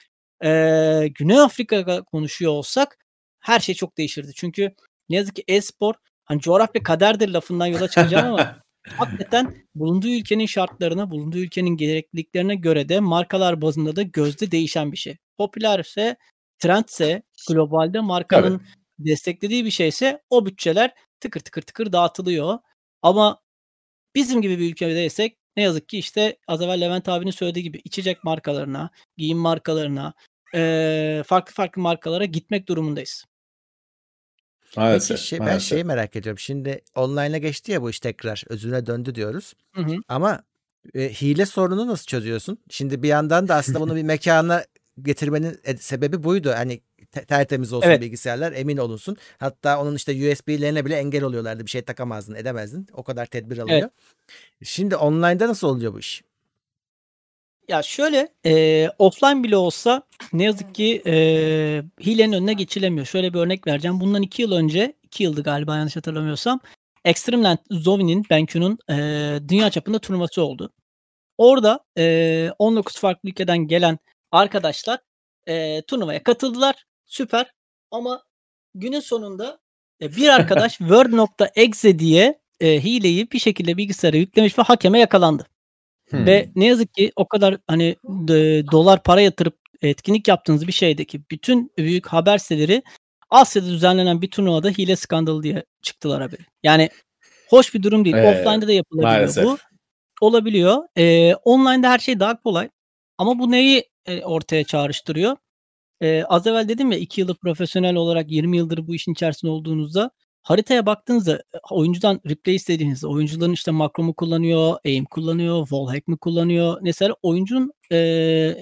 [0.44, 2.98] e, Güney Afrika'da konuşuyor olsak
[3.40, 4.32] her şey çok değişirdi.
[4.34, 4.74] Çünkü
[5.08, 5.94] ne yazık ki e-spor
[6.24, 8.56] hani coğrafya kaderdir lafından yola çıkacağım ama
[8.98, 14.96] hakikaten bulunduğu ülkenin şartlarına, bulunduğu ülkenin gerekliliklerine göre de markalar bazında da gözde değişen bir
[14.96, 15.16] şey.
[15.38, 16.16] Popülerse,
[16.58, 18.62] trendse, globalde markanın
[18.98, 22.58] desteklediği bir şeyse o bütçeler tıkır tıkır tıkır dağıtılıyor.
[23.02, 23.43] Ama
[24.14, 28.24] bizim gibi bir ülkedeysek ne yazık ki işte az evvel Levent abinin söylediği gibi içecek
[28.24, 30.14] markalarına, giyim markalarına,
[30.54, 33.24] eee, farklı farklı markalara gitmek durumundayız.
[34.76, 35.16] Maalesef.
[35.16, 35.68] Peki şey, ben maalesef.
[35.68, 36.38] şeyi merak ediyorum.
[36.38, 39.54] Şimdi online'a geçti ya bu iş tekrar özüne döndü diyoruz.
[39.74, 39.96] Hı hı.
[40.08, 40.42] Ama
[40.94, 42.58] e, hile sorununu nasıl çözüyorsun?
[42.70, 44.64] Şimdi bir yandan da aslında bunu bir mekana
[45.02, 46.52] getirmenin e, sebebi buydu.
[46.56, 46.80] Hani
[47.14, 48.00] te- tertemiz olsun Evet.
[48.00, 49.16] bilgisayarlar emin olunsun.
[49.38, 51.64] Hatta onun işte USB'lerine bile engel oluyorlardı.
[51.66, 52.86] Bir şey takamazdın edemezdin.
[52.92, 53.90] O kadar tedbir alınıyor.
[54.64, 56.22] Şimdi online'da nasıl oluyor bu iş?
[57.68, 60.02] Ya şöyle eee, offline bile olsa
[60.32, 63.06] ne yazık ki eee, hilenin önüne geçilemiyor.
[63.06, 64.00] Şöyle bir örnek vereceğim.
[64.00, 66.60] Bundan iki yıl önce, iki yıldı galiba yanlış hatırlamıyorsam
[67.04, 70.70] Extreme Land Zovi'nin, BenQ'nun eee, dünya çapında turnuvası oldu.
[71.38, 73.98] Orada eee, 19 farklı ülkeden gelen
[74.32, 74.98] arkadaşlar
[75.48, 76.84] eee, turnuvaya katıldılar.
[77.06, 77.50] Süper.
[77.90, 78.22] Ama
[78.74, 79.58] günün sonunda
[80.00, 85.46] e, bir arkadaş Word.exe diye e, hileyi bir şekilde bilgisayara yüklemiş ve hakeme yakalandı.
[86.10, 86.26] Hmm.
[86.26, 91.22] Ve ne yazık ki o kadar hani d- dolar para yatırıp etkinlik yaptığınız bir şeydeki
[91.30, 92.82] bütün büyük haber siteleri
[93.30, 96.42] Asya'da düzenlenen bir turnuvada hile skandalı diye çıktılar haberi.
[96.62, 96.90] Yani
[97.48, 98.16] hoş bir durum değil.
[98.16, 99.44] Ee, Offline'da da yapılabiliyor maalesef.
[99.44, 99.58] bu.
[100.20, 100.82] Olabiliyor.
[100.96, 102.68] Ee, online'da her şey daha kolay.
[103.18, 105.36] Ama bu neyi e, ortaya çağrıştırıyor?
[106.02, 110.10] Ee, az evvel dedim ya 2 yıldır profesyonel olarak 20 yıldır bu işin içerisinde olduğunuzda
[110.42, 116.16] haritaya baktığınızda e, oyuncudan replay istediğinizde oyuncuların işte makro mu kullanıyor, aim kullanıyor, wallhack mi
[116.16, 116.78] kullanıyor?
[116.82, 117.96] Mesela oyuncunun e,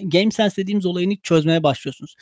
[0.02, 2.14] game sense dediğimiz olayını çözmeye başlıyorsunuz.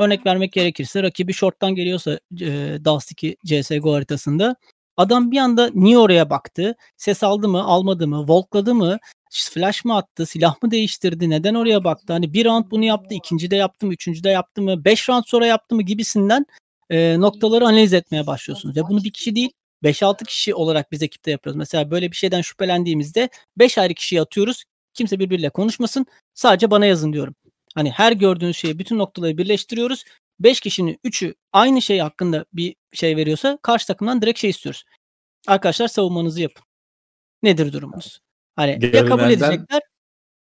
[0.00, 4.56] Örnek vermek gerekirse rakibi short'tan geliyorsa e, Dust 2 CSGO haritasında
[4.96, 6.76] adam bir anda niye oraya baktı?
[6.96, 8.98] Ses aldı mı, almadı mı, volkladı mı,
[9.42, 12.12] flash mı attı, silah mı değiştirdi, neden oraya baktı?
[12.12, 15.24] Hani bir round bunu yaptı, ikinci de yaptı mı, üçüncü de yaptı mı, beş round
[15.26, 16.46] sonra yaptı mı gibisinden
[16.90, 18.76] e, noktaları analiz etmeye başlıyorsunuz.
[18.76, 19.50] Ve bunu bir kişi değil
[19.82, 21.58] 5-6 kişi olarak biz ekipte yapıyoruz.
[21.58, 23.28] Mesela böyle bir şeyden şüphelendiğimizde
[23.58, 24.64] 5 ayrı kişiyi atıyoruz.
[24.94, 26.06] Kimse birbiriyle konuşmasın.
[26.34, 27.34] Sadece bana yazın diyorum.
[27.74, 30.04] Hani her gördüğünüz şeyi bütün noktaları birleştiriyoruz.
[30.40, 34.84] 5 kişinin 3'ü aynı şey hakkında bir şey veriyorsa karşı takımdan direkt şey istiyoruz.
[35.46, 36.64] Arkadaşlar savunmanızı yapın.
[37.42, 38.20] Nedir durumunuz?
[38.56, 39.02] Hani Görünenden...
[39.02, 39.82] ya kabul edecekler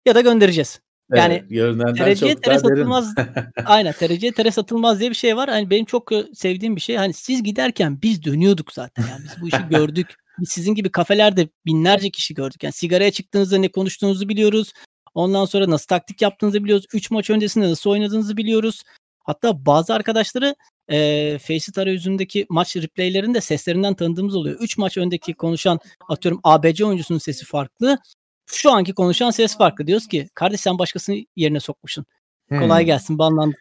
[0.06, 0.80] ya da göndereceğiz.
[1.12, 3.16] Yani evet, tereciye tere satılmaz.
[3.66, 5.50] aynen tereciye tere satılmaz diye bir şey var.
[5.50, 6.96] Hani benim çok sevdiğim bir şey.
[6.96, 9.06] Hani siz giderken biz dönüyorduk zaten.
[9.10, 10.08] Yani biz bu işi gördük.
[10.40, 12.64] Biz sizin gibi kafelerde binlerce kişi gördük.
[12.64, 14.74] Yani sigaraya çıktığınızda ne konuştuğunuzu biliyoruz.
[15.14, 16.86] Ondan sonra nasıl taktik yaptığınızı biliyoruz.
[16.94, 18.84] 3 maç öncesinde nasıl oynadığınızı biliyoruz.
[19.24, 20.56] Hatta bazı arkadaşları
[20.88, 24.60] e, Faceit arayüzündeki maç replaylerinde seslerinden tanıdığımız oluyor.
[24.60, 25.80] 3 maç öndeki konuşan
[26.10, 27.98] atıyorum ABC oyuncusunun sesi farklı
[28.46, 29.88] şu anki konuşan ses farklı.
[29.88, 32.06] Diyoruz ki kardeş sen başkasını yerine sokmuşsun.
[32.48, 32.60] Hmm.
[32.60, 33.56] Kolay gelsin banlandı.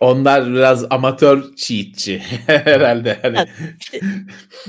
[0.00, 3.18] Onlar biraz amatör cheatçi herhalde.
[3.22, 3.36] Hani.
[3.36, 3.48] Yani
[3.80, 4.00] işte,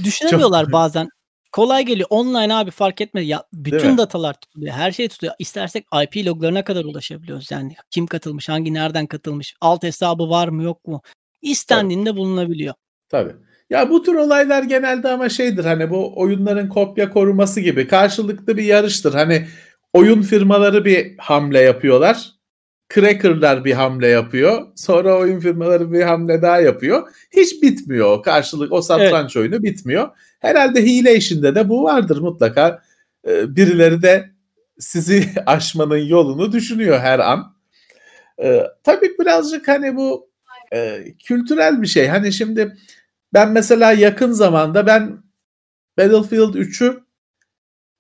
[0.04, 0.74] düşünemiyorlar Çok...
[0.74, 1.10] bazen.
[1.52, 2.08] Kolay geliyor.
[2.10, 3.26] Online abi fark etmedi.
[3.26, 4.74] Ya bütün datalar tutuluyor.
[4.74, 5.36] Her şey tutuluyor.
[5.40, 7.52] İstersek IP loglarına kadar ulaşabiliyoruz.
[7.52, 11.02] Yani kim katılmış, hangi nereden katılmış, alt hesabı var mı yok mu?
[11.42, 12.20] İstendiğinde Tabii.
[12.20, 12.74] bulunabiliyor.
[13.10, 13.34] Tabii.
[13.70, 18.64] Ya bu tür olaylar genelde ama şeydir hani bu oyunların kopya koruması gibi karşılıklı bir
[18.64, 19.14] yarıştır.
[19.14, 19.48] Hani
[19.94, 22.32] oyun firmaları bir hamle yapıyorlar.
[22.94, 24.68] Cracker'lar bir hamle yapıyor.
[24.76, 27.08] Sonra oyun firmaları bir hamle daha yapıyor.
[27.32, 29.38] Hiç bitmiyor o karşılık o satranç evet.
[29.38, 30.10] oyunu bitmiyor.
[30.40, 32.82] Herhalde hile işinde de bu vardır mutlaka.
[33.28, 34.32] Ee, birileri de
[34.80, 37.56] sizi aşmanın yolunu düşünüyor her an.
[38.44, 40.31] Ee, tabii birazcık hani bu
[40.74, 42.08] e, kültürel bir şey.
[42.08, 42.78] Hani şimdi
[43.34, 45.24] ben mesela yakın zamanda ben
[45.98, 47.04] Battlefield 3'ü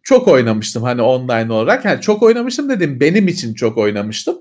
[0.03, 1.85] çok oynamıştım hani online olarak.
[1.85, 4.37] Yani çok oynamıştım dedim benim için çok oynamıştım.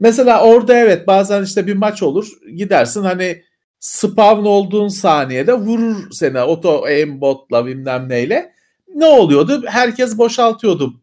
[0.00, 3.42] Mesela orada evet bazen işte bir maç olur gidersin hani
[3.80, 8.52] spawn olduğun saniyede vurur seni auto aimbotla bilmem neyle.
[8.94, 9.62] Ne oluyordu?
[9.66, 11.02] Herkes boşaltıyordu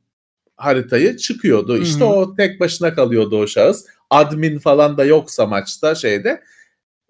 [0.60, 1.78] haritayı çıkıyordu.
[1.78, 2.14] İşte Hı-hı.
[2.14, 3.86] o tek başına kalıyordu o şahıs.
[4.10, 6.42] Admin falan da yoksa maçta şeyde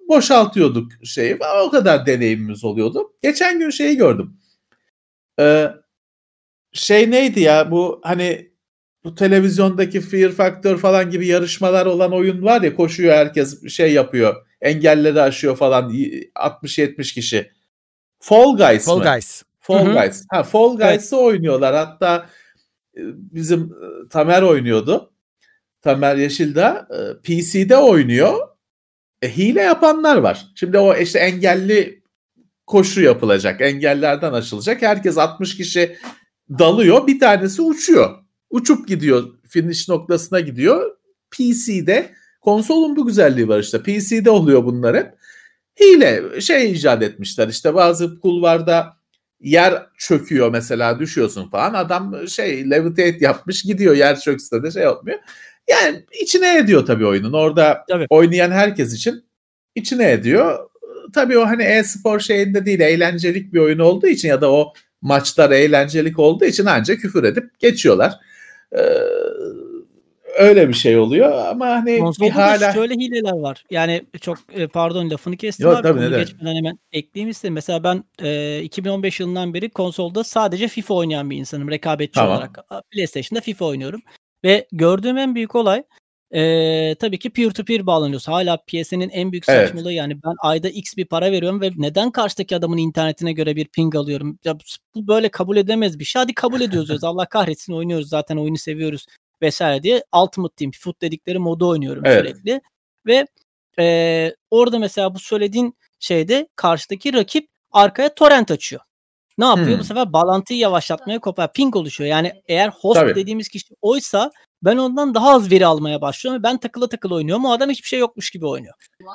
[0.10, 1.38] boşaltıyorduk şeyi.
[1.66, 3.14] O kadar deneyimimiz oluyordu.
[3.24, 4.38] Geçen gün şeyi gördüm.
[5.40, 5.68] Ee,
[6.74, 8.52] şey neydi ya bu hani
[9.04, 14.36] bu televizyondaki Fear Factor falan gibi yarışmalar olan oyun var ya koşuyor herkes şey yapıyor.
[14.62, 17.52] Engelleri aşıyor falan 60-70 kişi.
[18.20, 19.04] Fall Guys Fall mı?
[19.04, 19.44] Guys.
[19.60, 19.94] Fall Hı-hı.
[19.94, 20.26] Guys.
[20.30, 21.26] Ha Fall Guys'ı evet.
[21.26, 21.76] oynuyorlar.
[21.76, 22.30] Hatta
[22.98, 25.14] e, bizim e, Tamer oynuyordu.
[25.82, 28.49] Tamer Yeşildağ e, PC'de oynuyor.
[29.22, 30.48] E, hile yapanlar var.
[30.56, 32.04] Şimdi o işte engelli
[32.68, 33.62] koşu yapılacak.
[33.62, 34.82] Engellerden açılacak.
[34.82, 35.98] Herkes 60 kişi
[36.50, 37.08] dalıyor.
[37.08, 38.16] Bir tanesi uçuyor.
[38.50, 39.30] Uçup gidiyor.
[39.50, 40.96] Finish noktasına gidiyor.
[41.32, 43.84] PC'de konsolun bu güzelliği var işte.
[43.84, 45.14] PC'de oluyor bunlar hep.
[45.80, 47.48] Hile şey icat etmişler.
[47.48, 49.00] İşte bazı kulvarda
[49.40, 51.74] yer çöküyor mesela düşüyorsun falan.
[51.74, 55.20] Adam şey levitate yapmış gidiyor yer çökse de şey yapmıyor.
[55.70, 57.34] Yani içine ediyor tabii oyunun.
[57.34, 58.06] Orada tabii.
[58.10, 59.24] oynayan herkes için
[59.76, 60.70] içine ediyor.
[61.14, 65.52] Tabii o hani e-spor şeyinde değil eğlencelik bir oyun olduğu için ya da o maçlar
[65.52, 68.14] eğlencelik olduğu için ancak küfür edip geçiyorlar.
[68.78, 68.80] Ee,
[70.38, 73.66] öyle bir şey oluyor ama hani Konsolda bir hala şöyle hileler var.
[73.70, 75.84] Yani çok e, pardon lafını kestim Yok, abi.
[75.84, 77.54] Tabii, Bunu geçmeden hemen ekleyeyim istedim.
[77.54, 82.38] Mesela ben e, 2015 yılından beri konsolda sadece FIFA oynayan bir insanım rekabetçi tamam.
[82.38, 82.60] olarak.
[82.92, 84.02] PlayStation'da FIFA oynuyorum.
[84.44, 85.84] Ve gördüğüm en büyük olay
[86.32, 88.28] e, tabii ki peer to peer bağlanıyoruz.
[88.28, 89.68] Hala PSN'in en büyük evet.
[89.68, 93.66] saçmalığı yani ben ayda x bir para veriyorum ve neden karşıdaki adamın internetine göre bir
[93.66, 94.40] ping alıyorum?
[94.44, 96.22] Ya bu böyle kabul edemez bir şey.
[96.22, 97.04] Hadi kabul ediyoruz.
[97.04, 99.06] Allah kahretsin oynuyoruz zaten oyunu seviyoruz
[99.42, 102.20] vesaire diye Ultimate Team Foot dedikleri modu oynuyorum evet.
[102.20, 102.62] sürekli.
[103.06, 103.28] Ve
[103.80, 108.82] e, orada mesela bu söylediğin şeyde karşıdaki rakip arkaya torrent açıyor.
[109.40, 109.70] Ne yapıyor?
[109.70, 109.80] Hmm.
[109.80, 111.54] Bu sefer bağlantıyı yavaşlatmaya kopar.
[111.54, 112.10] Ping oluşuyor.
[112.10, 113.16] Yani eğer host Tabii.
[113.16, 114.32] dediğimiz kişi oysa
[114.64, 117.46] ben ondan daha az veri almaya başlıyorum ben takıla takıla oynuyorum.
[117.46, 118.74] O adam hiçbir şey yokmuş gibi oynuyor.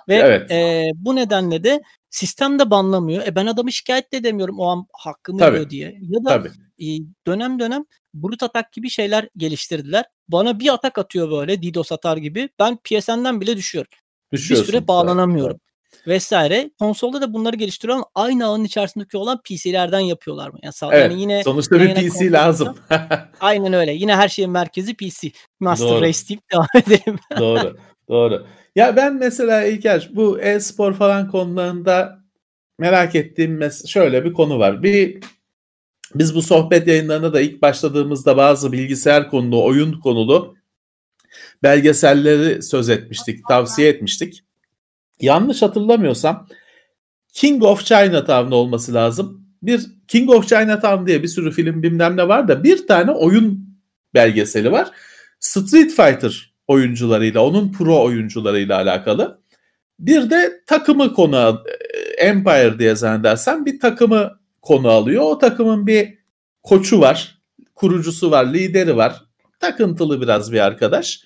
[0.09, 0.51] Ve Evet.
[0.51, 3.27] e, bu nedenle de sistem de banlamıyor.
[3.27, 5.57] E ben adamı şikayet de edemiyorum o an hakkımı Tabii.
[5.57, 5.99] yiyor diye.
[6.03, 6.49] Ya da Tabii.
[6.79, 6.87] e,
[7.27, 10.05] dönem dönem brut atak gibi şeyler geliştirdiler.
[10.29, 12.49] Bana bir atak atıyor böyle DDoS atar gibi.
[12.59, 13.91] Ben PSN'den bile düşüyorum.
[14.33, 15.61] Bir süre bağlanamıyorum.
[16.07, 16.71] Vesaire.
[16.79, 20.59] Konsolda da bunları geliştiriyor ama aynı ağın içerisindeki olan PC'lerden yapıyorlar mı?
[20.63, 21.11] Yani, sağ- Evet.
[21.11, 22.77] yani yine Sonuçta bir PC konsolda- lazım.
[23.41, 23.93] aynen öyle.
[23.93, 25.31] Yine her şeyin merkezi PC.
[25.61, 26.01] Master Doğru.
[26.03, 27.19] Race deyip devam edelim.
[27.39, 27.77] doğru.
[28.09, 28.47] Doğru.
[28.77, 32.19] Ya ben mesela İlker bu e-spor falan konularında
[32.79, 34.83] merak ettiğim mes- şöyle bir konu var.
[34.83, 35.19] Bir
[36.15, 40.55] biz bu sohbet yayınlarına da ilk başladığımızda bazı bilgisayar konulu, oyun konulu
[41.63, 44.41] belgeselleri söz etmiştik, tavsiye etmiştik.
[45.21, 46.49] Yanlış hatırlamıyorsam
[47.33, 49.47] King of Chinatown olması lazım.
[49.63, 53.69] Bir King of Chinatown diye bir sürü film bilmem ne var da bir tane oyun
[54.15, 54.91] belgeseli var.
[55.41, 59.41] Street Fighter oyuncularıyla, onun pro oyuncularıyla alakalı.
[59.99, 61.65] Bir de takımı konu al-
[62.19, 65.23] Empire diye zannedersem bir takımı konu alıyor.
[65.23, 66.19] O takımın bir
[66.63, 67.39] koçu var,
[67.75, 69.23] kurucusu var, lideri var.
[69.61, 71.21] Takıntılı biraz bir arkadaş.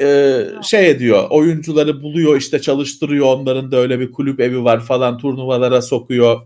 [0.00, 3.26] Ee, şey ediyor, oyuncuları buluyor, işte çalıştırıyor.
[3.26, 6.40] Onların da öyle bir kulüp evi var falan, turnuvalara sokuyor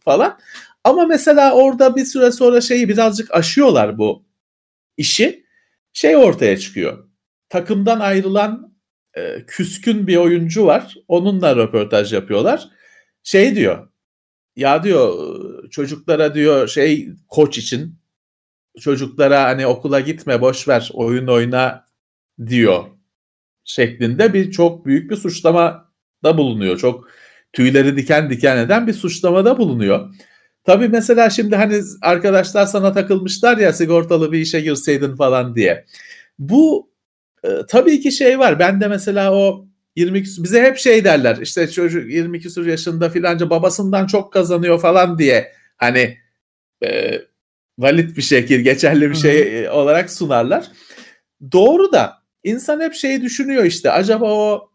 [0.00, 0.38] falan.
[0.84, 4.24] Ama mesela orada bir süre sonra şeyi birazcık aşıyorlar bu
[4.96, 5.46] işi.
[5.92, 7.08] Şey ortaya çıkıyor.
[7.48, 8.74] Takımdan ayrılan
[9.14, 10.94] e, küskün bir oyuncu var.
[11.08, 12.68] Onunla röportaj yapıyorlar.
[13.22, 13.88] Şey diyor.
[14.56, 15.14] Ya diyor
[15.70, 17.98] çocuklara diyor şey koç için
[18.80, 21.85] çocuklara hani okula gitme boş ver oyun oyna
[22.46, 22.84] diyor
[23.64, 25.92] şeklinde bir çok büyük bir suçlama
[26.24, 26.78] da bulunuyor.
[26.78, 27.08] Çok
[27.52, 30.14] tüyleri diken diken eden bir suçlamada bulunuyor.
[30.64, 35.84] Tabii mesela şimdi hani arkadaşlar sana takılmışlar ya sigortalı bir işe girseydin falan diye.
[36.38, 36.90] Bu
[37.44, 38.58] e, tabii ki şey var.
[38.58, 39.66] Ben de mesela o
[39.96, 41.36] 20 küsur, bize hep şey derler.
[41.36, 46.18] İşte çocuk 20 küsur yaşında filanca babasından çok kazanıyor falan diye hani
[46.84, 47.20] e,
[47.78, 50.66] valid bir şekil, geçerli bir şey e, olarak sunarlar.
[51.52, 53.90] Doğru da insan hep şeyi düşünüyor işte.
[53.90, 54.70] Acaba o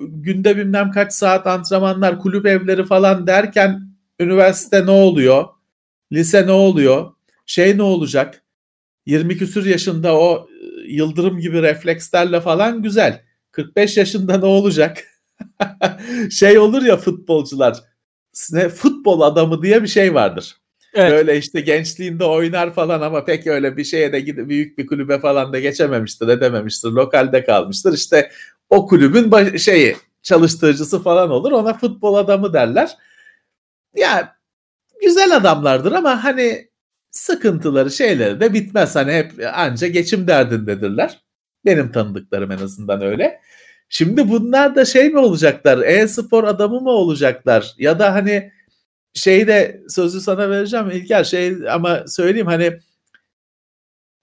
[0.00, 3.80] günde bilmem kaç saat antrenmanlar, kulüp evleri falan derken
[4.20, 5.48] üniversite ne oluyor?
[6.12, 7.12] Lise ne oluyor?
[7.46, 8.42] Şey ne olacak?
[9.06, 10.48] 20 küsür yaşında o
[10.86, 13.22] yıldırım gibi reflekslerle falan güzel.
[13.52, 15.04] 45 yaşında ne olacak?
[16.30, 17.78] şey olur ya futbolcular.
[18.74, 20.56] Futbol adamı diye bir şey vardır.
[20.98, 21.12] Evet.
[21.12, 25.18] Böyle işte gençliğinde oynar falan ama pek öyle bir şeye de gidip büyük bir kulübe
[25.18, 26.88] falan da geçememiştir, edememiştir.
[26.88, 27.92] Lokalde kalmıştır.
[27.92, 28.30] İşte
[28.70, 31.52] o kulübün baş- şeyi çalıştırıcısı falan olur.
[31.52, 32.96] Ona futbol adamı derler.
[33.96, 34.36] Ya
[35.02, 36.68] güzel adamlardır ama hani
[37.10, 38.96] sıkıntıları şeyleri de bitmez.
[38.96, 41.18] Hani hep anca geçim derdindedirler.
[41.64, 43.40] Benim tanıdıklarım en azından öyle.
[43.88, 45.78] Şimdi bunlar da şey mi olacaklar?
[45.78, 47.74] E-spor adamı mı olacaklar?
[47.78, 48.52] Ya da hani
[49.18, 52.78] şeyde sözü sana vereceğim İlker şey ama söyleyeyim hani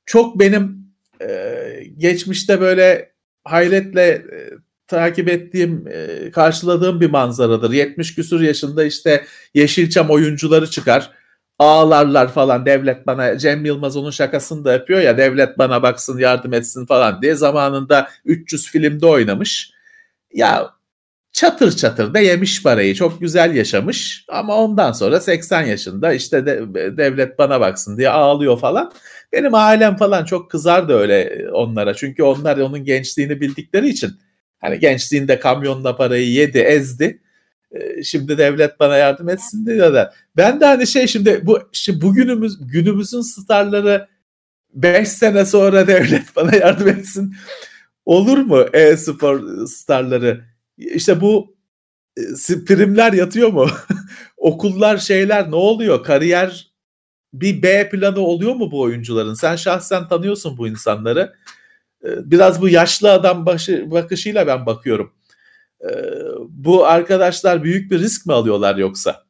[0.05, 0.85] çok benim
[1.21, 1.59] e,
[1.97, 3.11] geçmişte böyle
[3.43, 4.49] hayretle e,
[4.87, 7.71] takip ettiğim, e, karşıladığım bir manzaradır.
[7.71, 11.11] 70 küsur yaşında işte Yeşilçam oyuncuları çıkar.
[11.59, 16.53] Ağlarlar falan devlet bana Cem Yılmaz onun şakasını da yapıyor ya devlet bana baksın yardım
[16.53, 19.71] etsin falan diye zamanında 300 filmde oynamış.
[20.33, 20.74] Ya
[21.35, 26.61] çatır çatır da yemiş parayı çok güzel yaşamış ama ondan sonra 80 yaşında işte de,
[26.97, 28.91] devlet bana baksın diye ağlıyor falan.
[29.33, 34.11] Benim ailem falan çok kızardı öyle onlara çünkü onlar onun gençliğini bildikleri için
[34.59, 37.21] hani gençliğinde kamyonla parayı yedi ezdi.
[37.71, 40.13] Ee, Şimdi devlet bana yardım etsin diyor da.
[40.37, 44.07] Ben de hani şey şimdi bu şimdi bugünümüz günümüzün starları
[44.73, 47.35] 5 sene sonra devlet bana yardım etsin.
[48.05, 50.54] Olur mu e-spor starları?
[50.77, 51.55] İşte bu
[52.17, 53.67] e, primler yatıyor mu?
[54.37, 56.03] Okullar şeyler ne oluyor?
[56.03, 56.73] Kariyer
[57.33, 59.33] bir B planı oluyor mu bu oyuncuların?
[59.33, 61.35] Sen şahsen tanıyorsun bu insanları.
[62.05, 65.13] Ee, Biraz bu yaşlı adam başı, bakışıyla ben bakıyorum.
[65.85, 65.87] Ee,
[66.49, 69.24] Bu arkadaşlar büyük bir risk mi alıyorlar yoksa?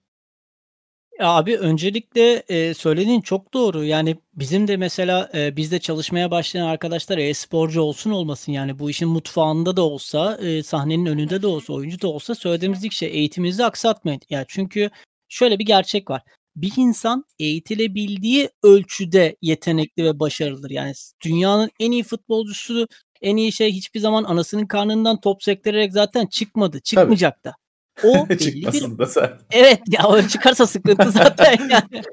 [1.19, 3.83] Ya abi öncelikle e, söylediğin çok doğru.
[3.83, 9.09] Yani bizim de mesela e, bizde çalışmaya başlayan arkadaşlar e-sporcu olsun olmasın yani bu işin
[9.09, 13.65] mutfağında da olsa, e, sahnenin önünde de olsa, oyuncu da olsa söylediğimiz ilk şey eğitiminizi
[13.65, 14.21] aksatmayın.
[14.29, 14.89] Yani çünkü
[15.29, 16.21] şöyle bir gerçek var.
[16.55, 20.69] Bir insan eğitilebildiği ölçüde yetenekli ve başarılıdır.
[20.69, 20.93] Yani
[21.25, 22.87] dünyanın en iyi futbolcusu,
[23.21, 27.55] en iyi şey hiçbir zaman anasının karnından top sektirerek zaten çıkmadı, çıkmayacak da.
[28.03, 29.39] O belli bir da sen.
[29.51, 32.03] Evet ya o çıkarsa sıkıntı zaten yani.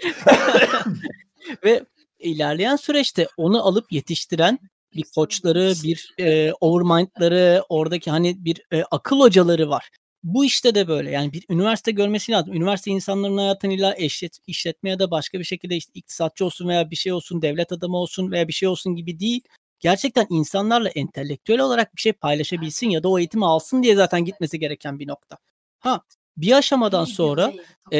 [1.64, 1.84] Ve
[2.18, 4.58] ilerleyen süreçte onu alıp yetiştiren
[4.94, 9.90] bir koçları, bir e, overmind'ları, oradaki hani bir e, akıl hocaları var.
[10.22, 11.10] Bu işte de böyle.
[11.10, 12.54] Yani bir üniversite görmesi lazım.
[12.54, 16.90] Üniversite insanların hayatını illa eşit, işletme ya da başka bir şekilde işte iktisatçı olsun veya
[16.90, 19.40] bir şey olsun, devlet adamı olsun veya bir şey olsun gibi değil.
[19.80, 24.58] Gerçekten insanlarla entelektüel olarak bir şey paylaşabilsin ya da o eğitimi alsın diye zaten gitmesi
[24.58, 25.38] gereken bir nokta.
[25.82, 26.00] Ha
[26.36, 27.52] bir aşamadan sonra
[27.92, 27.98] e,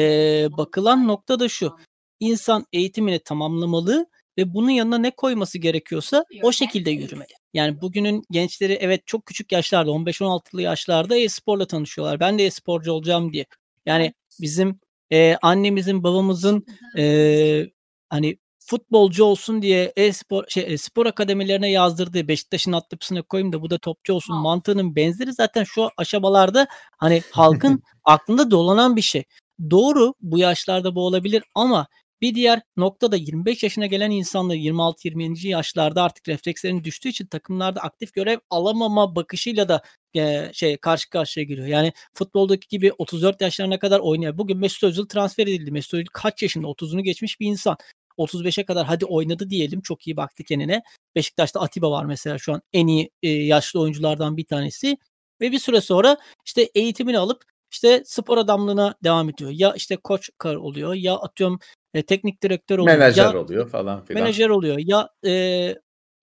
[0.57, 1.77] bakılan nokta da şu.
[2.19, 4.05] İnsan eğitimini tamamlamalı
[4.37, 7.33] ve bunun yanına ne koyması gerekiyorsa o şekilde yürümeli.
[7.53, 12.19] Yani bugünün gençleri evet çok küçük yaşlarda 15-16'lı yaşlarda e-sporla tanışıyorlar.
[12.19, 13.45] Ben de e-sporcu olacağım diye.
[13.85, 14.79] Yani bizim
[15.11, 16.65] e, annemizin babamızın
[16.97, 17.65] e,
[18.09, 23.77] hani futbolcu olsun diye e-spor şey, spor akademilerine yazdırdığı Beşiktaş'ın altyapısına koyayım da bu da
[23.77, 26.67] topçu olsun mantığının benzeri zaten şu aşamalarda
[26.97, 29.23] hani halkın aklında dolanan bir şey.
[29.71, 31.87] Doğru bu yaşlarda bu olabilir ama
[32.23, 35.47] bir diğer nokta da 25 yaşına gelen insanlar 26-20.
[35.47, 39.81] yaşlarda artık reflekslerin düştüğü için takımlarda aktif görev alamama bakışıyla da
[40.15, 41.67] e, şey karşı karşıya geliyor.
[41.67, 44.37] Yani futboldaki gibi 34 yaşlarına kadar oynuyor.
[44.37, 45.71] Bugün Mesut Özil transfer edildi.
[45.71, 46.67] Mesut Özil kaç yaşında?
[46.67, 47.77] 30'unu geçmiş bir insan.
[48.17, 49.81] 35'e kadar hadi oynadı diyelim.
[49.81, 50.83] Çok iyi baktı kendine.
[51.15, 54.97] Beşiktaş'ta Atiba var mesela şu an en iyi e, yaşlı oyunculardan bir tanesi.
[55.41, 59.51] Ve bir süre sonra işte eğitimini alıp işte spor adamlığına devam ediyor.
[59.53, 61.59] Ya işte koç kar oluyor ya atıyorum
[61.93, 62.97] e, teknik direktör oluyor.
[62.97, 64.23] Menajer ya, oluyor falan filan.
[64.23, 64.77] Menajer oluyor.
[64.77, 65.75] Ya e,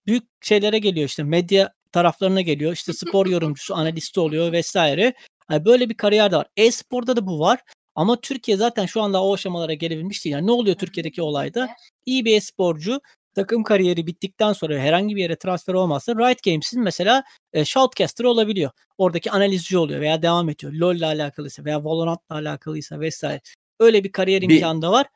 [0.07, 2.73] büyük şeylere geliyor işte medya taraflarına geliyor.
[2.73, 5.15] İşte spor yorumcusu, analisti oluyor vesaire.
[5.51, 6.47] Yani böyle bir kariyer de var.
[6.57, 7.61] E-sporda da bu var.
[8.01, 10.35] Ama Türkiye zaten şu anda o aşamalara gelebilmiş değil.
[10.35, 11.69] Yani ne oluyor Türkiye'deki olayda?
[12.07, 13.01] İyi bir e-sporcu
[13.35, 18.71] takım kariyeri bittikten sonra herhangi bir yere transfer olmazsa Riot Games'in mesela e, shoutcaster olabiliyor.
[18.99, 20.73] Oradaki analizci oluyor veya devam ediyor.
[20.73, 23.41] LoL ile alakalıysa veya Valorant'la alakalıysa vesaire.
[23.81, 25.07] Öyle bir kariyer Bir- imkanı da var.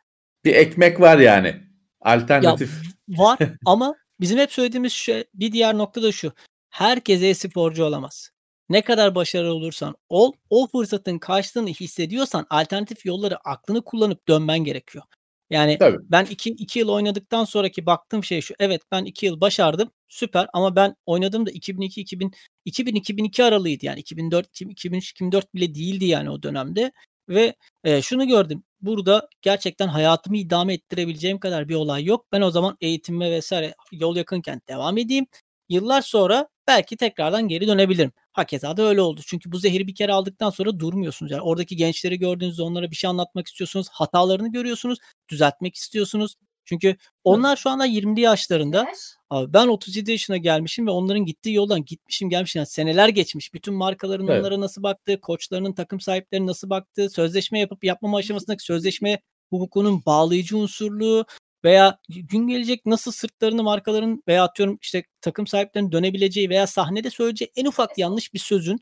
[0.45, 1.47] Bir ekmek var yani.
[1.49, 1.63] Ya
[2.01, 2.71] Alternatif.
[3.09, 6.33] var ama bizim hep söylediğimiz şey bir diğer nokta da şu.
[6.71, 8.31] Herkes e-sporcu olamaz.
[8.69, 15.05] Ne kadar başarılı olursan ol, o fırsatın karşılığını hissediyorsan alternatif yolları aklını kullanıp dönmen gerekiyor.
[15.51, 15.99] Yani Tabii.
[16.03, 18.55] ben 2 2 yıl oynadıktan sonraki baktığım şey şu.
[18.59, 19.91] Evet ben 2 yıl başardım.
[20.09, 22.33] Süper ama ben oynadığımda 2002 2000
[22.65, 26.93] 2000 2002 aralığıydı yani 2004 2003 2004 bile değildi yani o dönemde
[27.29, 27.55] ve
[27.85, 28.65] e, şunu gördüm.
[28.81, 32.27] Burada gerçekten hayatımı idame ettirebileceğim kadar bir olay yok.
[32.33, 35.27] Ben o zaman eğitimime vesaire yol yakınken devam edeyim.
[35.69, 38.13] Yıllar sonra belki tekrardan geri dönebilirim.
[38.35, 39.21] Hakeza da öyle oldu.
[39.27, 41.33] Çünkü bu zehri bir kere aldıktan sonra durmuyorsunuz.
[41.33, 43.89] Yani oradaki gençleri gördüğünüzde onlara bir şey anlatmak istiyorsunuz.
[43.93, 44.99] Hatalarını görüyorsunuz.
[45.29, 46.35] Düzeltmek istiyorsunuz.
[46.65, 48.87] Çünkü onlar şu anda 20'li yaşlarında.
[49.31, 52.61] Abi ben 37 yaşına gelmişim ve onların gittiği yoldan gitmişim gelmişim.
[52.61, 53.55] Yani seneler geçmiş.
[53.55, 54.41] Bütün markaların Evet.
[54.41, 59.21] onlara nasıl baktığı, koçlarının takım sahiplerinin nasıl baktığı, sözleşme yapıp yapmama aşamasındaki sözleşme
[59.51, 61.27] hukukunun bağlayıcı unsurluğu
[61.65, 67.51] veya gün gelecek nasıl sırtlarını markaların veya atıyorum işte takım sahiplerinin dönebileceği veya sahnede söyleyeceği
[67.57, 68.79] en ufak yanlış bir sözün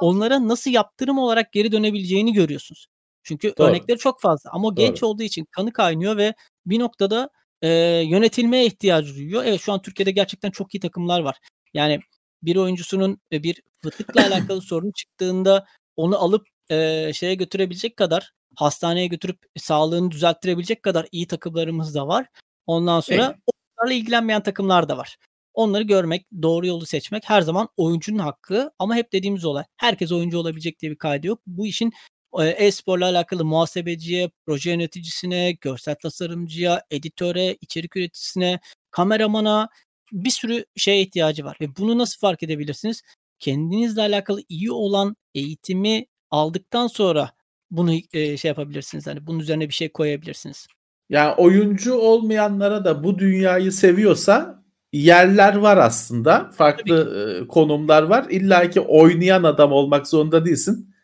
[0.00, 2.86] onlara nasıl yaptırım olarak geri dönebileceğini görüyorsunuz.
[3.22, 3.68] Çünkü Doğru.
[3.68, 6.34] örnekleri çok fazla ama o genç olduğu için kanı kaynıyor ve
[6.66, 7.30] bir noktada
[7.62, 7.68] e,
[8.04, 9.44] yönetilmeye ihtiyacı duyuyor.
[9.44, 11.38] Evet şu an Türkiye'de gerçekten çok iyi takımlar var.
[11.74, 12.00] Yani
[12.42, 19.38] bir oyuncusunun bir fıtıkla alakalı sorun çıktığında onu alıp e, şeye götürebilecek kadar hastaneye götürüp
[19.56, 22.26] sağlığını düzelttirebilecek kadar iyi takımlarımız da var.
[22.66, 23.54] Ondan sonra Evet.
[23.78, 25.16] onlarla ilgilenmeyen takımlar da var.
[25.54, 29.64] Onları görmek, doğru yolu seçmek her zaman oyuncunun hakkı ama hep dediğimiz olay.
[29.76, 31.40] Herkes oyuncu olabilecek diye bir kaydı yok.
[31.46, 31.92] Bu işin
[32.38, 38.60] e, e-sporla alakalı muhasebeciye, proje yöneticisine, görsel tasarımcıya, editöre, içerik üreticisine,
[38.90, 39.68] kameramana
[40.12, 41.56] bir sürü şeye ihtiyacı var.
[41.60, 43.02] Ve bunu nasıl fark edebilirsiniz?
[43.38, 47.35] Kendinizle alakalı iyi olan eğitimi aldıktan sonra
[47.70, 49.06] bunu e, şey yapabilirsiniz.
[49.06, 50.66] Hani bunun üzerine bir şey koyabilirsiniz.
[51.08, 54.62] Yani oyuncu olmayanlara da bu dünyayı seviyorsa
[54.92, 56.50] yerler var aslında.
[56.56, 58.26] Farklı konumlar var.
[58.30, 60.94] İlla ki oynayan adam olmak zorunda değilsin.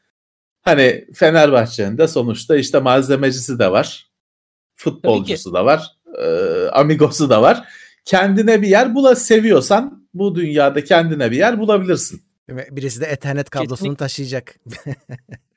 [0.63, 4.07] Hani Fenerbahçe'nin de sonuçta işte malzemecisi de var.
[4.75, 5.87] Futbolcusu da var.
[6.19, 6.27] e,
[6.73, 7.69] amigosu da var.
[8.05, 12.23] Kendine bir yer bula seviyorsan bu dünyada kendine bir yer bulabilirsin.
[12.49, 13.97] Birisi de Ethernet kablosunu Kesinlikle.
[13.97, 14.55] taşıyacak.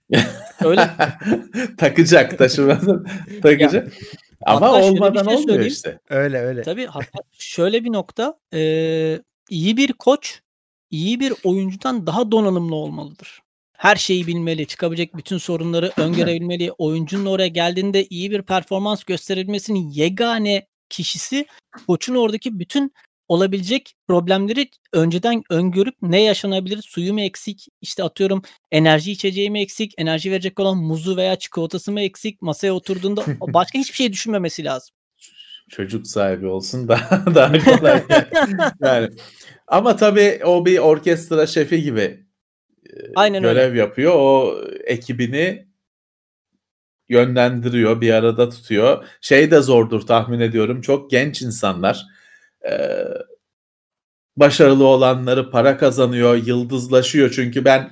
[0.63, 0.89] Öyle.
[1.77, 3.07] takacak taşımasın
[3.41, 3.93] takacak.
[4.45, 5.73] Ama şöyle bir olmadan şey olmuyor söyleyeyim.
[5.73, 5.99] işte.
[6.09, 6.61] öyle öyle.
[6.61, 8.59] Tabii hatta şöyle bir nokta e,
[9.49, 10.41] iyi bir koç
[10.91, 13.41] iyi bir oyuncudan daha donanımlı olmalıdır.
[13.77, 16.71] Her şeyi bilmeli, çıkabilecek bütün sorunları öngörebilmeli.
[16.77, 21.45] Oyuncunun oraya geldiğinde iyi bir performans gösterilmesinin yegane kişisi
[21.87, 22.93] koçun oradaki bütün
[23.27, 26.81] olabilecek problemleri önceden öngörüp ne yaşanabilir?
[26.81, 27.67] Suyu mu eksik?
[27.81, 28.41] İşte atıyorum
[28.71, 29.93] enerji içeceği mi eksik?
[29.97, 32.41] Enerji verecek olan muzu veya çikolatası mı eksik?
[32.41, 34.95] Masaya oturduğunda başka hiçbir şey düşünmemesi lazım.
[35.69, 38.03] Çocuk sahibi olsun daha daha kolay.
[38.81, 39.09] yani
[39.67, 42.25] ama tabii o bir orkestra şefi gibi
[43.15, 43.79] Aynen görev öyle.
[43.79, 44.13] yapıyor.
[44.15, 45.67] O ekibini
[47.09, 49.05] yönlendiriyor, bir arada tutuyor.
[49.21, 50.81] Şey de zordur tahmin ediyorum.
[50.81, 52.05] Çok genç insanlar.
[52.69, 53.05] Ee,
[54.37, 57.31] başarılı olanları para kazanıyor, yıldızlaşıyor.
[57.31, 57.91] Çünkü ben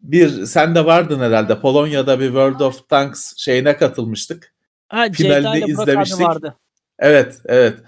[0.00, 1.60] bir sen de vardın herhalde.
[1.60, 4.54] Polonya'da bir World of Tanks şeyine katılmıştık.
[4.88, 6.20] Ha, Finalini izlemiştik.
[6.20, 6.56] Vardı.
[6.98, 7.78] Evet, evet.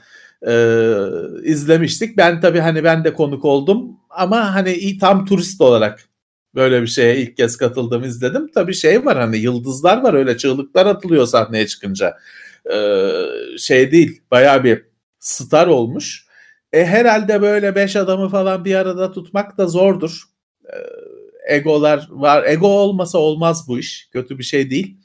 [0.46, 0.94] Ee,
[1.42, 2.16] izlemiştik.
[2.16, 6.08] Ben tabii hani ben de konuk oldum ama hani tam turist olarak
[6.54, 8.50] böyle bir şeye ilk kez katıldım izledim.
[8.54, 12.18] Tabii şey var hani yıldızlar var öyle çığlıklar atılıyor sahneye çıkınca.
[12.72, 13.12] Ee,
[13.58, 14.91] şey değil bayağı bir
[15.22, 16.26] star olmuş.
[16.72, 20.22] E, herhalde böyle beş adamı falan bir arada tutmak da zordur.
[20.64, 20.76] E,
[21.54, 22.44] egolar var.
[22.44, 24.08] Ego olmasa olmaz bu iş.
[24.12, 24.96] Kötü bir şey değil.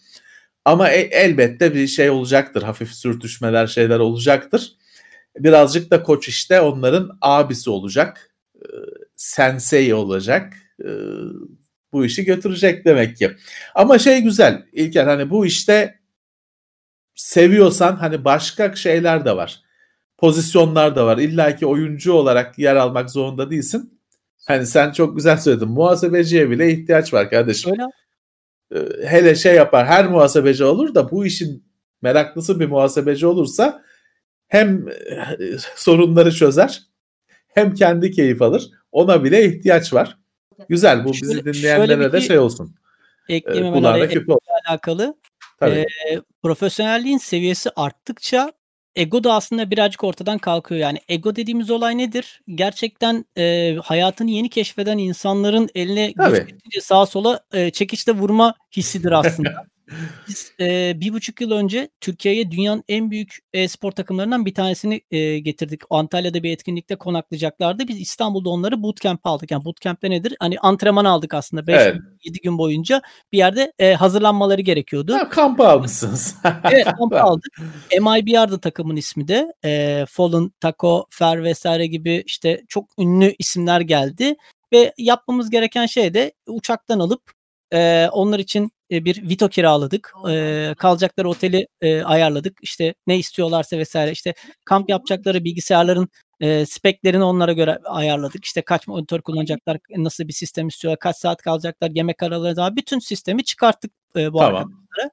[0.65, 2.64] Ama e, elbette bir şey olacaktır.
[2.64, 4.72] Hafif sürtüşmeler şeyler olacaktır.
[5.39, 8.35] Birazcık da koç işte onların abisi olacak.
[8.56, 8.65] E,
[9.15, 10.53] sensei olacak.
[10.84, 10.89] E,
[11.94, 13.31] bu işi götürecek demek ki.
[13.76, 15.99] Ama şey güzel İlker hani bu işte
[17.15, 19.66] seviyorsan hani başka şeyler de var
[20.18, 21.18] pozisyonlar da var.
[21.18, 23.99] İlla ki oyuncu olarak yer almak zorunda değilsin.
[24.48, 25.69] Hani sen çok güzel söyledin.
[25.69, 27.72] Muhasebeciye bile ihtiyaç var kardeşim.
[27.72, 27.84] Öyle.
[28.76, 29.85] Ee, hele şey yapar.
[29.85, 31.64] Her muhasebeci olur da bu işin
[32.02, 33.84] meraklısı bir muhasebeci olursa
[34.48, 34.95] hem e,
[35.76, 36.81] sorunları çözer
[37.48, 38.69] hem kendi keyif alır.
[38.91, 40.18] Ona bile ihtiyaç var.
[40.69, 42.76] Güzel bu bizi dinleyenlere de şey olsun.
[43.30, 44.10] Ekleyeyim hemen araya
[44.68, 45.15] alakalı.
[45.60, 45.76] Tabii.
[45.76, 48.52] E, profesyonelliğin seviyesi arttıkça
[48.98, 50.82] ego da aslında birazcık ortadan kalkıyor.
[50.82, 52.41] Yani ego dediğimiz olay nedir?
[52.48, 56.14] Gerçekten e, hayatını yeni keşfeden insanların eline
[56.82, 59.65] sağa sola e, çekiçle vurma hissidir aslında.
[60.27, 65.39] Biz e, bir buçuk yıl önce Türkiye'ye dünyanın en büyük e-spor takımlarından bir tanesini e,
[65.39, 65.81] getirdik.
[65.89, 67.88] Antalya'da bir etkinlikte konaklayacaklardı.
[67.88, 69.51] Biz İstanbul'da onları bootcamp aldık.
[69.51, 70.35] Yani bootcamp'te nedir?
[70.39, 71.68] Hani antrenman aldık aslında.
[71.68, 71.95] 5 evet.
[72.23, 73.01] 7 gün boyunca
[73.31, 75.14] bir yerde e, hazırlanmaları gerekiyordu.
[75.14, 76.35] Ha, kamp almışsınız.
[76.72, 77.57] evet kamp aldık.
[78.01, 79.53] MIBR'dı takımın ismi de.
[79.65, 84.35] E, Fallen, Taco, Fer vesaire gibi işte çok ünlü isimler geldi.
[84.73, 87.22] Ve yapmamız gereken şey de uçaktan alıp
[87.73, 90.14] e, onlar için e, bir Vito kiraladık.
[90.30, 92.57] E, kalacakları oteli e, ayarladık.
[92.61, 94.11] İşte ne istiyorlarsa vesaire.
[94.11, 94.34] İşte
[94.65, 96.09] kamp yapacakları bilgisayarların
[96.39, 98.45] e, speklerini onlara göre ayarladık.
[98.45, 102.99] İşte kaç monitör kullanacaklar, nasıl bir sistem istiyorlar, kaç saat kalacaklar, yemek araları daha bütün
[102.99, 104.55] sistemi çıkarttık e, bu tamam.
[104.55, 105.11] arkadaşlara.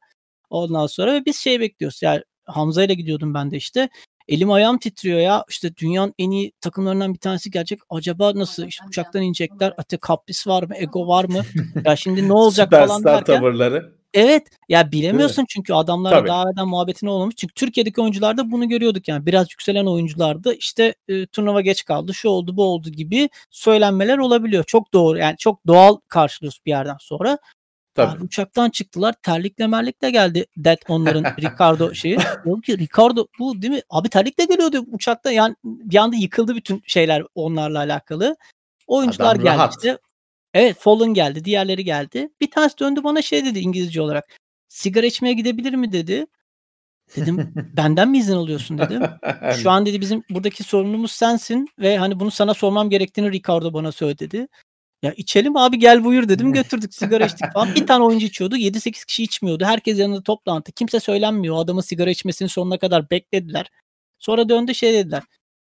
[0.50, 2.02] Ondan sonra ve biz şey bekliyoruz.
[2.02, 3.88] Yani Hamza ile gidiyordum ben de işte.
[4.28, 5.44] Elim ayağım titriyor ya.
[5.48, 7.80] İşte dünyanın en iyi takımlarından bir tanesi gelecek.
[7.90, 9.74] Acaba nasıl işte uçaktan inecekler?
[9.78, 10.74] Ate kapris var mı?
[10.76, 11.42] Ego var mı?
[11.84, 13.40] ya şimdi ne olacak falan derken.
[13.40, 13.94] tavırları.
[14.14, 14.42] Evet.
[14.68, 17.34] Ya bilemiyorsun çünkü adamlar daha evvelden muhabbetine olmamış.
[17.36, 19.26] Çünkü Türkiye'deki oyuncularda bunu görüyorduk yani.
[19.26, 24.64] Biraz yükselen oyuncularda işte e, turnuva geç kaldı, şu oldu, bu oldu gibi söylenmeler olabiliyor.
[24.64, 25.18] Çok doğru.
[25.18, 27.38] Yani çok doğal karşılıyoruz bir yerden sonra.
[27.94, 28.16] Tabii.
[28.16, 29.14] Abi uçaktan çıktılar.
[29.22, 32.18] Terlikle merlikle geldi Dead onların Ricardo şeyi.
[32.44, 33.82] Diyorum ki Ricardo bu değil mi?
[33.90, 35.32] Abi terlikle geliyordu uçakta.
[35.32, 38.36] Yani bir anda yıkıldı bütün şeyler onlarla alakalı.
[38.86, 39.72] Oyuncular Adam geldi rahat.
[39.76, 39.98] işte.
[40.54, 41.44] Evet Fallen geldi.
[41.44, 42.28] Diğerleri geldi.
[42.40, 44.24] Bir tanesi döndü bana şey dedi İngilizce olarak.
[44.68, 46.26] Sigara içmeye gidebilir mi dedi.
[47.16, 49.02] Dedim benden mi izin alıyorsun dedim.
[49.62, 53.92] Şu an dedi bizim buradaki sorunumuz sensin ve hani bunu sana sormam gerektiğini Ricardo bana
[53.92, 54.48] söyledi.
[55.04, 57.74] Ya içelim abi gel buyur dedim götürdük sigara içtik falan.
[57.74, 59.64] Bir tane oyuncu içiyordu 7-8 kişi içmiyordu.
[59.64, 60.72] Herkes yanında toplantı.
[60.72, 61.56] Kimse söylenmiyor.
[61.58, 63.70] Adamın sigara içmesini sonuna kadar beklediler.
[64.18, 65.22] Sonra döndü şey dediler.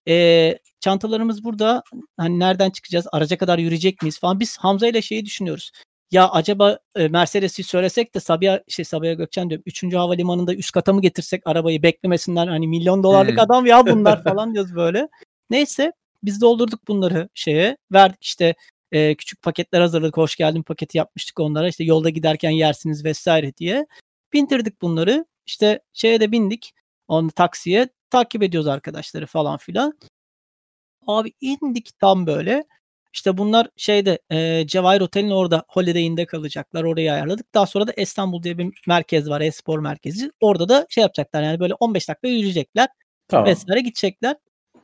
[0.07, 1.83] E, çantalarımız burada.
[2.17, 3.07] Hani nereden çıkacağız?
[3.11, 4.39] Araca kadar yürüyecek miyiz falan.
[4.39, 5.71] Biz Hamza ile şeyi düşünüyoruz.
[6.11, 9.63] Ya acaba e, Mercedes'i söylesek de Sabiha şey Sabiha Gökçen diyorum.
[9.65, 9.93] 3.
[9.93, 13.43] havalimanında üst kata mı getirsek arabayı beklemesinler hani milyon dolarlık hmm.
[13.43, 15.07] adam ya bunlar falan diyoruz böyle.
[15.49, 15.91] Neyse
[16.23, 18.55] biz doldurduk bunları şeye verdik işte
[18.91, 20.17] e, küçük paketler hazırladık.
[20.17, 21.67] Hoş geldin paketi yapmıştık onlara.
[21.67, 23.87] İşte yolda giderken yersiniz vesaire diye.
[24.33, 25.25] Bindirdik bunları.
[25.45, 26.73] İşte şeye de bindik.
[27.07, 29.99] Onu taksiye takip ediyoruz arkadaşları falan filan.
[31.07, 32.63] Abi indik tam böyle.
[33.13, 36.83] İşte bunlar şeyde e, Cevahir Otel'in orada Holiday Inn'de kalacaklar.
[36.83, 37.53] Orayı ayarladık.
[37.53, 39.41] Daha sonra da İstanbul diye bir merkez var.
[39.41, 40.31] E-spor merkezi.
[40.41, 42.87] Orada da şey yapacaklar yani böyle 15 dakika yürüyecekler.
[43.27, 43.45] Tamam.
[43.45, 44.35] Vesaire gidecekler.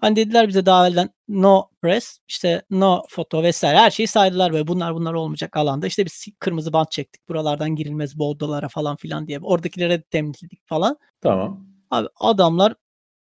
[0.02, 4.68] Hani dediler bize daha evvelden no press, işte no foto vesaire her şeyi saydılar ve
[4.68, 5.88] bunlar bunlar olmayacak alanda.
[5.88, 7.30] İşte biz kırmızı bant çektik.
[7.30, 9.40] Buralardan girilmez bu odalara falan filan diye.
[9.40, 10.98] Oradakilere temizledik falan.
[11.22, 11.68] Tamam.
[11.92, 12.74] Abi adamlar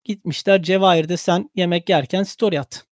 [0.07, 2.85] Gitmişler Cevahir'de sen yemek yerken story at.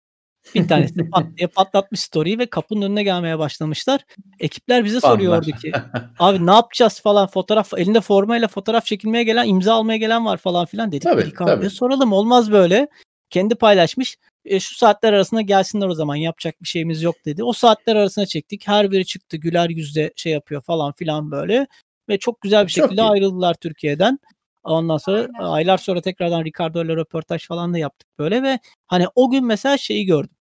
[0.55, 4.01] Bir tanesi pat diye patlatmış story'yi ve kapının önüne gelmeye başlamışlar.
[4.41, 5.15] Ekipler bize Fanlar.
[5.17, 5.73] soruyordu ki
[6.19, 10.67] abi ne yapacağız falan fotoğraf elinde formayla fotoğraf çekilmeye gelen imza almaya gelen var falan
[10.67, 11.03] filan dedik.
[11.03, 11.71] Tabii, tabii.
[11.71, 12.89] soralım olmaz böyle.
[13.31, 14.19] Kendi paylaşmış.
[14.45, 17.45] E, şu saatler arasında gelsinler o zaman yapacak bir şeyimiz yok dedi.
[17.45, 18.69] O saatler arasına çektik.
[18.69, 21.67] Her biri çıktı güler yüzle şey yapıyor falan filan böyle.
[22.09, 23.09] Ve çok güzel bir Çok şekilde iyi.
[23.09, 24.19] ayrıldılar Türkiye'den.
[24.65, 29.31] Ondan sonra aylar sonra tekrardan Ricardo ile röportaj falan da yaptık böyle ve hani o
[29.31, 30.37] gün mesela şeyi gördüm.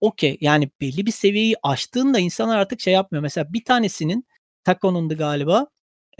[0.00, 3.22] Okey yani belli bir seviyeyi aştığında insanlar artık şey yapmıyor.
[3.22, 4.26] Mesela bir tanesinin
[4.64, 5.66] Taco'nundu galiba.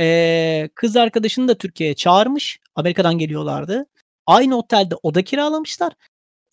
[0.01, 2.61] Ee, kız arkadaşını da Türkiye'ye çağırmış.
[2.75, 3.87] Amerika'dan geliyorlardı.
[4.27, 5.93] Aynı otelde oda kiralamışlar.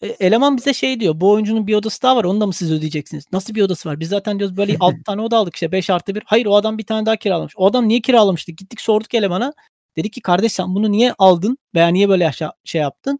[0.01, 1.19] E, eleman bize şey diyor.
[1.19, 2.23] Bu oyuncunun bir odası daha var.
[2.23, 3.23] Onu da mı siz ödeyeceksiniz?
[3.31, 3.99] Nasıl bir odası var?
[3.99, 6.23] Biz zaten diyoruz böyle 6 tane oda aldık işte 5 artı 1.
[6.25, 7.53] Hayır o adam bir tane daha kiralamış.
[7.57, 8.51] O adam niye kiralamıştı?
[8.51, 9.53] Gittik sorduk elemana.
[9.97, 11.57] Dedi ki kardeş sen bunu niye aldın?
[11.75, 13.19] Veya niye böyle aşağı şey yaptın?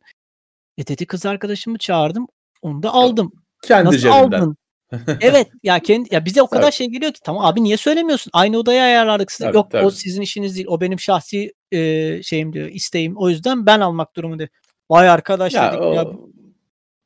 [0.78, 2.28] E dedi kız arkadaşımı çağırdım.
[2.62, 3.32] Onu da aldım.
[3.64, 4.20] Kendi Nasıl cebinden.
[4.22, 4.58] aldın?
[5.22, 8.32] evet ya kendi ya bize o kadar şey geliyor ki tamam abi niye söylemiyorsun?
[8.34, 9.32] Aynı odaya ayarladık.
[9.40, 9.92] Tabii, Yok o tabii.
[9.92, 10.68] sizin işiniz değil.
[10.70, 12.68] O benim şahsi e, şeyim diyor.
[12.68, 13.18] isteğim.
[13.18, 14.50] O yüzden ben almak durumundayım.
[14.90, 16.06] Vay arkadaş Ya, dedik o ya.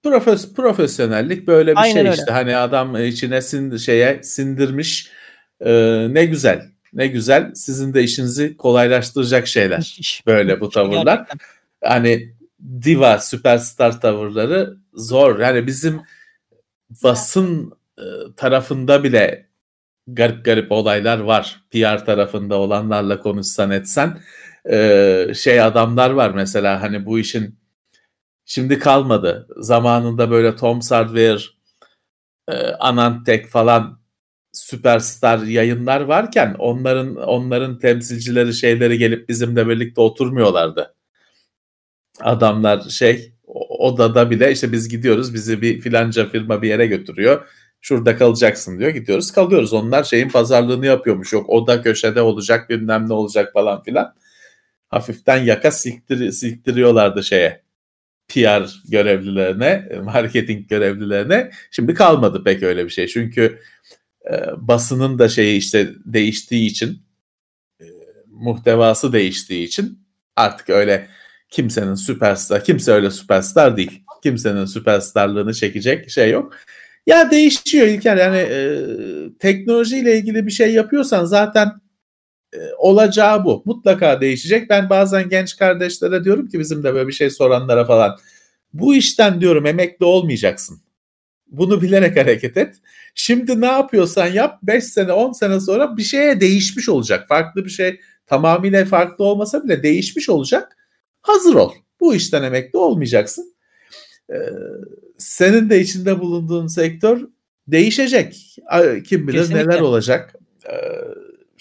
[0.03, 2.13] Profes, profesyonellik böyle bir Aynen şey öyle.
[2.13, 2.31] işte.
[2.31, 5.09] Hani adam içine sin, şeye sindirmiş.
[5.61, 6.61] Ee, ne güzel.
[6.93, 7.51] Ne güzel.
[7.55, 9.97] Sizin de işinizi kolaylaştıracak şeyler.
[10.27, 11.17] Böyle bu tavırlar.
[11.17, 11.37] gerçekten.
[11.83, 12.33] Hani
[12.83, 15.39] diva, süperstar tavırları zor.
[15.39, 16.01] Yani bizim
[17.03, 18.03] basın e,
[18.37, 19.47] tarafında bile
[20.07, 21.61] garip garip olaylar var.
[21.71, 24.19] PR tarafında olanlarla konuşsan etsen
[24.69, 27.62] e, şey adamlar var mesela hani bu işin
[28.45, 29.47] şimdi kalmadı.
[29.57, 31.41] Zamanında böyle Tom Sardware,
[32.47, 33.99] e, Anantek falan
[34.53, 40.95] süperstar yayınlar varken onların onların temsilcileri şeyleri gelip bizimle birlikte oturmuyorlardı.
[42.21, 43.33] Adamlar şey
[43.79, 47.47] odada bile işte biz gidiyoruz bizi bir filanca firma bir yere götürüyor.
[47.81, 48.89] Şurada kalacaksın diyor.
[48.89, 49.73] Gidiyoruz kalıyoruz.
[49.73, 51.33] Onlar şeyin pazarlığını yapıyormuş.
[51.33, 54.15] Yok oda köşede olacak bilmem ne olacak falan filan.
[54.89, 57.62] Hafiften yaka silktir, silktiriyorlardı şeye.
[58.27, 61.51] PR görevlilerine, marketing görevlilerine.
[61.71, 63.07] Şimdi kalmadı pek öyle bir şey.
[63.07, 63.59] Çünkü
[64.31, 67.03] e, basının da şeyi işte değiştiği için
[67.81, 67.85] e,
[68.27, 69.99] muhtevası değiştiği için
[70.35, 71.07] artık öyle
[71.49, 74.03] kimsenin süperstar, kimse öyle süperstar değil.
[74.23, 76.53] Kimsenin süperstarlığını çekecek şey yok.
[77.07, 78.79] Ya değişiyor İlker yani e,
[79.39, 81.71] teknolojiyle ilgili bir şey yapıyorsan zaten e,
[82.77, 83.63] olacağı bu.
[83.65, 84.69] Mutlaka değişecek.
[84.69, 88.17] Ben bazen genç kardeşlere diyorum ki bizim de böyle bir şey soranlara falan.
[88.73, 90.81] Bu işten diyorum emekli olmayacaksın.
[91.47, 92.75] Bunu bilerek hareket et.
[93.15, 97.27] Şimdi ne yapıyorsan yap 5 sene 10 sene sonra bir şeye değişmiş olacak.
[97.27, 100.77] Farklı bir şey tamamıyla farklı olmasa bile değişmiş olacak.
[101.21, 101.71] Hazır ol.
[101.99, 103.55] Bu işten emekli olmayacaksın.
[104.29, 104.35] Ee,
[105.17, 107.21] senin de içinde bulunduğun sektör
[107.67, 108.57] değişecek.
[109.05, 109.67] Kim bilir Kesinlikle.
[109.67, 110.35] neler olacak.
[110.69, 110.75] Ee,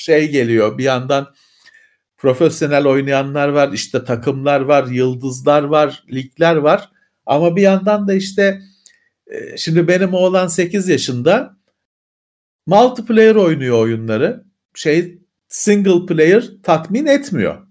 [0.02, 1.34] şey geliyor bir yandan
[2.16, 6.90] profesyonel oynayanlar var, işte takımlar var, yıldızlar var, ligler var.
[7.26, 8.62] Ama bir yandan da işte
[9.26, 11.56] e, şimdi benim oğlan 8 yaşında
[12.66, 14.44] multiplayer oynuyor oyunları.
[14.74, 15.18] Şey
[15.48, 17.66] single player tatmin etmiyor.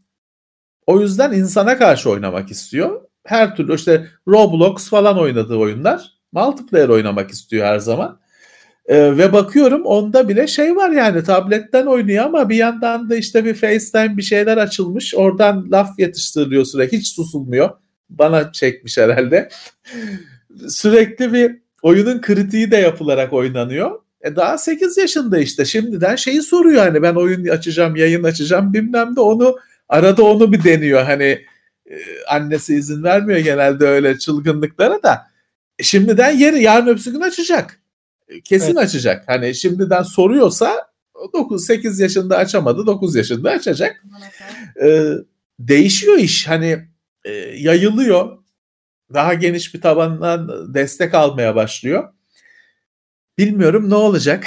[0.87, 3.01] O yüzden insana karşı oynamak istiyor.
[3.25, 8.20] Her türlü işte Roblox falan oynadığı oyunlar multiplayer oynamak istiyor her zaman.
[8.85, 13.45] Ee, ve bakıyorum onda bile şey var yani tabletten oynuyor ama bir yandan da işte
[13.45, 15.15] bir FaceTime bir şeyler açılmış.
[15.15, 16.97] Oradan laf yetiştiriliyor sürekli.
[16.97, 17.69] Hiç susulmuyor.
[18.09, 19.49] Bana çekmiş herhalde.
[20.69, 24.01] sürekli bir oyunun kritiği de yapılarak oynanıyor.
[24.21, 29.15] E daha 8 yaşında işte şimdiden şeyi soruyor hani ben oyun açacağım, yayın açacağım bilmem
[29.15, 29.57] de onu
[29.89, 31.03] arada onu bir deniyor.
[31.03, 31.45] Hani
[31.85, 31.95] e,
[32.29, 35.27] annesi izin vermiyor genelde öyle çılgınlıklara da.
[35.79, 37.80] E, şimdiden yeri yarın öbürsü gün açacak.
[38.43, 38.77] Kesin Evet.
[38.77, 39.23] açacak.
[39.27, 40.91] Hani şimdiden soruyorsa
[41.33, 44.03] 9 8 yaşında açamadı, 9 yaşında açacak.
[44.83, 45.11] E,
[45.59, 46.47] değişiyor iş.
[46.47, 46.87] Hani
[47.25, 48.37] e, yayılıyor.
[49.13, 52.13] Daha geniş bir tabandan destek almaya başlıyor.
[53.37, 54.45] Bilmiyorum ne olacak.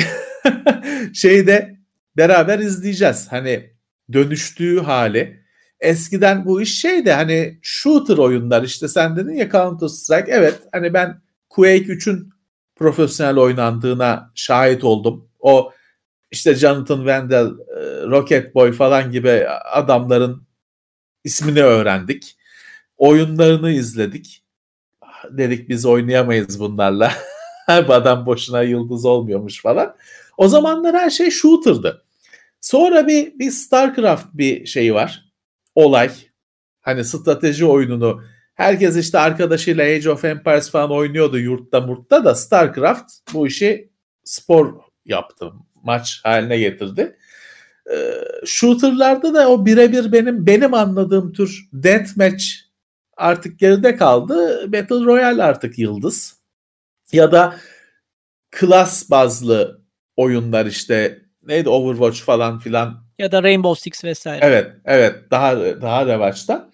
[1.15, 1.77] Şeyde
[2.17, 3.27] beraber izleyeceğiz.
[3.31, 3.71] Hani
[4.13, 5.45] dönüştüğü hali.
[5.81, 10.95] Eskiden bu iş şeydi hani shooter oyunlar işte sen dedin ya Counter Strike evet hani
[10.95, 12.34] ben Quake 3'ün
[12.77, 15.29] profesyonel oynandığına şahit oldum.
[15.41, 15.73] O
[16.31, 20.47] işte Jonathan Vandal, e, Rocket Boy falan gibi adamların
[21.25, 22.37] ismini öğrendik.
[22.97, 24.43] Oyunlarını izledik.
[25.31, 27.13] Dedik biz oynayamayız bunlarla.
[27.69, 29.97] Bu adam boşuna yıldız olmuyormuş falan.
[30.37, 32.05] O zamanlar her şey shooter'dı.
[32.61, 35.25] Sonra bir, bir StarCraft bir şey var.
[35.75, 36.11] Olay.
[36.81, 38.25] Hani strateji oyununu
[38.55, 43.91] Herkes işte arkadaşıyla Age of Empires falan oynuyordu yurtta murtta da StarCraft bu işi
[44.25, 44.75] spor
[45.05, 45.53] yaptı.
[45.83, 47.17] Maç haline getirdi.
[47.93, 52.45] Ee, shooter'larda da o birebir benim benim anladığım tür deathmatch
[53.17, 54.73] artık geride kaldı.
[54.73, 56.35] Battle Royale artık yıldız.
[57.13, 57.57] Ya da
[58.51, 59.81] klas bazlı
[60.17, 63.05] oyunlar işte neydi Overwatch falan filan.
[63.19, 64.47] Ya da Rainbow Six vesaire.
[64.47, 66.71] Evet, evet daha daha revaçta.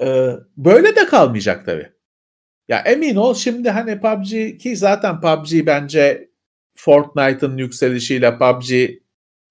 [0.00, 1.92] Ee, böyle de kalmayacak tabii.
[2.68, 6.30] Ya emin ol şimdi hani PUBG ki zaten PUBG bence
[6.74, 8.70] Fortnite'ın yükselişiyle PUBG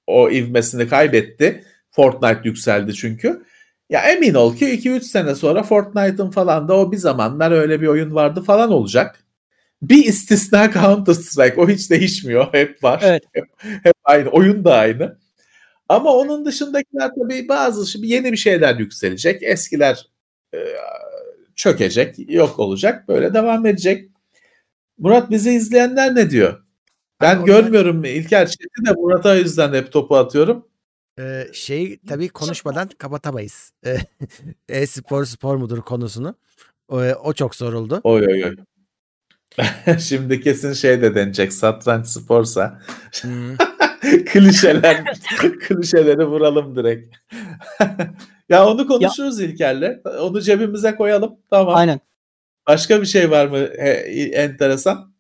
[0.08, 1.64] o ivmesini kaybetti.
[1.92, 3.44] Fortnite yükseldi çünkü.
[3.90, 7.88] Ya emin ol ki 2-3 sene sonra Fortnite'ın falan da o bir zamanlar öyle bir
[7.88, 9.26] oyun vardı falan olacak.
[9.82, 12.54] Bir istisna Counter Strike o hiç değişmiyor.
[12.54, 13.02] Hep var.
[13.06, 13.24] Evet.
[13.34, 13.46] Hep,
[13.84, 14.30] hep aynı.
[14.30, 15.18] Oyun da aynı.
[15.90, 19.44] Ama onun dışındakiler tabii bazı şimdi yeni bir şeyler yükselecek.
[19.44, 20.13] Eskiler
[21.56, 23.08] çökecek, yok olacak.
[23.08, 24.10] Böyle devam edecek.
[24.98, 26.64] Murat bizi izleyenler ne diyor?
[27.22, 28.10] Ben Abi görmüyorum onlar...
[28.10, 30.68] İlker Çetin de Murat'a yüzden hep topu atıyorum.
[31.20, 33.74] Ee, şey tabii konuşmadan kapatamayız.
[34.70, 36.36] E-spor spor mudur konusunu.
[36.88, 38.02] O, o çok soruldu.
[38.04, 38.56] Oy oy oy.
[40.00, 42.82] Şimdi kesin şey de denecek satranç sporsa.
[43.22, 43.58] Hmm.
[44.26, 45.04] Klişeler,
[45.60, 47.16] klişeleri vuralım direkt.
[48.54, 49.48] Ya onu konuşuruz ya.
[49.48, 50.02] İlker'le.
[50.20, 51.36] Onu cebimize koyalım.
[51.50, 51.76] Tamam.
[51.76, 52.00] Aynen.
[52.68, 53.90] Başka bir şey var mı he,
[54.34, 55.14] enteresan?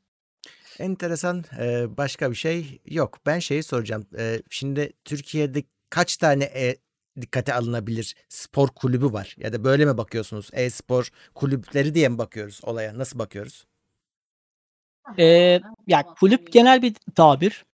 [0.79, 3.19] Enteresan e, başka bir şey yok.
[3.25, 4.05] Ben şeyi soracağım.
[4.17, 6.75] E, şimdi Türkiye'de kaç tane e,
[7.21, 9.35] dikkate alınabilir spor kulübü var?
[9.37, 10.49] Ya da böyle mi bakıyorsunuz?
[10.53, 12.97] E-spor kulüpleri diye mi bakıyoruz olaya?
[12.97, 13.65] Nasıl bakıyoruz?
[15.17, 17.65] Ee, ya kulüp genel bir tabir.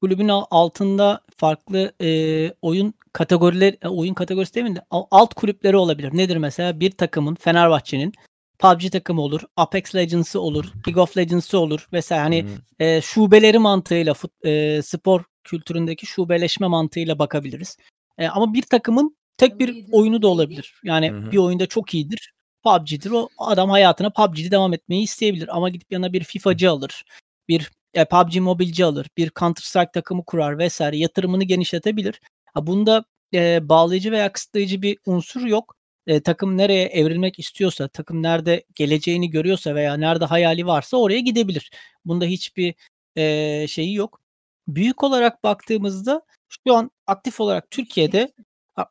[0.00, 6.10] Kulübün altında farklı e, oyun kategorileri, oyun kategorisi değil mi de alt kulüpleri olabilir.
[6.12, 6.80] Nedir mesela?
[6.80, 8.12] Bir takımın Fenerbahçe'nin
[8.58, 12.86] PUBG takımı olur, Apex Legends'ı olur, League of Legends'ı olur vesaire hani hmm.
[12.86, 17.76] e, şubeleri mantığıyla fut, e, spor kültüründeki şubeleşme mantığıyla bakabiliriz.
[18.18, 20.80] E, ama bir takımın tek bir oyunu da olabilir.
[20.84, 21.32] Yani hmm.
[21.32, 22.32] bir oyunda çok iyidir.
[22.62, 23.10] PUBG'dir.
[23.10, 27.04] O adam hayatına PUBG'de devam etmeyi isteyebilir ama gidip yanına bir FIFA'cı alır.
[27.48, 29.06] Bir e, PUBG mobilci alır.
[29.16, 30.96] Bir Counter Strike takımı kurar vesaire.
[30.96, 32.20] Yatırımını genişletebilir.
[32.56, 33.04] Bunda
[33.34, 39.30] e, bağlayıcı veya kısıtlayıcı bir unsur yok e, takım nereye evrilmek istiyorsa, takım nerede geleceğini
[39.30, 41.70] görüyorsa veya nerede hayali varsa oraya gidebilir.
[42.04, 42.74] Bunda hiçbir
[43.16, 44.20] e, şeyi yok.
[44.68, 48.32] Büyük olarak baktığımızda şu an aktif olarak Türkiye'de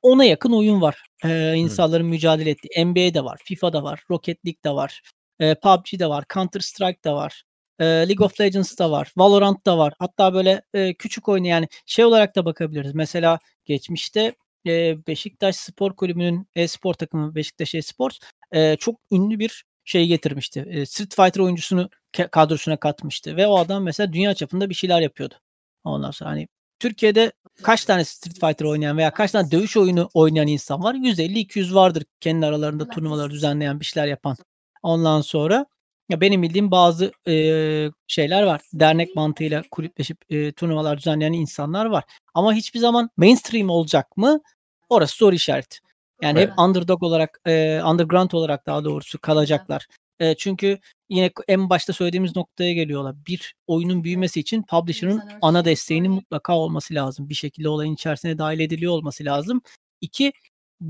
[0.02, 1.10] ona yakın oyun var.
[1.26, 2.10] E, insanların hmm.
[2.10, 2.86] mücadele ettiği.
[2.86, 5.02] NBA'de var, FIFA'da var, Rocket League'de var,
[5.40, 7.44] e, PUBG'de var, Counter Strike'da var.
[7.80, 9.93] E, League of Legends'da var, Valorant'ta var.
[9.99, 12.95] Hatta böyle e, küçük oyunu yani şey olarak da bakabiliriz.
[12.95, 14.35] Mesela geçmişte
[15.07, 18.11] Beşiktaş Spor Kulübü'nün e-spor takımı Beşiktaş e-spor
[18.80, 20.84] çok ünlü bir şey getirmişti.
[20.88, 21.89] Street Fighter oyuncusunu
[22.31, 25.35] kadrosuna katmıştı ve o adam mesela dünya çapında bir şeyler yapıyordu.
[25.84, 26.47] Ondan sonra hani
[26.80, 27.31] Türkiye'de
[27.64, 30.95] kaç tane Street Fighter oynayan veya kaç tane dövüş oyunu oynayan insan var?
[30.95, 34.38] 150-200 vardır kendi aralarında turnuvaları düzenleyen bir şeyler yapan.
[34.84, 35.65] Ondan sonra
[36.10, 37.34] ya benim bildiğim bazı e,
[38.07, 38.61] şeyler var.
[38.73, 42.03] Dernek mantığıyla kulüpleşip e, turnuvalar düzenleyen insanlar var.
[42.34, 44.40] Ama hiçbir zaman mainstream olacak mı?
[44.90, 45.77] Orası soru işareti.
[46.22, 46.52] Yani evet.
[46.52, 49.88] hep underdog olarak, e, underground olarak daha doğrusu kalacaklar.
[50.19, 50.80] E, çünkü
[51.10, 53.15] yine en başta söylediğimiz noktaya geliyorlar.
[53.27, 57.30] Bir oyunun büyümesi için publisher'ın ana desteğinin mutlaka olması lazım.
[57.30, 59.61] Bir şekilde olayın içerisine dahil ediliyor olması lazım.
[60.02, 60.34] İki,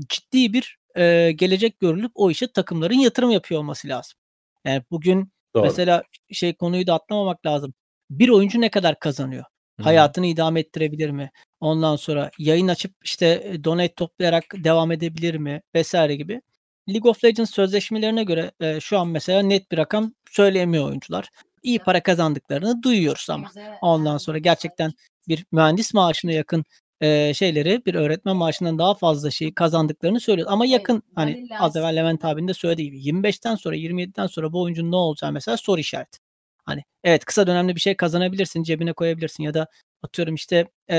[0.08, 4.19] ciddi bir e, gelecek görülüp o işe takımların yatırım yapıyor olması lazım.
[4.64, 5.62] Yani bugün Doğru.
[5.62, 7.74] mesela şey konuyu da atlamamak lazım.
[8.10, 9.44] Bir oyuncu ne kadar kazanıyor?
[9.44, 9.84] Hı-hı.
[9.84, 11.30] Hayatını idame ettirebilir mi?
[11.60, 15.62] Ondan sonra yayın açıp işte donate toplayarak devam edebilir mi?
[15.74, 16.42] Vesaire gibi.
[16.88, 21.28] League of Legends sözleşmelerine göre e, şu an mesela net bir rakam söyleyemiyor oyuncular.
[21.62, 23.50] İyi para kazandıklarını duyuyoruz ama.
[23.82, 24.92] Ondan sonra gerçekten
[25.28, 26.64] bir mühendis maaşına yakın
[27.00, 30.48] e, şeyleri bir öğretmen maaşından daha fazla şeyi kazandıklarını söylüyor.
[30.50, 34.52] Ama yakın evet, hani az evvel Levent abinin de söylediği gibi 25'ten sonra 27'den sonra
[34.52, 36.18] bu oyuncunun ne olacağı mesela soru işareti.
[36.64, 39.66] Hani evet kısa dönemde bir şey kazanabilirsin, cebine koyabilirsin ya da
[40.02, 40.96] atıyorum işte e,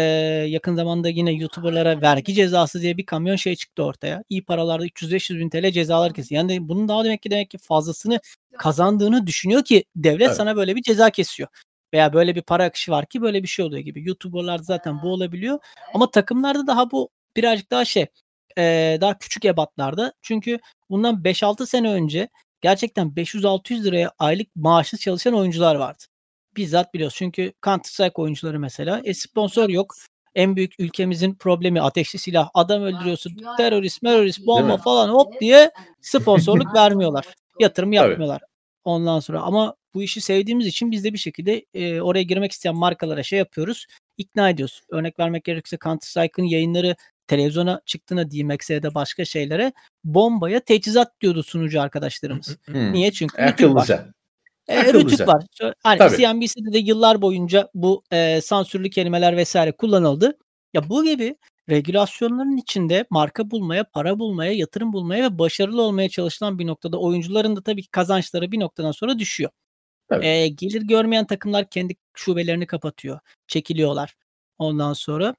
[0.48, 4.24] yakın zamanda yine YouTuber'lara vergi cezası diye bir kamyon şey çıktı ortaya.
[4.30, 6.42] İyi paralarda 300-500 bin TL cezalar kesiyor.
[6.42, 8.20] Yani bunun daha demek ki demek ki fazlasını
[8.58, 10.38] kazandığını düşünüyor ki devlet evet.
[10.38, 11.50] sana böyle bir ceza kesiyor
[11.94, 14.08] veya böyle bir para akışı var ki böyle bir şey oluyor gibi.
[14.08, 15.60] YouTuber'larda zaten bu olabiliyor.
[15.94, 18.06] Ama takımlarda daha bu birazcık daha şey
[18.58, 20.14] e, daha küçük ebatlarda.
[20.22, 20.60] Çünkü
[20.90, 22.30] bundan 5-6 sene önce
[22.62, 26.04] gerçekten 500-600 liraya aylık maaşlı çalışan oyuncular vardı.
[26.58, 27.16] Bizzat biliyoruz.
[27.18, 29.96] Çünkü Counter Strike oyuncuları mesela e, sponsor yok.
[30.36, 36.76] en büyük ülkemizin problemi ateşli silah, adam öldürüyorsun, terörist, terörist, bomba falan hop diye sponsorluk
[36.76, 37.26] vermiyorlar.
[37.60, 37.96] Yatırım Tabii.
[37.96, 38.42] yapmıyorlar.
[38.84, 42.76] Ondan sonra ama bu işi sevdiğimiz için biz de bir şekilde e, oraya girmek isteyen
[42.76, 43.86] markalara şey yapıyoruz.
[44.18, 44.82] ikna ediyoruz.
[44.90, 46.96] Örnek vermek gerekirse Counter Strike'ın yayınları
[47.28, 49.74] televizyona çıktığına DMX'e da başka şeylere
[50.04, 52.58] bombaya teçhizat diyordu sunucu arkadaşlarımız.
[52.66, 52.94] Hmm.
[52.94, 53.12] Niye?
[53.12, 53.72] Çünkü Rütük var.
[53.72, 54.14] Akıllıca.
[54.68, 55.00] E, Akıllıca.
[55.00, 55.46] Rütük var.
[55.84, 56.18] Hani Tabii.
[56.18, 60.38] CNBC'de de yıllar boyunca bu e, sansürlü kelimeler vesaire kullanıldı.
[60.74, 61.36] Ya bu gibi
[61.70, 67.56] regülasyonların içinde marka bulmaya, para bulmaya, yatırım bulmaya ve başarılı olmaya çalışılan bir noktada oyuncuların
[67.56, 69.52] da tabii ki kazançları bir noktadan sonra düşüyor.
[70.12, 70.26] Tabii.
[70.26, 74.16] E, gelir görmeyen takımlar kendi şubelerini kapatıyor, çekiliyorlar
[74.60, 75.36] ondan sonra.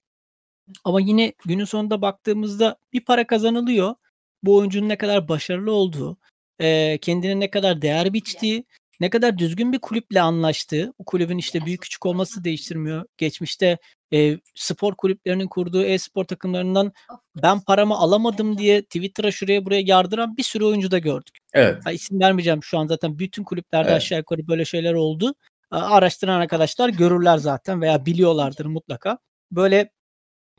[0.84, 3.94] Ama yine günün sonunda baktığımızda bir para kazanılıyor.
[4.42, 6.16] Bu oyuncunun ne kadar başarılı olduğu,
[6.60, 8.64] e, kendine ne kadar değer biçtiği,
[9.02, 13.04] ne kadar düzgün bir kulüple anlaştığı, bu kulübün işte büyük küçük olması değiştirmiyor.
[13.16, 13.78] Geçmişte
[14.12, 16.92] e, spor kulüplerinin kurduğu e-spor takımlarından
[17.42, 21.38] ben paramı alamadım diye Twitter'a şuraya buraya yardıran bir sürü oyuncu da gördük.
[21.52, 21.86] Evet.
[21.86, 23.96] Ha, isim vermeyeceğim şu an zaten bütün kulüplerde Evet.
[23.96, 25.34] aşağı yukarı böyle şeyler oldu.
[25.70, 29.18] Araştıran arkadaşlar görürler zaten veya biliyorlardır mutlaka.
[29.52, 29.90] Böyle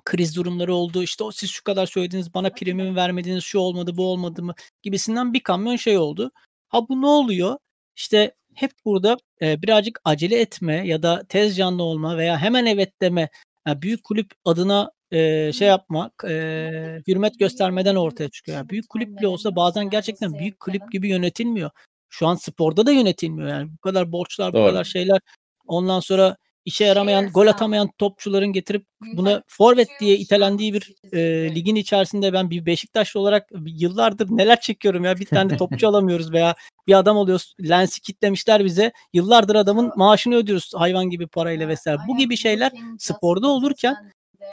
[0.05, 1.03] kriz durumları oldu.
[1.03, 5.33] İşte o siz şu kadar söylediniz bana primimi vermediniz şu olmadı bu olmadı mı gibisinden
[5.33, 6.31] bir kamyon şey oldu.
[6.69, 7.57] Ha bu ne oluyor?
[7.95, 13.01] İşte hep burada e, birazcık acele etme ya da tez canlı olma veya hemen evet
[13.01, 13.29] deme.
[13.67, 18.57] Yani büyük kulüp adına e, şey yapmak, e, hürmet göstermeden ortaya çıkıyor.
[18.57, 21.69] Yani büyük kulüp bile olsa bazen gerçekten büyük kulüp gibi yönetilmiyor.
[22.09, 23.71] Şu an sporda da yönetilmiyor yani.
[23.73, 24.69] Bu kadar borçlar, bu Doğru.
[24.69, 25.19] kadar şeyler.
[25.67, 31.19] Ondan sonra işe yaramayan, gol atamayan topçuların getirip buna forvet diye itelendiği bir e,
[31.55, 36.55] ligin içerisinde ben bir Beşiktaşlı olarak yıllardır neler çekiyorum ya bir tane topçu alamıyoruz veya
[36.87, 41.99] bir adam oluyoruz lensi kitlemişler bize yıllardır adamın maaşını ödüyoruz hayvan gibi parayla vesaire.
[42.07, 43.95] Bu gibi şeyler sporda olurken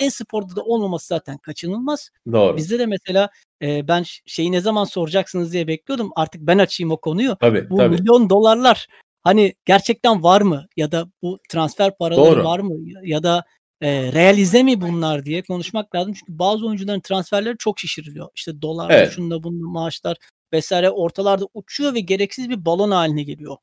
[0.01, 2.11] e-sporda da olmaması zaten kaçınılmaz.
[2.32, 2.57] Doğru.
[2.57, 3.31] Bizde de mesela
[3.62, 6.11] e, ben şeyi ne zaman soracaksınız diye bekliyordum.
[6.16, 7.37] Artık ben açayım o konuyu.
[7.41, 7.95] Tabii bu tabii.
[7.95, 8.87] milyon dolarlar
[9.23, 12.45] hani gerçekten var mı ya da bu transfer paraları Doğru.
[12.45, 13.45] var mı ya da
[13.81, 16.13] e, realize mi bunlar diye konuşmak lazım.
[16.13, 18.29] Çünkü bazı oyuncuların transferleri çok şişiriliyor.
[18.35, 19.13] İşte dolar, Evet.
[19.13, 20.17] şunda bunun maaşlar
[20.53, 23.57] vesaire ortalarda uçuyor ve gereksiz bir balon haline geliyor.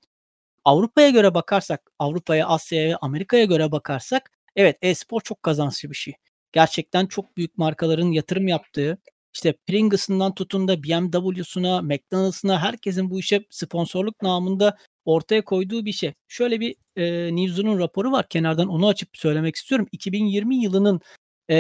[0.66, 6.14] Avrupa'ya göre bakarsak, Avrupa'ya, Asya'ya ve Amerika'ya göre bakarsak evet e-spor çok kazançlı bir şey.
[6.52, 8.98] Gerçekten çok büyük markaların yatırım yaptığı,
[9.34, 14.78] işte Pringles'ından tutun da BMW'suna, McDonald's'ına herkesin bu işe sponsorluk namında
[15.08, 16.14] ortaya koyduğu bir şey.
[16.28, 19.88] Şöyle bir e, Newzoo'nun raporu var kenardan onu açıp söylemek istiyorum.
[19.92, 21.02] 2020 yılının
[21.50, 21.58] e,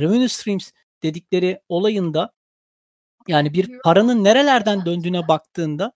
[0.00, 0.70] revenue streams
[1.02, 2.32] dedikleri olayında
[3.28, 5.92] yani bir paranın nerelerden döndüğüne baktığında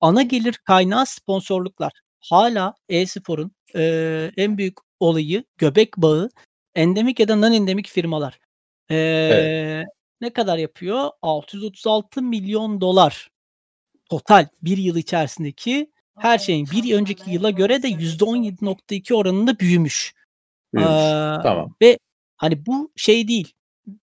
[0.00, 1.92] ana gelir kaynağı sponsorluklar.
[2.20, 6.30] Hala e-sporun e, en büyük olayı göbek bağı
[6.74, 8.38] endemik ya da non endemik firmalar.
[8.90, 9.84] E,
[10.20, 11.10] Ne kadar yapıyor?
[11.22, 13.30] 636 milyon dolar
[14.10, 20.14] total bir yıl içerisindeki her şeyin bir önceki yıla göre de %17.2 oranında büyümüş.
[20.74, 20.92] Büyümüş.
[20.92, 21.74] Aa, Tamam.
[21.82, 21.98] Ve
[22.36, 23.52] hani bu şey değil.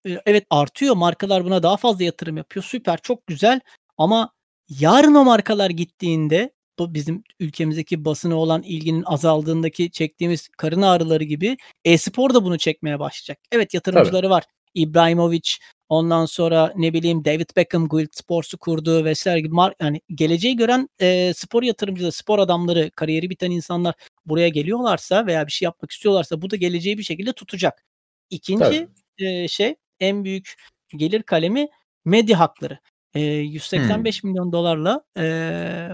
[0.05, 2.63] E, Evet artıyor markalar buna daha fazla yatırım yapıyor.
[2.63, 3.59] Süper çok güzel
[3.97, 4.29] ama
[4.69, 11.57] yarın o markalar gittiğinde bu bizim ülkemizdeki basına olan ilginin azaldığındaki çektiğimiz karın ağrıları gibi
[11.85, 13.39] e-spor da bunu çekmeye başlayacak.
[13.51, 14.43] Evet yatırımcıları var.
[14.73, 15.49] İbrahimovic
[15.89, 20.89] ondan sonra ne bileyim David Beckham Guild Sports'u kurdu vesaire gibi mar- yani geleceği gören
[20.99, 23.95] e, spor yatırımcıları, spor adamları, kariyeri biten insanlar
[24.25, 27.85] buraya geliyorlarsa veya bir şey yapmak istiyorlarsa bu da geleceği bir şekilde tutacak.
[28.29, 28.87] İkinci Tabii.
[29.17, 30.53] e, şey en büyük
[30.95, 31.67] gelir kalemi
[32.05, 32.79] medya hakları.
[33.13, 35.23] E, 185 milyon dolarla e,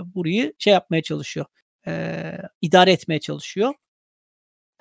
[0.06, 1.46] burayı şey yapmaya çalışıyor.
[1.88, 2.24] E,
[2.62, 3.74] idare etmeye çalışıyor.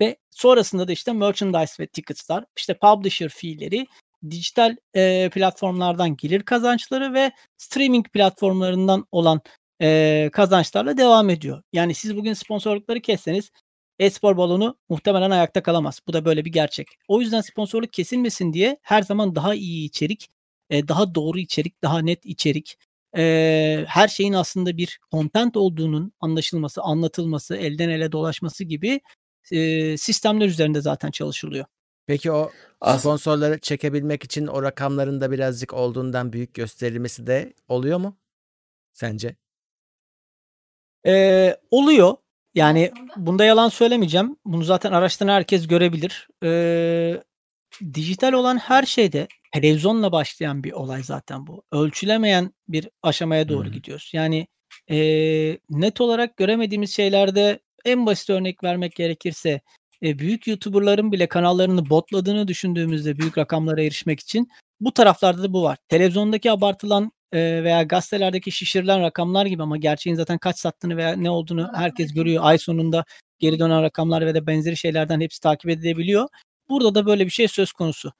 [0.00, 3.86] Ve sonrasında da işte merchandise ve tickets'lar, işte publisher fee'leri,
[4.30, 9.40] dijital e, platformlardan gelir kazançları ve streaming platformlarından olan
[9.82, 11.62] e, kazançlarla devam ediyor.
[11.72, 13.50] Yani siz bugün sponsorlukları kesseniz
[13.98, 16.00] e-spor balonu muhtemelen ayakta kalamaz.
[16.08, 16.88] Bu da böyle bir gerçek.
[17.08, 20.30] O yüzden sponsorluk kesilmesin diye her zaman daha iyi içerik,
[20.70, 22.76] e, daha doğru içerik, daha net içerik,
[23.16, 29.00] e, her şeyin aslında bir content olduğunun anlaşılması, anlatılması, elden ele dolaşması gibi
[29.52, 31.64] e, sistemler üzerinde zaten çalışılıyor.
[32.10, 32.50] Peki o
[32.80, 38.16] As- sponsorları çekebilmek için o rakamların da birazcık olduğundan büyük gösterilmesi de oluyor mu?
[38.92, 39.36] Sence?
[41.06, 42.16] E, oluyor.
[42.54, 44.36] Yani bunda yalan söylemeyeceğim.
[44.44, 46.28] Bunu zaten araştıran herkes görebilir.
[46.44, 47.22] E,
[47.94, 51.62] dijital olan her şeyde televizyonla başlayan bir olay zaten bu.
[51.72, 53.72] Ölçülemeyen bir aşamaya doğru Hı.
[53.72, 54.10] gidiyoruz.
[54.14, 54.46] Yani
[54.90, 54.98] e,
[55.70, 59.60] net olarak göremediğimiz şeylerde en basit örnek vermek gerekirse
[60.02, 64.48] e, büyük YouTuber'ların bile kanallarını botladığını düşündüğümüzde büyük rakamlara erişmek için
[64.80, 65.78] bu taraflarda da bu var.
[65.88, 71.30] Televizyondaki abartılan e, veya gazetelerdeki şişirilen rakamlar gibi ama gerçeğin zaten kaç sattığını veya ne
[71.30, 72.44] olduğunu herkes görüyor.
[72.44, 73.04] Ay sonunda
[73.38, 76.28] geri dönen rakamlar ve de benzeri şeylerden hepsi takip edilebiliyor.
[76.68, 78.12] Burada da böyle bir şey söz konusu.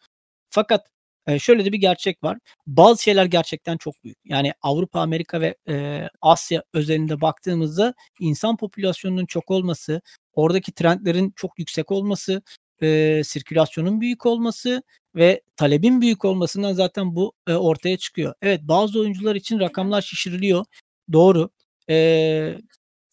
[0.51, 0.86] Fakat
[1.27, 2.39] e, şöyle de bir gerçek var.
[2.66, 4.19] Bazı şeyler gerçekten çok büyük.
[4.24, 10.01] Yani Avrupa, Amerika ve e, Asya özelinde baktığımızda insan popülasyonunun çok olması,
[10.35, 12.43] oradaki trendlerin çok yüksek olması,
[12.82, 14.82] e, sirkülasyonun büyük olması
[15.15, 18.35] ve talebin büyük olmasından zaten bu e, ortaya çıkıyor.
[18.43, 20.65] Evet bazı oyuncular için rakamlar şişiriliyor.
[21.12, 21.51] Doğru.
[21.90, 22.59] E,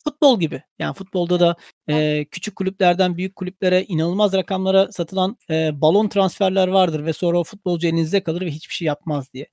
[0.03, 0.63] futbol gibi.
[0.79, 1.55] Yani futbolda da
[1.89, 7.43] e, küçük kulüplerden büyük kulüplere inanılmaz rakamlara satılan e, balon transferler vardır ve sonra o
[7.43, 9.47] futbolcu elinizde kalır ve hiçbir şey yapmaz diye.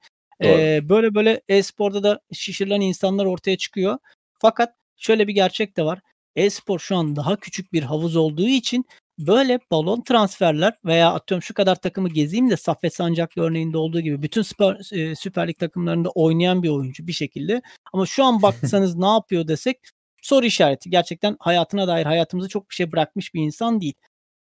[0.44, 3.98] E, böyle böyle e-sporda da şişirilen insanlar ortaya çıkıyor.
[4.34, 6.00] Fakat şöyle bir gerçek de var.
[6.36, 8.84] E-spor şu an daha küçük bir havuz olduğu için
[9.18, 14.22] böyle balon transferler veya atıyorum şu kadar takımı gezeyim de Saffet Sancaklı örneğinde olduğu gibi
[14.22, 17.62] bütün süper, e, Süper Lig takımlarında oynayan bir oyuncu bir şekilde.
[17.92, 19.78] Ama şu an baksanız ne yapıyor desek
[20.22, 20.90] soru işareti.
[20.90, 23.94] Gerçekten hayatına dair hayatımızı çok bir şey bırakmış bir insan değil.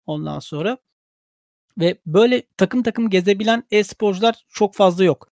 [0.06, 0.78] Ondan sonra
[1.78, 5.28] ve böyle takım takım gezebilen e-sporcular çok fazla yok.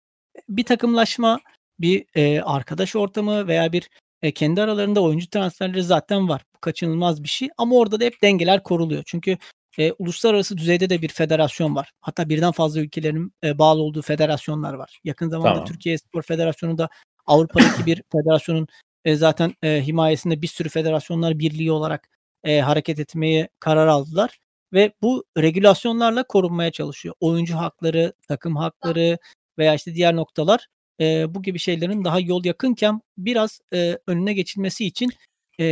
[0.49, 1.39] Bir takımlaşma,
[1.79, 3.89] bir e, arkadaş ortamı veya bir
[4.21, 6.41] e, kendi aralarında oyuncu transferleri zaten var.
[6.55, 9.03] Bu kaçınılmaz bir şey ama orada da hep dengeler koruluyor.
[9.05, 9.37] Çünkü
[9.77, 11.91] e, uluslararası düzeyde de bir federasyon var.
[12.01, 14.99] Hatta birden fazla ülkelerin e, bağlı olduğu federasyonlar var.
[15.03, 15.65] Yakın zamanda tamam.
[15.65, 16.89] Türkiye Spor Federasyonu da
[17.25, 18.67] Avrupa'daki bir federasyonun
[19.05, 22.09] e, zaten e, himayesinde bir sürü federasyonlar birliği olarak
[22.43, 24.39] e, hareket etmeye karar aldılar
[24.73, 27.15] ve bu regülasyonlarla korunmaya çalışıyor.
[27.19, 29.17] Oyuncu hakları, takım hakları
[29.57, 30.67] veya işte diğer noktalar
[30.99, 35.11] e, bu gibi şeylerin daha yol yakınken biraz e, önüne geçilmesi için
[35.59, 35.65] e,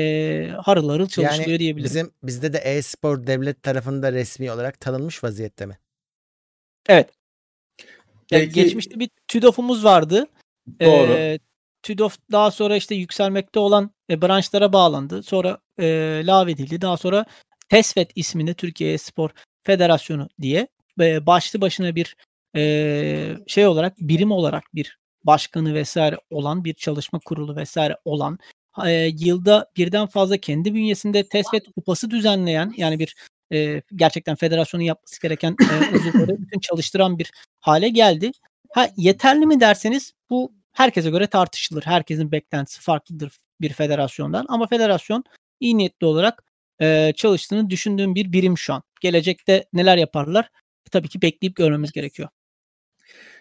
[0.61, 1.89] harıl harıl çalışılıyor yani diyebilirim.
[1.89, 5.77] Bizim bizde de e-spor devlet tarafında resmi olarak tanınmış vaziyette mi?
[6.89, 7.09] Evet.
[8.31, 10.27] Yani Peki, geçmişte bir TÜDOF'umuz vardı.
[10.81, 11.11] Doğru.
[11.11, 11.39] E,
[11.83, 15.23] TÜDOF daha sonra işte yükselmekte olan e, branşlara bağlandı.
[15.23, 15.85] Sonra e,
[16.25, 16.81] lağvedildi.
[16.81, 17.25] Daha sonra
[17.69, 19.29] TESFET isminde Türkiye Spor
[19.63, 20.67] Federasyonu diye
[20.99, 22.15] e, başlı başına bir
[22.55, 24.97] e, şey olarak birim olarak bir
[25.27, 28.39] başkanı vesaire olan bir çalışma kurulu vesaire olan
[28.85, 33.15] e, yılda birden fazla kendi bünyesinde TESFET kupası düzenleyen yani bir
[33.53, 38.31] e, gerçekten federasyonun yapması gereken e, uzuvları bütün çalıştıran bir hale geldi.
[38.71, 41.83] Ha yeterli mi derseniz bu herkese göre tartışılır.
[41.83, 43.31] Herkesin beklentisi farklıdır
[43.61, 45.23] bir federasyondan ama federasyon
[45.59, 46.43] iyi niyetli olarak
[46.81, 48.83] e, çalıştığını düşündüğüm bir birim şu an.
[49.01, 50.45] Gelecekte neler yaparlar?
[50.87, 52.29] E, tabii ki bekleyip görmemiz gerekiyor.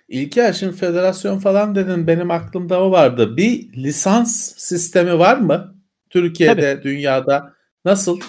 [0.08, 3.36] İlker şimdi federasyon falan dedin benim aklımda o vardı.
[3.36, 5.74] Bir lisans sistemi var mı?
[6.10, 6.84] Türkiye'de, Tabii.
[6.84, 7.54] dünyada
[7.84, 8.20] nasıl?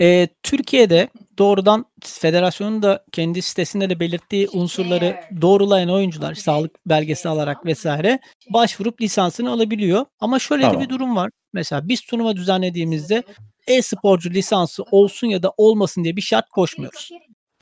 [0.00, 1.08] E, Türkiye'de
[1.38, 8.18] doğrudan federasyonun da kendi sitesinde de belirttiği unsurları doğrulayan oyuncular sağlık belgesi alarak vesaire
[8.50, 10.06] başvurup lisansını alabiliyor.
[10.20, 10.80] Ama şöyle tamam.
[10.80, 11.30] de bir durum var.
[11.52, 13.22] Mesela biz turnuva düzenlediğimizde
[13.66, 17.10] e-sporcu lisansı olsun ya da olmasın diye bir şart koşmuyoruz.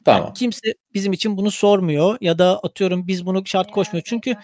[0.05, 0.23] Tamam.
[0.23, 4.03] Yani kimse bizim için bunu sormuyor ya da atıyorum biz bunu şart koşmuyor.
[4.07, 4.37] Çünkü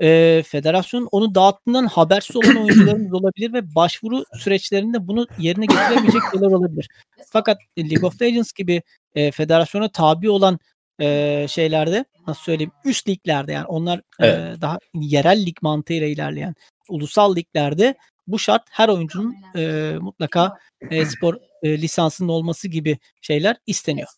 [0.00, 6.46] e, federasyon onu dağıttığından habersiz olan oyuncularımız olabilir ve başvuru süreçlerinde bunu yerine getiremeyecek şeyler
[6.46, 6.88] olabilir.
[7.30, 8.82] Fakat League of Legends gibi
[9.14, 10.58] e, federasyona tabi olan
[11.00, 14.58] e, şeylerde nasıl söyleyeyim üst liglerde yani onlar evet.
[14.58, 16.54] e, daha yerel lig mantığıyla ilerleyen
[16.88, 17.94] ulusal liglerde
[18.26, 20.58] bu şart her oyuncunun e, mutlaka
[20.90, 24.08] e, spor e, lisansının olması gibi şeyler isteniyor.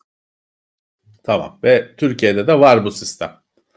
[1.29, 3.37] Tamam ve Türkiye'de de var bu sistem.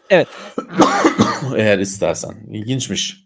[0.10, 0.28] Evet.
[1.58, 2.32] Eğer istersen.
[2.52, 3.26] İlginçmiş.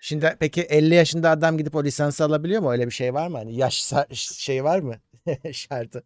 [0.00, 2.70] Şimdi peki 50 yaşında adam gidip o lisansı alabiliyor mu?
[2.70, 3.38] Öyle bir şey var mı?
[3.38, 4.94] Hani yaş şey var mı?
[5.52, 6.02] Şartı.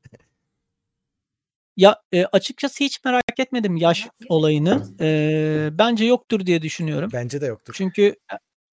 [1.76, 4.86] Ya e, açıkçası hiç merak etmedim yaş olayını.
[5.00, 7.10] E, bence yoktur diye düşünüyorum.
[7.12, 7.74] Bence de yoktur.
[7.76, 8.16] Çünkü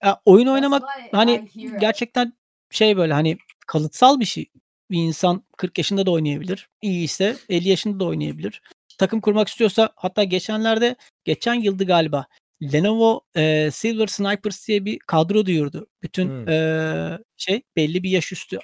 [0.06, 1.49] e, oyun oynamak hani
[1.80, 2.34] gerçekten
[2.70, 3.38] şey böyle hani
[3.68, 4.49] kalıtsal bir şey.
[4.94, 6.70] Bir insan 40 yaşında da oynayabilir.
[6.82, 8.61] İyi ise 50 yaşında da oynayabilir
[8.98, 12.26] takım kurmak istiyorsa hatta geçenlerde geçen yıldı galiba
[12.74, 15.88] Lenovo e, Silver Snipers diye bir kadro duyurdu.
[16.03, 16.49] Bütün hmm.
[16.49, 18.60] e, şey belli bir yaş üstü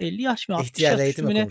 [0.00, 1.48] 50 yaş mı 60 yaş üstü mü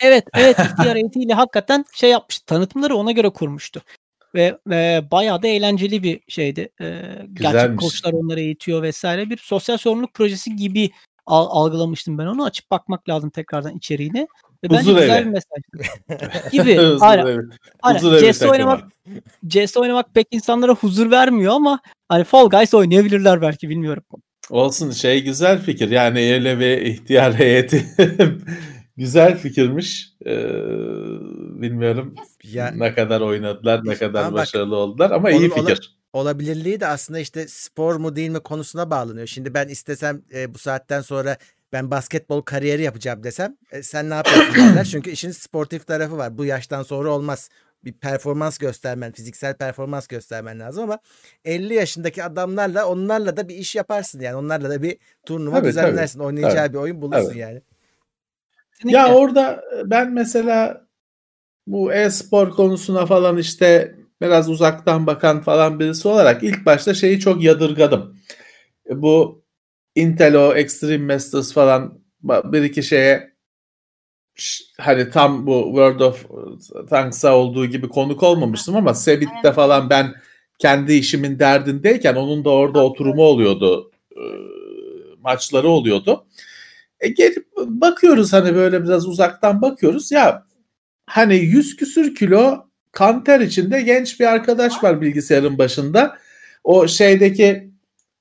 [0.00, 3.82] Evet evet ihtiyar eğitimiyle hakikaten şey yapmış tanıtımları ona göre kurmuştu.
[4.34, 6.68] Ve, ve bayağı da eğlenceli bir şeydi.
[6.80, 7.02] E,
[7.32, 9.30] gerçek koçlar onları eğitiyor vesaire.
[9.30, 10.90] Bir sosyal sorumluluk projesi gibi
[11.28, 12.44] algılamıştım ben onu.
[12.44, 14.28] Açıp bakmak lazım tekrardan içeriğine.
[14.64, 15.26] Ve bence Huzur güzel evi.
[15.26, 16.52] bir mesaj.
[16.52, 16.76] gibi.
[16.76, 17.26] huzur aynen.
[17.26, 17.42] Evi.
[17.82, 17.98] aynen.
[17.98, 18.84] Huzur CS oynamak
[19.48, 24.02] CS oynamak pek insanlara huzur vermiyor ama hani Fall Guys oynayabilirler belki bilmiyorum.
[24.50, 25.90] Olsun şey güzel fikir.
[25.90, 27.86] Yani öyle bir ihtiyar heyeti
[28.98, 30.08] Güzel fikirmiş.
[30.26, 30.36] Ee,
[31.62, 32.14] bilmiyorum
[32.44, 35.97] Ya ne kadar oynadılar, ne kadar bak, başarılı oldular ama iyi fikir.
[36.12, 39.26] Olabilirliği de aslında işte spor mu değil mi konusuna bağlanıyor.
[39.26, 41.36] Şimdi ben istesem e, bu saatten sonra
[41.72, 44.84] ben basketbol kariyeri yapacağım desem e, sen ne yapıyorsun derler.
[44.84, 46.38] Çünkü işin sportif tarafı var.
[46.38, 47.48] Bu yaştan sonra olmaz.
[47.84, 50.98] Bir performans göstermen, fiziksel performans göstermen lazım ama
[51.44, 54.36] 50 yaşındaki adamlarla onlarla da bir iş yaparsın yani.
[54.36, 56.20] Onlarla da bir turnuva Tabii, düzenlersin.
[56.20, 57.38] Oynayacağı tabii, bir oyun bulursun tabii.
[57.38, 57.62] yani.
[58.72, 58.98] Kesinlikle.
[58.98, 60.86] Ya orada ben mesela
[61.66, 67.42] bu e-spor konusuna falan işte biraz uzaktan bakan falan birisi olarak ilk başta şeyi çok
[67.42, 68.16] yadırgadım.
[68.90, 69.44] Bu
[69.94, 73.32] Intel o Extreme Masters falan bir iki şeye
[74.78, 76.26] hani tam bu World of
[76.90, 80.14] Tanks'a olduğu gibi konuk olmamıştım ama Sebit'te falan ben
[80.58, 83.90] kendi işimin derdindeyken onun da orada oturumu oluyordu.
[84.16, 84.22] e,
[85.22, 86.26] maçları oluyordu.
[87.00, 90.46] E gelip bakıyoruz hani böyle biraz uzaktan bakıyoruz ya
[91.06, 96.18] hani 100 küsür kilo kanter içinde genç bir arkadaş var bilgisayarın başında.
[96.64, 97.68] O şeydeki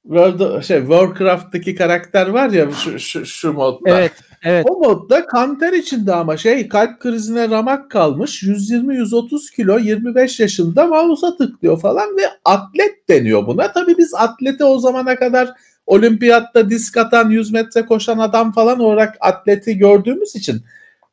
[0.08, 3.90] World, şey, Warcraft'taki karakter var ya şu, şu, şu modda.
[3.90, 4.12] Evet,
[4.44, 4.66] evet.
[4.70, 11.38] O modda kanter içinde ama şey kalp krizine ramak kalmış 120-130 kilo 25 yaşında mouse'a
[11.38, 13.72] tıklıyor falan ve atlet deniyor buna.
[13.72, 15.50] Tabii biz atlete o zamana kadar
[15.86, 20.62] olimpiyatta disk atan 100 metre koşan adam falan olarak atleti gördüğümüz için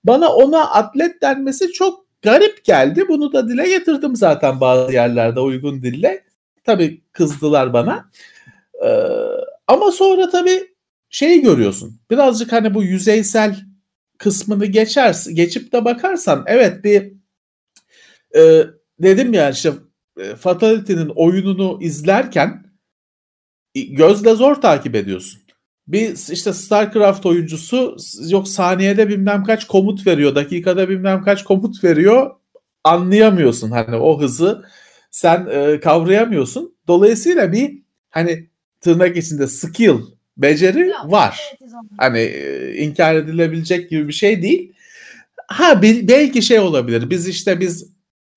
[0.05, 3.09] bana ona atlet denmesi çok garip geldi.
[3.09, 6.25] Bunu da dile getirdim zaten bazı yerlerde uygun dille.
[6.65, 8.11] Tabii kızdılar bana.
[8.85, 8.89] Ee,
[9.67, 10.75] ama sonra tabii
[11.09, 12.01] şeyi görüyorsun.
[12.11, 13.57] Birazcık hani bu yüzeysel
[14.19, 17.13] kısmını geçersin, geçip de bakarsan evet bir
[18.37, 18.65] e,
[18.99, 19.73] dedim ya işte
[20.21, 22.65] e, Fatality'nin oyununu izlerken
[23.75, 25.44] gözle zor takip ediyorsun.
[25.89, 27.97] Bir işte StarCraft oyuncusu
[28.29, 32.31] yok saniyede bilmem kaç komut veriyor, dakikada bilmem kaç komut veriyor.
[32.85, 34.65] Anlayamıyorsun hani o hızı
[35.11, 36.75] sen e, kavrayamıyorsun.
[36.89, 38.49] Dolayısıyla bir hani
[38.81, 39.99] tırnak içinde skill,
[40.37, 41.57] beceri var.
[41.99, 44.73] Hani e, inkar edilebilecek gibi bir şey değil.
[45.49, 47.11] Ha bil- belki şey olabilir.
[47.11, 47.89] Biz işte biz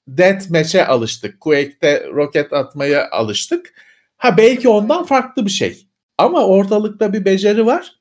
[0.08, 1.42] deathmatch'e alıştık.
[1.42, 3.74] Quake'te roket atmaya alıştık.
[4.18, 5.87] Ha belki ondan farklı bir şey.
[6.18, 7.96] Ama ortalıkta bir beceri var.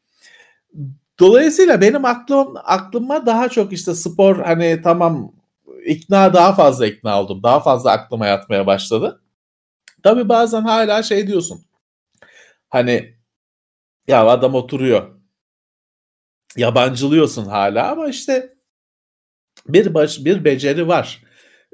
[1.21, 5.33] Dolayısıyla benim aklım aklıma daha çok işte spor hani tamam
[5.87, 7.43] ikna daha fazla ikna oldum.
[7.43, 9.23] Daha fazla aklıma yatmaya başladı.
[10.03, 11.65] Tabii bazen hala şey diyorsun.
[12.69, 13.15] Hani
[14.09, 15.17] ya adam oturuyor.
[16.57, 18.55] Yabancılıyorsun hala ama işte
[19.69, 21.23] bir baş bir beceri var.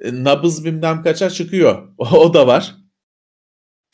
[0.03, 1.89] E, Nabız bilmem kaça çıkıyor.
[1.99, 2.75] O da var.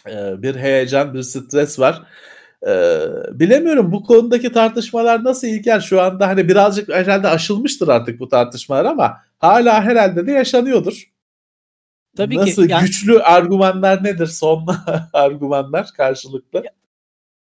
[0.09, 2.07] Ee, Bir heyecan, bir stres var.
[2.67, 8.29] Ee, bilemiyorum bu konudaki tartışmalar nasıl İlker şu anda hani birazcık herhalde aşılmıştır artık bu
[8.29, 11.13] tartışmalar ama hala herhalde de yaşanıyordur.
[12.17, 12.41] Tabii ki.
[12.41, 14.67] nasıl Yani- güçlü argümanlar nedir son
[15.13, 16.63] argümanlar karşılıklı?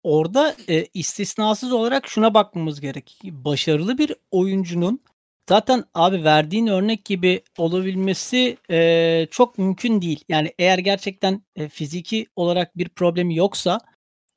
[0.02, 3.18] Orada e, istisnasız olarak şuna bakmamız gerek.
[3.24, 5.01] Başarılı bir oyuncunun
[5.48, 10.24] zaten abi verdiğin örnek gibi olabilmesi e, çok mümkün değil.
[10.28, 13.80] Yani eğer gerçekten e, fiziki olarak bir problemi yoksa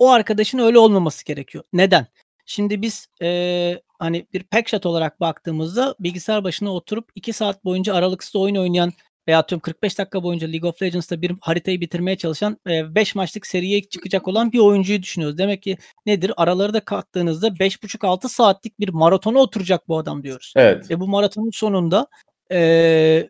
[0.01, 1.63] o arkadaşın öyle olmaması gerekiyor.
[1.73, 2.07] Neden?
[2.45, 8.35] Şimdi biz e, hani bir packshot olarak baktığımızda bilgisayar başına oturup 2 saat boyunca aralıksız
[8.35, 8.93] oyun oynayan
[9.27, 13.81] veya atıyorum 45 dakika boyunca League of Legends'ta bir haritayı bitirmeye çalışan 5 maçlık seriye
[13.81, 15.37] çıkacak olan bir oyuncuyu düşünüyoruz.
[15.37, 16.31] Demek ki nedir?
[16.37, 20.53] Araları da kattığınızda 5,5-6 saatlik bir maratona oturacak bu adam diyoruz.
[20.55, 20.89] Evet.
[20.91, 22.07] Ve bu maratonun sonunda
[22.51, 23.29] eee,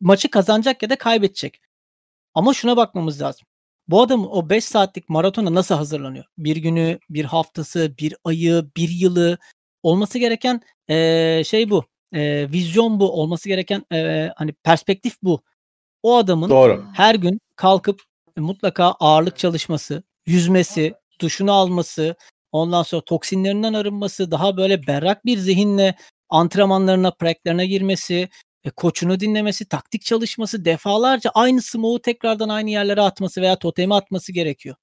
[0.00, 1.60] maçı kazanacak ya da kaybedecek.
[2.34, 3.46] Ama şuna bakmamız lazım.
[3.88, 6.24] Bu adam o 5 saatlik maratona nasıl hazırlanıyor?
[6.38, 9.38] Bir günü, bir haftası, bir ayı, bir yılı
[9.82, 11.84] olması gereken eee, şey bu.
[12.12, 13.12] Eee, vizyon bu.
[13.12, 15.42] Olması gereken eee, hani perspektif bu.
[16.02, 16.84] O adamın Doğru.
[16.94, 18.02] her gün kalkıp
[18.38, 22.16] mutlaka ağırlık çalışması, yüzmesi, duşunu alması,
[22.52, 25.96] ondan sonra toksinlerinden arınması, daha böyle berrak bir zihinle
[26.30, 28.28] antrenmanlarına, praktiklerine girmesi,
[28.64, 34.32] e, koçunu dinlemesi, taktik çalışması, defalarca aynı smoke'u tekrardan aynı yerlere atması veya totemi atması
[34.32, 34.76] gerekiyor.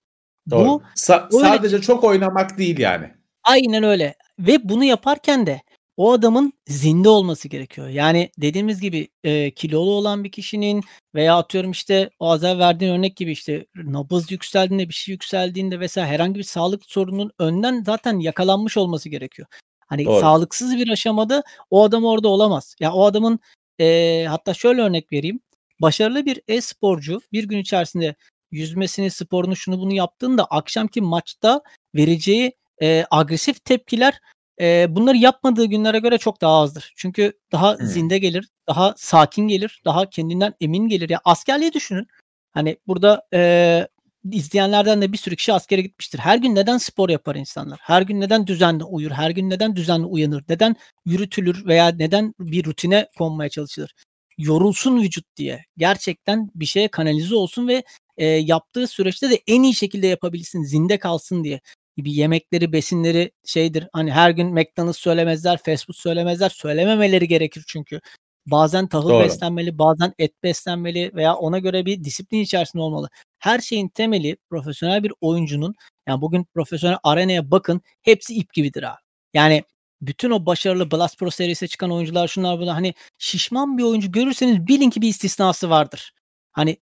[0.49, 0.67] Doğru.
[0.67, 3.11] Bu Sa- böyle- sadece çok oynamak değil yani.
[3.43, 4.15] Aynen öyle.
[4.39, 5.61] Ve bunu yaparken de
[5.97, 7.87] o adamın zinde olması gerekiyor.
[7.87, 10.83] Yani dediğimiz gibi e, kilolu olan bir kişinin
[11.15, 16.09] veya atıyorum işte o az verdiğin örnek gibi işte nabız yükseldiğinde bir şey yükseldiğinde vesaire
[16.09, 19.47] herhangi bir sağlık sorunun önden zaten yakalanmış olması gerekiyor.
[19.87, 20.19] Hani Doğru.
[20.19, 22.75] sağlıksız bir aşamada o adam orada olamaz.
[22.79, 23.39] Ya o adamın
[23.79, 25.39] e, hatta şöyle örnek vereyim.
[25.81, 28.15] Başarılı bir e-sporcu bir gün içerisinde
[28.51, 31.61] yüzmesini, sporunu, şunu bunu yaptığında akşamki maçta
[31.95, 34.19] vereceği e, agresif tepkiler
[34.59, 36.93] eee, bunları yapmadığı günlere göre çok daha azdır.
[36.95, 37.87] Çünkü daha Hımm.
[37.87, 41.09] zinde gelir, daha sakin gelir, daha kendinden emin gelir.
[41.09, 42.07] Ya, askerliği düşünün.
[42.53, 43.87] Hani, burada, eee,
[44.31, 46.19] izleyenlerden de bir sürü kişi askere gitmiştir.
[46.19, 47.79] Her gün neden spor yapar insanlar?
[47.83, 49.11] Her gün neden düzenli uyur?
[49.11, 50.43] Her gün neden düzenli uyanır?
[50.49, 50.75] Neden
[51.05, 53.93] yürütülür veya neden bir rutine konmaya çalışılır?
[54.37, 55.65] Yorulsun vücut diye.
[55.77, 57.83] Gerçekten bir şeye kanalize olsun ve,
[58.17, 61.61] eee, yaptığı süreçte de en iyi şekilde yapabilsin, zinde kalsın diye.
[61.97, 66.49] Bir yemekleri, besinleri şeydir, hani, her gün McDonald's söylemezler, fast food söylemezler.
[66.49, 68.01] Söylememeleri gerekir çünkü.
[68.47, 69.23] Bazen tahıl Doğru.
[69.23, 73.09] beslenmeli, bazen et beslenmeli veya ona göre bir disiplin içerisinde olmalı.
[73.39, 75.75] Her şeyin temeli profesyonel bir oyuncunun,
[76.07, 78.99] yani, bugün profesyonel arenaya bakın, hepsi ip gibidir abi.
[79.33, 79.63] Yani,
[80.01, 84.67] bütün o başarılı Blast Pro serisine çıkan oyuncular, şunlar bunlar, hani, şişman bir oyuncu görürseniz
[84.67, 86.13] bilin ki bir istisnası vardır.
[86.51, 86.77] Hani,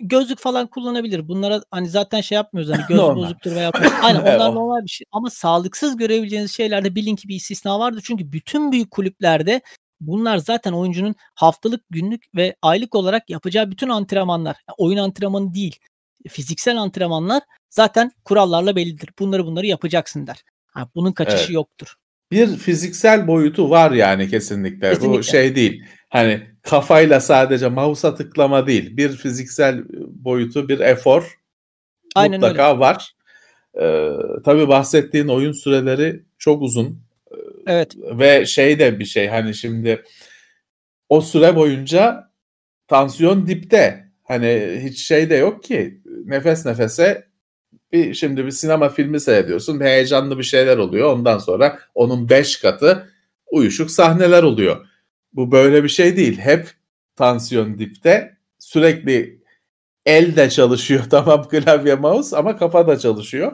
[0.00, 1.28] gözlük falan kullanabilir.
[1.28, 3.22] Bunlara, hani, zaten şey yapmıyoruz, hani, gözü Normal.
[3.22, 3.70] bozuktur veya
[4.02, 8.02] Aynen, onlar normal bir şey ama sağlıksız görebileceğiniz şeylerde bilin ki bir istisna vardır.
[8.06, 9.60] Çünkü bütün büyük kulüplerde
[10.06, 14.56] bunlar zaten oyuncunun haftalık, günlük ve aylık olarak yapacağı bütün antrenmanlar.
[14.78, 15.76] Oyun antrenmanı değil,
[16.28, 19.08] fiziksel antrenmanlar zaten kurallarla bellidir.
[19.18, 20.42] Bunları bunları yapacaksın der.
[20.66, 21.50] Ha, bunun kaçışı Evet.
[21.50, 21.94] yoktur.
[22.30, 24.90] Bir fiziksel boyutu var yani kesinlikle.
[24.90, 25.22] Bu Kesinlikle.
[25.22, 25.84] şey değil.
[26.08, 28.96] Hani, kafayla sadece mouse'a tıklama değil.
[28.96, 31.38] Bir fiziksel, boyutu, bir efor
[32.14, 32.48] Aynen öyle.
[32.48, 33.12] mutlaka var.
[33.80, 34.10] Eee,
[34.44, 37.00] tabii bahsettiğin oyun süreleri çok uzun.
[37.66, 37.96] Evet.
[37.96, 40.02] Ve şey de bir şey, hani, şimdi
[41.08, 42.30] o süre boyunca
[42.88, 44.04] tansiyon dipte.
[44.22, 47.24] Hani, hiç şey de yok ki, nefes nefese
[47.92, 51.12] bir şimdi bir sinema filmi seyrediyorsun, heyecanlı bir şeyler oluyor.
[51.12, 53.10] Ondan sonra onun 5 katı
[53.50, 54.86] uyuşuk sahneler oluyor.
[55.32, 56.38] Bu böyle bir şey değil.
[56.38, 56.70] Hep
[57.16, 58.36] tansiyon dipte.
[58.58, 59.40] Sürekli
[60.06, 63.52] el de çalışıyor tamam klavye, mouse ama kafa da çalışıyor.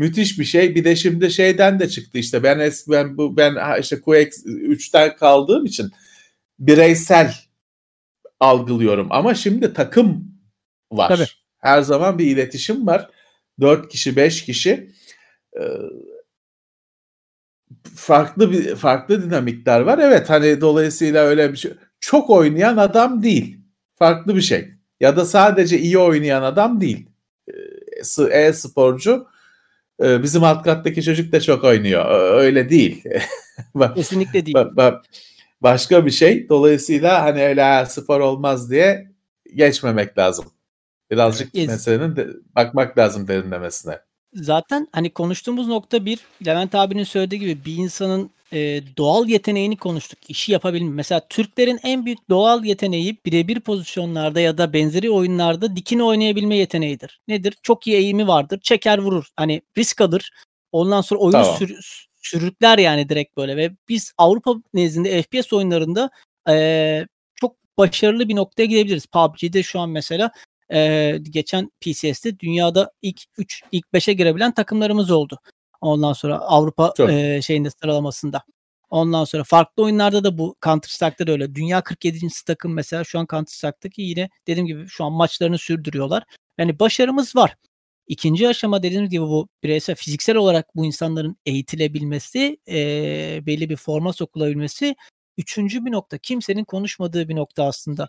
[0.00, 0.74] Müthiş bir şey.
[0.74, 5.16] Bir de şimdi şeyden de çıktı işte ben es ben bu ben işte Quake 3'ten
[5.16, 5.90] kaldığım için
[6.58, 7.34] bireysel
[8.40, 10.34] algılıyorum ama şimdi takım
[10.92, 11.08] var.
[11.08, 11.26] Tabii.
[11.58, 13.10] Her zaman bir iletişim var.
[13.60, 14.90] 4 kişi, 5 kişi.
[15.56, 15.62] Eee
[17.96, 19.98] farklı bir farklı dinamikler var.
[19.98, 23.58] Evet, hani, dolayısıyla öyle bir şey çok oynayan adam değil.
[23.98, 24.68] Farklı bir şey.
[25.00, 27.06] Ya da sadece iyi oynayan adam değil.
[28.30, 29.26] E-sporcu, eee,
[30.00, 32.04] bizim alt kattaki çocuk da çok oynuyor.
[32.10, 33.04] Ö öyle değil.
[33.94, 34.54] Kesinlikle değil.
[34.54, 35.02] ba ba
[35.60, 36.48] başka bir şey.
[36.48, 39.10] Dolayısıyla, hani, öyle, spor olmaz diye
[39.54, 40.44] geçmemek lazım.
[41.10, 41.68] Birazcık Yes.
[41.68, 43.98] meselenin de bakmak lazım derinlemesine.
[44.34, 50.18] Zaten, hani, konuştuğumuz nokta bir, Levent abinin söylediği gibi bir insanın, eee, doğal yeteneğini konuştuk.
[50.30, 50.90] İşi yapabilme.
[50.94, 57.20] Mesela Türklerin en büyük doğal yeteneği birebir pozisyonlarda ya da benzeri oyunlarda dikine oynayabilme yeteneğidir.
[57.28, 57.54] Nedir?
[57.62, 58.60] Çok iyi eğimi vardır.
[58.62, 59.26] Çeker vurur.
[59.36, 60.30] Hani, risk alır.
[60.72, 61.56] Ondan sonra oyunu Tamam.
[61.58, 61.76] sür
[62.22, 66.10] sürükler yani direkt böyle ve biz Avrupa nezdinde FPS oyunlarında,
[66.48, 69.06] eee, çok başarılı bir noktaya gidebiliriz.
[69.06, 70.30] PUBG'de şu an mesela,
[70.72, 75.38] eee, geçen PCS'te dünyada ilk 3, ilk 5'e girebilen takımlarımız oldu.
[75.80, 78.42] Ondan sonra Avrupa, Çok eee, şeyinde sıralamasında.
[78.90, 81.54] Ondan sonra farklı oyunlarda da bu Counter Strike'da da öyle.
[81.54, 86.22] Dünya 47'incisi takım mesela şu an Counter Strike'daki yine dediğim gibi şu an maçlarını sürdürüyorlar.
[86.58, 87.56] Yani başarımız var.
[88.08, 94.12] 2'nci aşama dediğimiz gibi bu bireysel, fiziksel olarak bu insanların eğitilebilmesi, eee, belli bir forma
[94.12, 94.94] sokulabilmesi.
[95.38, 98.08] 3'üncü bir nokta, kimsenin konuşmadığı bir nokta aslında.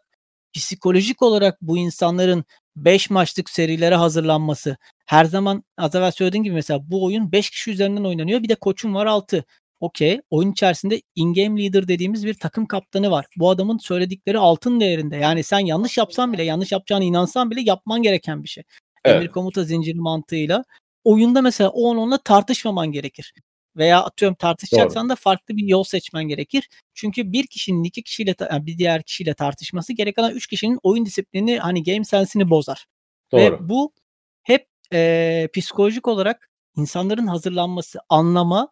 [0.54, 2.46] Psikolojik olarak bu insanların
[2.76, 4.78] 5 maçlık serilere hazırlanması.
[5.06, 8.44] Her zaman az evvel söylediğim gibi mesela bu oyun 5 kişi üzerinden oynanıyor.
[8.44, 9.46] Bir de koçun var 6.
[9.80, 10.22] Okay.
[10.30, 13.26] Oyun içerisinde in-game leader dediğimiz bir takım kaptanı var.
[13.38, 15.16] Bu adamın söyledikleri altın değerinde.
[15.16, 18.64] Yani sen yanlış yapsan bile, yanlış yapacağına inansan bile yapman gereken bir şey.
[19.06, 19.32] Emir Evet.
[19.32, 20.64] komuta zinciri mantığıyla.
[21.04, 23.34] Oyunda mesela o on onunla tartışmaman gerekir.
[23.78, 24.38] Veya atıyorum Doğru.
[24.38, 26.70] tartışacaksan da farklı bir yol seçmen gerekir.
[26.94, 31.60] Çünkü bir kişinin 2 kişiyle yani bir diğer kişiyle tartışması kalan 3 kişinin oyun disiplinini,
[31.60, 32.86] hani, game sense'ini bozar.
[33.32, 33.42] Doğru.
[33.42, 33.94] Ve bu
[34.44, 38.70] hep, eee, psikolojik olarak insanların hazırlanması, anlama,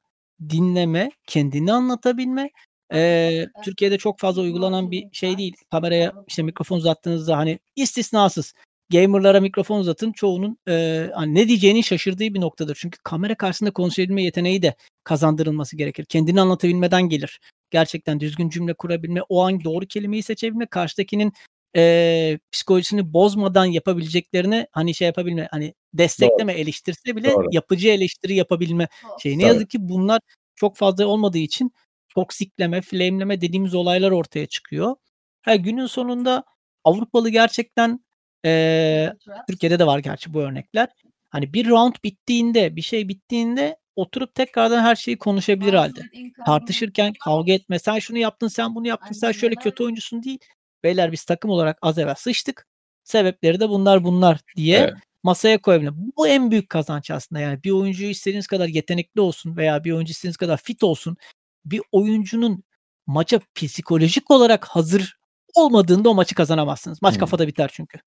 [0.50, 2.50] dinleme, kendini anlatabilme.
[2.94, 5.54] Eee, Türkiye'de çok fazla uygulanan bir şey değil.
[5.72, 8.54] Kameraya, işte, mikrofon uzattığınızda, hani, istisnasız
[8.92, 10.12] gamer'lara mikrofon uzatın.
[10.12, 12.78] Çoğunun, eee, hani, ne diyeceğini şaşırdığı bir noktadır.
[12.82, 16.06] Çünkü kamera karşısında konuşabilme yeteneği de kazandırılması gerekir.
[16.06, 17.40] Kendini anlatabilmeden gelir.
[17.72, 21.34] Gerçekten düzgün cümle kurabilme, o an doğru kelimeyi seçebilme, karşıdakinin,
[21.76, 25.74] eee, psikolojisini bozmadan yapabileceklerini, hani, şey yapabilme, hani, Doğru.
[25.94, 27.48] destekleme, eleştirse bile Doğru.
[27.52, 28.88] yapıcı eleştiri yapabilme
[29.18, 29.40] şeyi.
[29.40, 30.20] Ne yazık ki bunlar
[30.56, 31.72] çok fazla olmadığı için
[32.16, 34.96] toksikleme, flame'leme dediğimiz olaylar ortaya çıkıyor.
[35.42, 36.44] Ha, günün sonunda
[36.84, 38.00] Avrupalı gerçekten,
[38.44, 39.14] eee,
[39.50, 40.88] Türkiye'de de var gerçi bu örnekler.
[41.30, 46.02] Hani, bir round bittiğinde, bir şey bittiğinde oturup tekrardan her şeyi konuşabilir halde.
[46.46, 47.80] Tartışırken kavga etme.
[47.80, 50.40] Sen şunu yaptın, sen bunu yaptın, sen şöyle kötü oyuncusun değil.
[50.84, 52.66] Beyler biz takım olarak az evvel sıçtık.
[53.04, 54.94] Sebepleri de bunlar bunlar diye Evet.
[55.24, 55.92] masaya koyabilir.
[56.18, 57.40] Bu en büyük kazanç aslında.
[57.42, 61.18] Yani bir oyuncu istediğiniz kadar yetenekli olsun veya bir oyuncu istediğiniz kadar fit olsun.
[61.66, 62.64] Bir oyuncunun
[63.08, 65.18] maça psikolojik olarak hazır
[65.56, 67.02] olmadığında o maçı kazanamazsınız.
[67.02, 67.20] Maç Hmm.
[67.20, 68.00] kafada biter çünkü.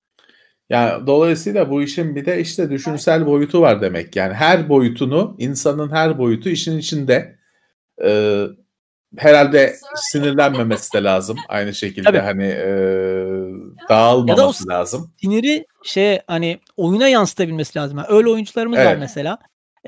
[0.69, 4.15] Yani dolayısıyla bu işin bir de işte düşünsel boyutu var demek.
[4.15, 7.35] Yani her boyutunu, insanın her boyutu işin içinde.
[8.03, 8.43] Ee,
[9.17, 11.37] herhalde sinirlenmemesi de lazım.
[11.49, 12.17] Aynı şekilde Tabii.
[12.17, 12.67] hani e,
[13.89, 15.13] dağılmaması Ya da o- lazım.
[15.21, 17.97] Siniri şey hani oyuna yansıtabilmesi lazım.
[17.97, 18.97] Yani öyle oyuncularımız var Evet.
[18.99, 19.37] mesela.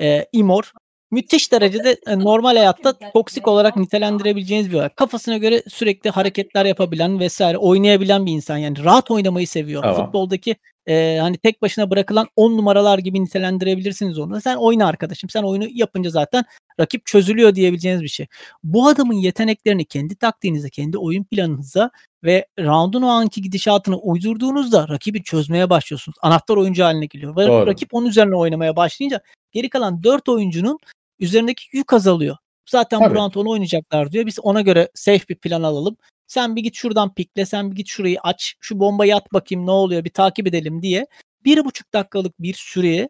[0.00, 0.72] Ee, Imor
[1.10, 4.88] müthiş derecede e, normal hayatta toksik olarak nitelendirebileceğiniz bir olay.
[4.88, 8.56] Kafasına göre sürekli hareketler yapabilen vesaire oynayabilen bir insan.
[8.56, 9.82] Yani rahat oynamayı seviyor.
[9.82, 10.04] Tamam.
[10.04, 10.56] Futboldaki
[10.86, 14.40] e, hani tek başına bırakılan 10 numaralar gibi nitelendirebilirsiniz onu.
[14.40, 15.30] Sen oyna arkadaşım.
[15.30, 16.44] Sen oyunu yapınca zaten
[16.80, 18.26] rakip çözülüyor diyebileceğiniz bir şey.
[18.62, 21.90] Bu adamın yeteneklerini kendi taktiğinize, kendi oyun planınıza
[22.24, 26.18] ve round'un o anki gidişatını uydurduğunuzda rakibi çözmeye başlıyorsunuz.
[26.22, 27.36] Anahtar oyuncu haline geliyor.
[27.36, 27.66] Ve Doğru.
[27.66, 29.20] rakip onun üzerine oynamaya başlayınca
[29.52, 30.78] geri kalan 4 oyuncunun
[31.18, 32.36] üzerindeki yük azalıyor.
[32.66, 33.14] Zaten Tabii.
[33.14, 34.26] round onu oynayacaklar diyor.
[34.26, 35.96] Biz ona göre safe bir plan alalım.
[36.26, 39.70] Sen bir git şuradan pikle, sen bir git şurayı aç, şu bombayı at bakayım ne
[39.70, 41.06] oluyor bir takip edelim diye
[41.44, 43.08] bir buçuk dakikalık bir süreye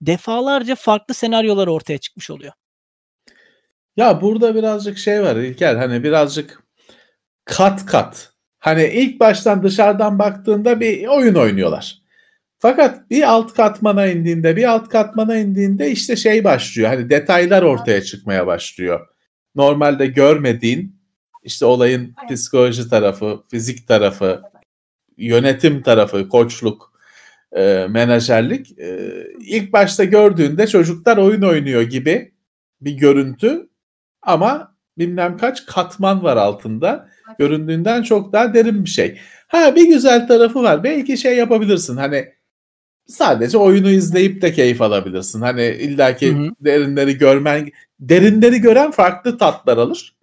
[0.00, 2.52] defalarca farklı senaryolar ortaya çıkmış oluyor.
[3.96, 6.62] Ya burada birazcık şey var İlker hani birazcık
[7.44, 8.32] kat kat.
[8.58, 12.03] Hani ilk baştan dışarıdan baktığında bir oyun oynuyorlar.
[12.58, 16.88] Fakat bir alt katmana indiğinde bir alt katmana indiğinde işte şey başlıyor.
[16.88, 19.06] Hani detaylar ortaya çıkmaya başlıyor.
[19.54, 20.96] Normalde görmediğin
[21.42, 24.42] işte olayın psikoloji tarafı, fizik tarafı,
[25.16, 26.92] yönetim tarafı, koçluk,
[27.52, 28.78] e, menajerlik.
[28.78, 29.10] E,
[29.40, 32.34] ilk başta gördüğünde çocuklar oyun oynuyor gibi
[32.80, 33.68] bir görüntü
[34.22, 37.08] ama bilmem kaç katman var altında.
[37.38, 39.18] Göründüğünden çok daha derin bir şey.
[39.48, 40.84] Ha bir güzel tarafı var.
[40.84, 41.96] Belki şey yapabilirsin.
[41.96, 42.33] Hani
[43.06, 45.40] sadece oyunu izleyip de keyif alabilirsin.
[45.40, 46.50] Hani illaki Hı hı.
[46.60, 47.70] derinleri görmen
[48.00, 50.16] derinleri gören farklı tatlar alır.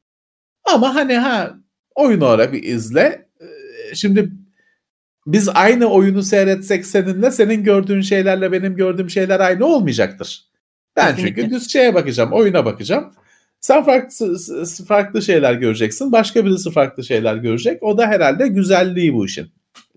[0.74, 1.54] Ama hani ha
[1.96, 3.28] oyunu orada bir izle.
[3.42, 4.32] Ee, Şimdi
[5.28, 10.46] biz aynı oyunu seyretsek seninle senin gördüğün şeylerle benim gördüğüm şeyler aynı olmayacaktır.
[10.96, 11.42] Ben Kesinlikle.
[11.42, 13.14] çünkü düz şeye bakacağım, oyuna bakacağım.
[13.60, 14.38] Sen farklı
[14.88, 16.12] farklı şeyler göreceksin.
[16.12, 17.84] Başka birisi farklı şeyler görecek.
[17.84, 19.52] O da herhalde güzelliği bu işin.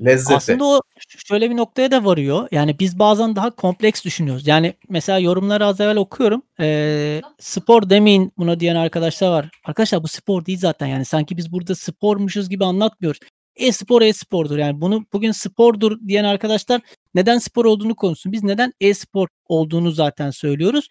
[0.04, 0.34] Lezzeti.
[0.34, 0.80] Aslında o
[1.28, 2.48] şöyle bir noktaya da varıyor.
[2.50, 4.46] Yani biz bazen daha kompleks düşünüyoruz.
[4.46, 6.42] Yani mesela yorumları az evvel okuyorum.
[6.60, 9.50] Ee, spor demeyin buna diyen arkadaşlar var.
[9.64, 10.86] Arkadaşlar bu spor değil zaten.
[10.86, 13.20] Yani sanki biz burada spormuşuz gibi anlatmıyoruz.
[13.56, 14.58] E-spor e-spordur.
[14.58, 16.80] Yani bunu bugün spordur diyen arkadaşlar
[17.14, 18.32] neden spor olduğunu konuşsun.
[18.32, 20.88] Biz neden e-spor olduğunu zaten söylüyoruz.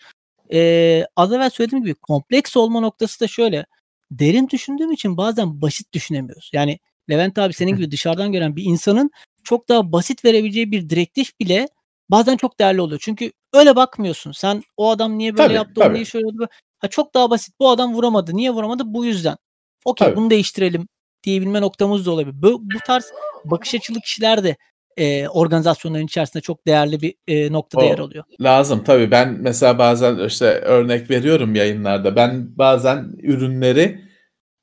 [0.53, 3.65] Ee, az evvel söylediğim gibi kompleks olma noktası da şöyle.
[4.11, 6.49] Derin düşündüğüm için bazen basit düşünemiyoruz.
[6.53, 9.11] Yani Levent abi senin gibi dışarıdan gören bir insanın
[9.43, 11.67] çok daha basit verebileceği bir direktif bile
[12.09, 12.99] bazen çok değerli oluyor.
[13.03, 14.31] Çünkü öyle bakmıyorsun.
[14.31, 15.93] Sen o adam niye böyle Tabii, yaptı, o tabii.
[15.93, 16.47] niye şöyle oldu.
[16.79, 17.59] Ha, çok daha basit.
[17.59, 18.35] Bu adam vuramadı.
[18.35, 18.83] Niye vuramadı?
[18.85, 19.37] Bu yüzden.
[19.85, 20.87] Okey bunu değiştirelim
[21.23, 22.41] diyebilme noktamız da olabilir.
[22.41, 23.05] Bu, bu tarz
[23.45, 24.57] bakış açılı kişiler de
[24.97, 28.23] e, organizasyonların içerisinde çok değerli bir e, noktada O- yer alıyor.
[28.41, 29.11] Lazım tabii.
[29.11, 32.15] Ben mesela bazen işte örnek veriyorum yayınlarda.
[32.15, 34.01] Ben bazen ürünleri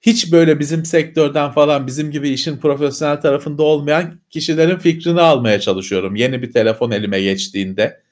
[0.01, 6.17] hiç böyle bizim sektörden falan bizim gibi işin profesyonel tarafında olmayan kişilerin fikrini almaya çalışıyorum.
[6.17, 8.03] Yeni bir telefon elime geçtiğinde,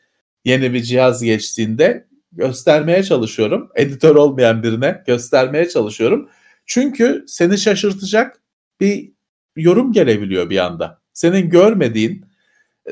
[0.44, 3.70] yeni bir cihaz geçtiğinde göstermeye çalışıyorum.
[3.74, 6.28] Editör olmayan birine göstermeye çalışıyorum.
[6.66, 8.40] Çünkü seni şaşırtacak
[8.81, 9.12] bir
[9.56, 11.01] yorum gelebiliyor bir anda.
[11.12, 12.24] Senin görmediğin,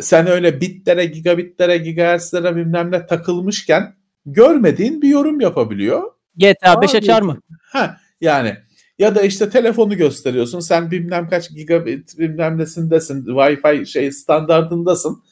[0.00, 3.96] sen öyle bitlere, gigabitlere, gigahertzlere bilmem ne takılmışken
[4.26, 6.02] görmediğin bir yorum yapabiliyor.
[6.36, 7.40] GTA 5 Abi, açar mı?
[7.72, 8.56] Ha yani
[8.98, 10.60] ya da işte telefonu gösteriyorsun.
[10.60, 13.24] Sen bilmem kaç gigabit bilmem nesindesin.
[13.24, 15.22] Wi-Fi şey standartındasın.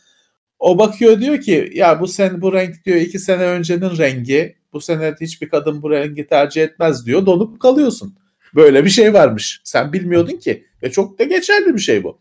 [0.58, 4.56] O bakıyor diyor ki ya bu sen bu renk diyor iki sene öncenin rengi.
[4.72, 7.26] Bu sene hiçbir kadın bu rengi tercih etmez diyor.
[7.26, 8.18] Donup kalıyorsun.
[8.54, 9.60] Böyle bir şey varmış.
[9.64, 10.66] Sen bilmiyordun ki.
[10.82, 12.18] Ve çok da geçerli bir şey bu.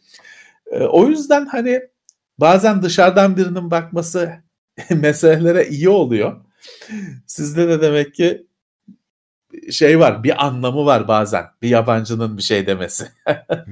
[0.72, 1.82] Ee, o yüzden hani
[2.38, 4.32] bazen dışarıdan birinin bakması
[4.90, 6.41] meselelere iyi oluyor.
[7.28, 8.48] Sizde de demek ki
[9.72, 11.45] şey var, bir anlamı var bazen.
[11.61, 13.07] Bir yabancının bir şey demesi.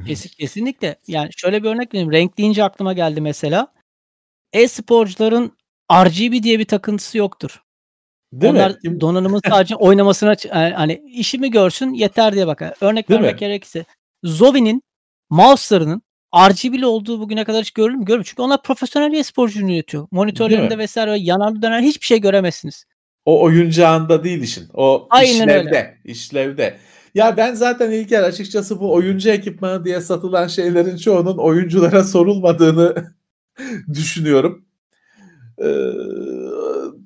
[0.08, 0.96] Kesin, kesinlikle.
[1.08, 2.12] Yani şöyle bir örnek vereyim.
[2.12, 3.68] Renk deyince aklıma geldi mesela.
[4.54, 5.58] E-sporcuların
[5.94, 7.64] RGB diye bir takıntısı yoktur.
[8.34, 8.78] Değil Onlar mi?
[8.84, 12.74] Kim- donanımın sadece oynamasına yani hani işimi görsün yeter diye bakar.
[12.82, 13.24] Örnek Değil mi?
[13.26, 13.86] vermek gerekirse
[14.24, 14.84] Zovi'nin
[15.30, 16.02] mouse'larının
[16.36, 18.06] RGB'li olduğu bugüne kadar hiç görülür mü?
[18.06, 18.26] Görmüyor.
[18.30, 20.08] Çünkü onlar profesyonel e-sporcu ürünü üretiyor.
[20.12, 20.82] Monitörlerinde mi?
[20.82, 22.86] vesaire yanarlı döner hiçbir şey göremezsiniz.
[23.26, 24.68] O oyuncağında değil işin.
[24.74, 25.54] O Aynen işlevde.
[25.58, 25.98] öyle.
[26.06, 26.78] işlevde.
[27.16, 32.96] Ya ben zaten İlker açıkçası bu oyuncu ekipmanı diye satılan şeylerin çoğunun oyunculara sorulmadığını
[33.94, 34.66] düşünüyorum.
[35.64, 35.92] Ee,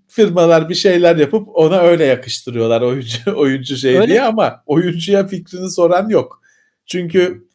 [0.07, 4.07] firmalar bir şeyler yapıp ona öyle yakıştırıyorlar oyuncu oyuncu şey Öyle.
[4.07, 6.41] diye ama oyuncuya fikrini soran yok.
[6.85, 7.47] Çünkü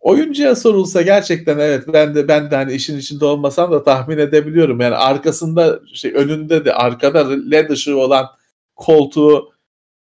[0.00, 4.80] oyuncuya sorulsa gerçekten evet ben de ben de hani işin içinde olmasam da tahmin edebiliyorum.
[4.80, 8.26] Yani arkasında şey önünde de arkada led ışığı olan
[8.76, 9.52] koltuğu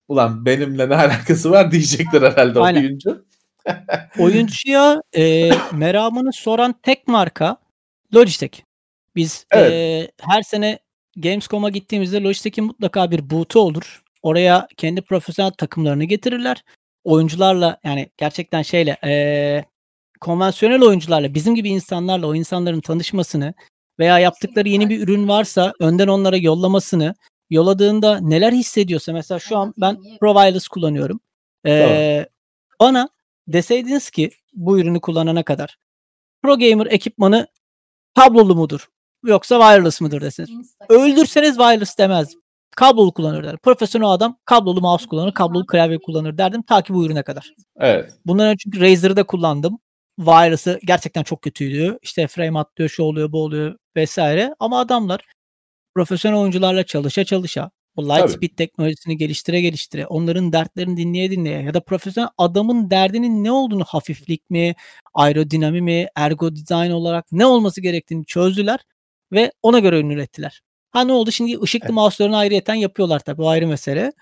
[0.09, 2.80] ulan benimle ne alakası var diyecektir herhalde Aynen.
[2.80, 3.24] oyuncu.
[4.18, 7.56] Oyuncuya e, meramını soran tek marka
[8.14, 8.60] Logitech.
[9.16, 9.72] Biz Evet.
[9.72, 10.78] e, her sene
[11.16, 14.02] Gamescom'a gittiğimizde Logitech'in mutlaka bir boot'u olur.
[14.22, 16.64] Oraya kendi profesyonel takımlarını getirirler.
[17.09, 19.64] Oyuncularla yani gerçekten şeyle e,
[20.20, 23.55] konvansiyonel oyuncularla bizim gibi insanlarla o insanların tanışmasını
[23.98, 27.14] veya yaptıkları yeni bir ürün varsa önden onlara yollamasını
[27.51, 31.20] yolladığında neler hissediyorsa mesela şu an ben Pro Wireless kullanıyorum.
[31.66, 32.26] E,
[32.80, 33.09] bana
[33.47, 35.78] deseydiniz ki bu ürünü kullanana kadar
[36.43, 37.47] Pro Gamer ekipmanı
[38.14, 38.89] kablolu mudur
[39.24, 40.76] yoksa wireless mıdır deseniz.
[40.89, 42.40] Öldürseniz wireless demezdim.
[42.76, 43.58] Kablolu kullanır derdim.
[43.62, 47.54] Profesyonel adam kablolu mouse kullanır, kablolu klavye kullanır derdim ta ki bu ürüne kadar.
[47.76, 48.12] Evet.
[48.26, 49.78] Bundan önce çünkü Razer'ı da kullandım.
[50.18, 51.98] Wireless'ı gerçekten çok kötüydü.
[52.02, 54.54] İşte frame atlıyor, şu oluyor, bu oluyor vesaire.
[54.58, 55.20] Ama adamlar
[55.94, 58.18] profesyonel oyuncularla çalışa çalışa bu Tabii.
[58.22, 63.84] Lightspeed teknolojisini geliştire geliştire onların dertlerini dinleye dinleye ya da profesyonel adamın derdinin ne olduğunu
[63.84, 64.74] hafiflik mi,
[65.14, 68.80] aerodinami mi, ergo design olarak ne olması gerektiğini çözdüler
[69.32, 70.62] ve ona göre ürün ürettiler.
[70.90, 71.32] Ha ne oldu?
[71.32, 74.12] Şimdi ışıklı mouse'larını ayrıyeten yapıyorlar tabii o ayrı mesele.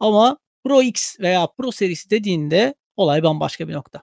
[0.00, 4.02] Ama Pro X veya Pro serisi dediğinde olay bambaşka bir nokta.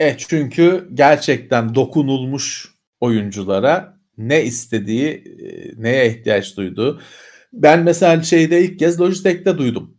[0.00, 7.00] E çünkü gerçekten dokunulmuş oyunculara ne istediği, e, neye ihtiyaç duyduğu.
[7.52, 9.98] Ben mesela şeyde ilk kez Logitech'te duydum.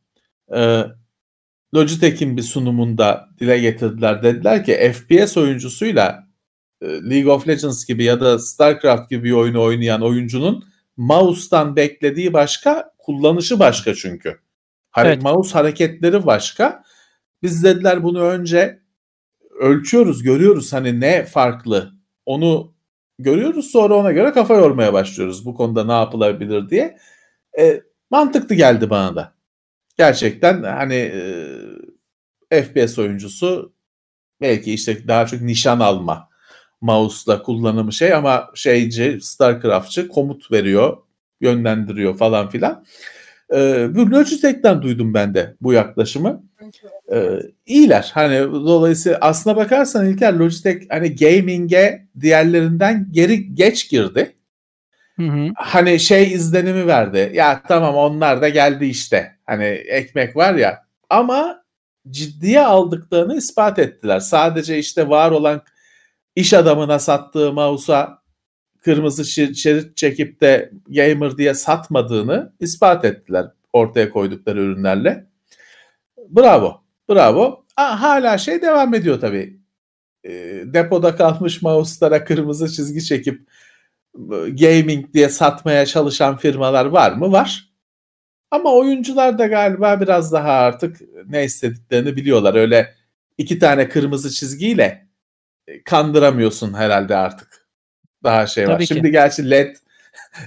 [0.56, 0.84] Ee,
[1.76, 4.24] Logitech'in bir sunumunda dile getirdiler.
[4.24, 6.29] Dediler ki FPS oyuncusuyla
[6.84, 10.64] League of Legends gibi ya da StarCraft gibi bir oyunu oynayan oyuncunun
[10.98, 14.40] mouse'tan beklediği başka, kullanışı başka çünkü.
[14.92, 15.24] Hare- Evet.
[15.24, 16.84] Mouse hareketleri başka.
[17.44, 18.80] Biz dediler bunu önce
[19.60, 21.92] ölçüyoruz, görüyoruz hani ne farklı.
[22.26, 22.74] Onu
[23.20, 26.98] görüyoruz sonra ona göre kafa yormaya başlıyoruz bu konuda ne yapılabilir diye.
[27.60, 29.34] E, mantıklı geldi bana da.
[29.98, 30.96] Gerçekten hani
[32.52, 33.74] e, FPS oyuncusu
[34.42, 36.29] belki işte daha çok nişan alma
[36.82, 40.98] mouse'la kullanımı şey ama şeyci StarCraft'çı komut veriyor,
[41.42, 42.86] yönlendiriyor falan filan.
[43.54, 46.44] E, bu Logitech'ten duydum ben de bu yaklaşımı.
[47.12, 48.12] E, iyiler.
[48.14, 54.36] Hani dolayısıyla aslına bakarsan İlker Logitech hani gaming'e diğerlerinden geri geç girdi.
[55.16, 55.48] Hı hı.
[55.56, 57.32] Hani şey izlenimi verdi.
[57.34, 59.36] Ya tamam onlar da geldi işte.
[59.46, 60.84] Hani ekmek var ya.
[61.10, 61.64] Ama
[62.10, 64.20] ciddiye aldıklarını ispat ettiler.
[64.20, 65.62] Sadece işte var olan
[66.36, 68.20] iş adamına sattığı mouse'a
[68.82, 69.26] kırmızı
[69.56, 75.28] şerit çekip de gamer diye satmadığını ispat ettiler ortaya koydukları ürünlerle.
[76.30, 76.84] Bravo.
[77.10, 77.66] Bravo.
[77.78, 79.60] Aa, hala şey devam ediyor tabii.
[80.24, 80.32] E,
[80.66, 83.50] depoda kalmış mouse'lara kırmızı çizgi çekip
[84.60, 87.32] gaming diye satmaya çalışan firmalar var mı?
[87.32, 87.70] Var.
[88.52, 92.56] Ama oyuncular da galiba biraz daha artık ne istediklerini biliyorlar.
[92.56, 92.96] Öyle
[93.38, 95.09] iki tane kırmızı çizgiyle
[95.86, 97.68] kandıramıyorsun herhalde artık.
[98.24, 98.74] Daha şey var.
[98.74, 98.94] Tabii ki.
[98.94, 99.76] Şimdi gerçi LED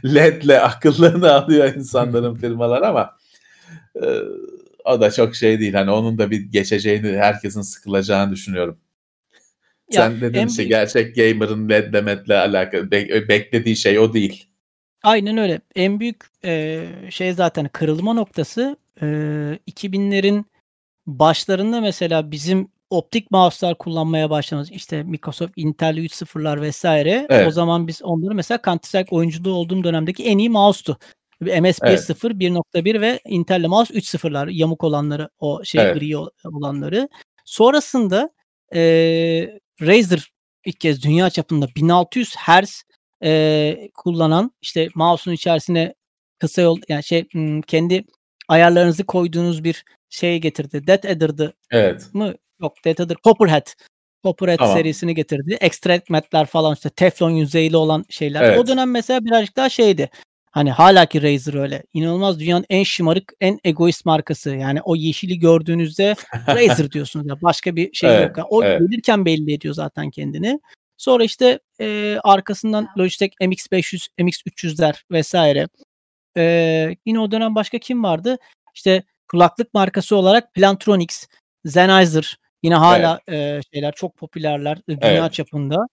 [0.05, 3.17] LED'le akıllarını alıyor insanların firmalar ama
[3.97, 4.07] e,
[4.85, 5.75] o da çok şey değil.
[5.75, 8.79] Hani onun da bir geçeceğini, herkesin sıkılacağını düşünüyorum.
[9.93, 14.13] Ya, Sen dedin en işte büyük- gerçek gamer'ın LED demetle alakalı be- beklediği şey o
[14.15, 14.47] değil.
[15.03, 15.61] Aynen öyle.
[15.75, 19.05] En büyük e, şey zaten kırılma noktası e,
[19.71, 20.45] 2000'lerin
[21.07, 24.71] başlarında mesela bizim optik mouse'lar kullanmaya başlamamız.
[24.71, 27.27] İşte Microsoft Intel 3.0'lar vesaire.
[27.31, 27.49] Evet.
[27.49, 30.99] O zaman biz onları mesela Counter-Strike oyunculuğu olduğum dönemdeki en iyi mouse'tu.
[31.41, 32.01] MS Evet.
[32.01, 36.01] 1.0, 1.1 ve Intel'le mouse 3.0'lar yamuk olanları o şey Evet.
[36.01, 37.09] gri olanları.
[37.45, 38.31] Sonrasında
[38.75, 38.81] e,
[39.81, 40.33] Razer
[40.67, 42.83] ilk kez dünya çapında 1600 Hz
[43.25, 45.95] e, kullanan işte mouse'un içerisine
[46.39, 47.29] kısa yol yani şey
[47.67, 48.05] kendi
[48.49, 50.87] ayarlarınızı koyduğunuz bir şey getirdi.
[50.87, 52.09] Death Adder'dı Evet.
[52.13, 52.35] mı?
[52.63, 53.17] Yok Death Adder.
[53.25, 53.67] Copperhead.
[54.25, 54.77] Copperhead Tamam.
[54.77, 55.57] serisini getirdi.
[55.61, 58.43] Extract matlar falan işte teflon yüzeyli olan şeyler.
[58.43, 58.59] Evet.
[58.59, 60.11] O dönem mesela birazcık daha şeydi.
[60.51, 61.83] Hani hala ki Razer öyle.
[61.95, 64.51] İnanılmaz dünyanın en şımarık, en egoist markası.
[64.57, 66.15] Yani o yeşili gördüğünüzde
[66.49, 67.43] Razer diyorsunuz ya.
[67.43, 68.39] Başka bir şey Evet, yok.
[68.39, 68.81] Yani o evet.
[68.81, 70.61] gelirken belli ediyor zaten kendini.
[70.97, 75.69] Sonra işte e, arkasından Logitech MX500, MX300'ler vesaire.
[76.37, 78.37] e, yine o dönem başka kim vardı?
[78.75, 81.27] İşte kulaklık markası olarak Plantronics,
[81.67, 83.65] Sennheiser yine hala evet.
[83.65, 85.33] e, şeyler çok popülerler dünya evet.
[85.33, 85.87] çapında.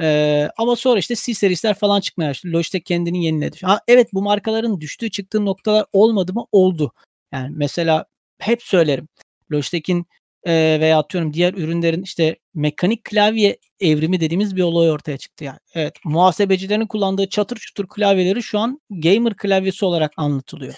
[0.00, 2.52] E, ama sonra işte C serisler falan çıkmaya başladı.
[2.52, 3.56] Logitech kendini yeniledi.
[3.62, 6.46] Ha, evet bu markaların düştüğü çıktığı noktalar olmadı mı?
[6.52, 6.92] Oldu.
[7.32, 8.04] Yani mesela
[8.38, 9.08] hep söylerim.
[9.52, 10.06] Logitech'in
[10.44, 15.58] e, veya atıyorum diğer ürünlerin işte mekanik klavye evrimi dediğimiz bir olay ortaya çıktı yani.
[15.74, 20.74] Evet, muhasebecilerin kullandığı çatır çutur klavyeleri şu an gamer klavyesi olarak anlatılıyor.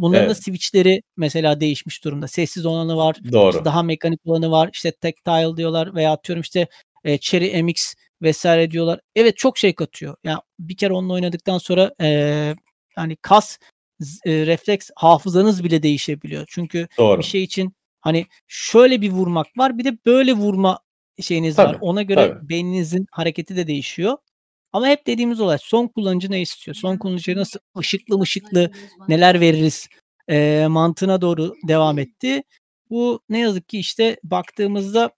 [0.00, 0.30] Bunların evet.
[0.30, 2.28] da switchleri mesela değişmiş durumda.
[2.28, 3.16] Sessiz olanı var.
[3.32, 3.50] Doğru.
[3.50, 4.70] Işte daha mekanik olanı var.
[4.72, 6.66] İşte tactile diyorlar veya atıyorum işte
[7.04, 9.00] e, Cherry MX vesaire diyorlar.
[9.14, 10.16] Evet çok şey katıyor.
[10.24, 12.08] Yani bir kere onunla oynadıktan sonra e,
[12.96, 13.58] yani kas
[14.26, 16.44] e, refleks hafızanız bile değişebiliyor.
[16.48, 17.18] Çünkü Doğru.
[17.18, 20.78] bir şey için hani şöyle bir vurmak var bir de böyle vurma
[21.20, 21.78] şeyiniz tabii, var.
[21.80, 22.48] Ona göre tabii.
[22.48, 24.16] beyninizin hareketi de değişiyor.
[24.72, 26.74] Ama hep dediğimiz olay son kullanıcı ne istiyor?
[26.74, 28.70] Son kullanıcı nasıl ışıklı ışıklı
[29.08, 29.88] neler veririz
[30.28, 32.42] e, mantığına doğru devam etti.
[32.90, 35.10] Bu ne yazık ki işte baktığımızda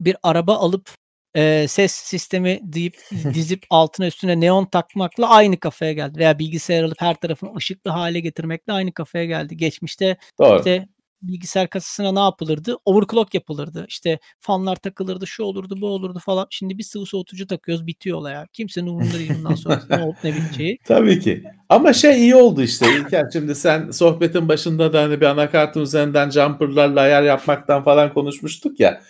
[0.00, 0.90] bir araba alıp
[1.34, 2.96] e, ses sistemi deyip
[3.34, 6.18] dizip altına üstüne neon takmakla aynı kafaya geldi.
[6.18, 9.56] Veya bilgisayar alıp her tarafını ışıklı hale getirmekle aynı kafaya geldi.
[9.56, 10.58] Geçmişte Doğru.
[10.58, 10.88] işte
[11.22, 12.76] bilgisayar kasasına ne yapılırdı?
[12.84, 13.84] Overclock yapılırdı.
[13.88, 16.46] İşte fanlar takılırdı, şu olurdu, bu olurdu falan.
[16.50, 18.46] Şimdi bir sıvı soğutucu takıyoruz, bitiyor olay ya.
[18.52, 20.78] Kimsenin umurunda değil bundan sonra ne olup ne biteceği.
[20.84, 21.42] Tabii ki.
[21.68, 23.26] Ama şey iyi oldu işte İlker.
[23.32, 29.00] Şimdi sen sohbetin başında da hani bir anakartın üzerinden jumperlarla ayar yapmaktan falan konuşmuştuk ya.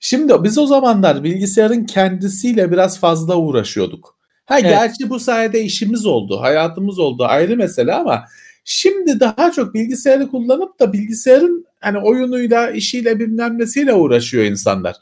[0.00, 4.16] Şimdi biz o zamanlar bilgisayarın kendisiyle biraz fazla uğraşıyorduk.
[4.44, 4.70] Ha evet.
[4.70, 8.24] gerçi bu sayede işimiz oldu, hayatımız oldu ayrı mesele ama
[8.68, 13.58] Şimdi daha çok bilgisayarı kullanıp da bilgisayarın hani oyunuyla, işiyle bilmem
[13.94, 14.96] uğraşıyor insanlar.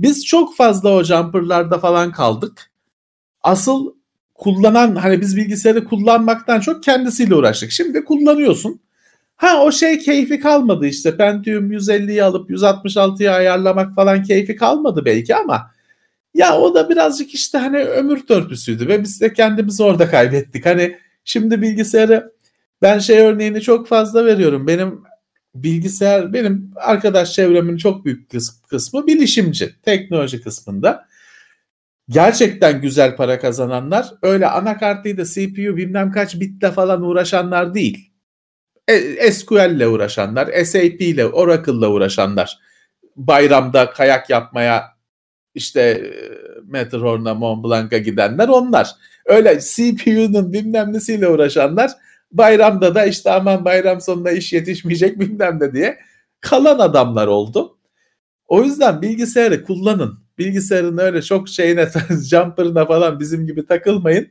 [0.00, 2.70] Biz çok fazla o jumperlarda falan kaldık.
[3.42, 3.94] Asıl
[4.34, 7.70] kullanan hani biz bilgisayarı kullanmaktan çok kendisiyle uğraştık.
[7.70, 8.80] Şimdi kullanıyorsun.
[9.36, 11.16] Ha o şey keyfi kalmadı işte.
[11.16, 15.70] Pentium 150'yi alıp 166'ya ayarlamak falan keyfi kalmadı belki ama
[16.34, 20.66] ya o da birazcık işte hani ömür törpüsüydü ve biz de kendimizi orada kaybettik.
[20.66, 22.32] Hani şimdi bilgisayarı
[22.82, 24.66] ben şey örneğini çok fazla veriyorum.
[24.66, 25.02] Benim
[25.54, 28.30] bilgisayar, benim arkadaş çevremin çok büyük
[28.68, 31.10] kısmı bilişimci, teknoloji kısmında.
[32.08, 38.10] Gerçekten güzel para kazananlar öyle anakartıyla CPU bilmem kaç bitle falan uğraşanlar değil.
[38.88, 42.58] E, SQL ile uğraşanlar, SAP ile, Oracle ile uğraşanlar.
[43.16, 44.84] Bayramda kayak yapmaya
[45.54, 46.10] işte e,
[46.62, 48.90] Matterhorn'a, Mont Blanc'a gidenler onlar.
[49.26, 51.90] Öyle CPU'nun bilmem nesiyle uğraşanlar
[52.32, 55.98] Bayramda da işte aman bayram sonunda iş yetişmeyecek bilmem ne diye
[56.40, 57.78] kalan adamlar oldu.
[58.46, 60.18] O yüzden bilgisayarı kullanın.
[60.38, 61.88] Bilgisayarın öyle çok şeyine,
[62.30, 64.28] jumper'ına falan bizim gibi takılmayın.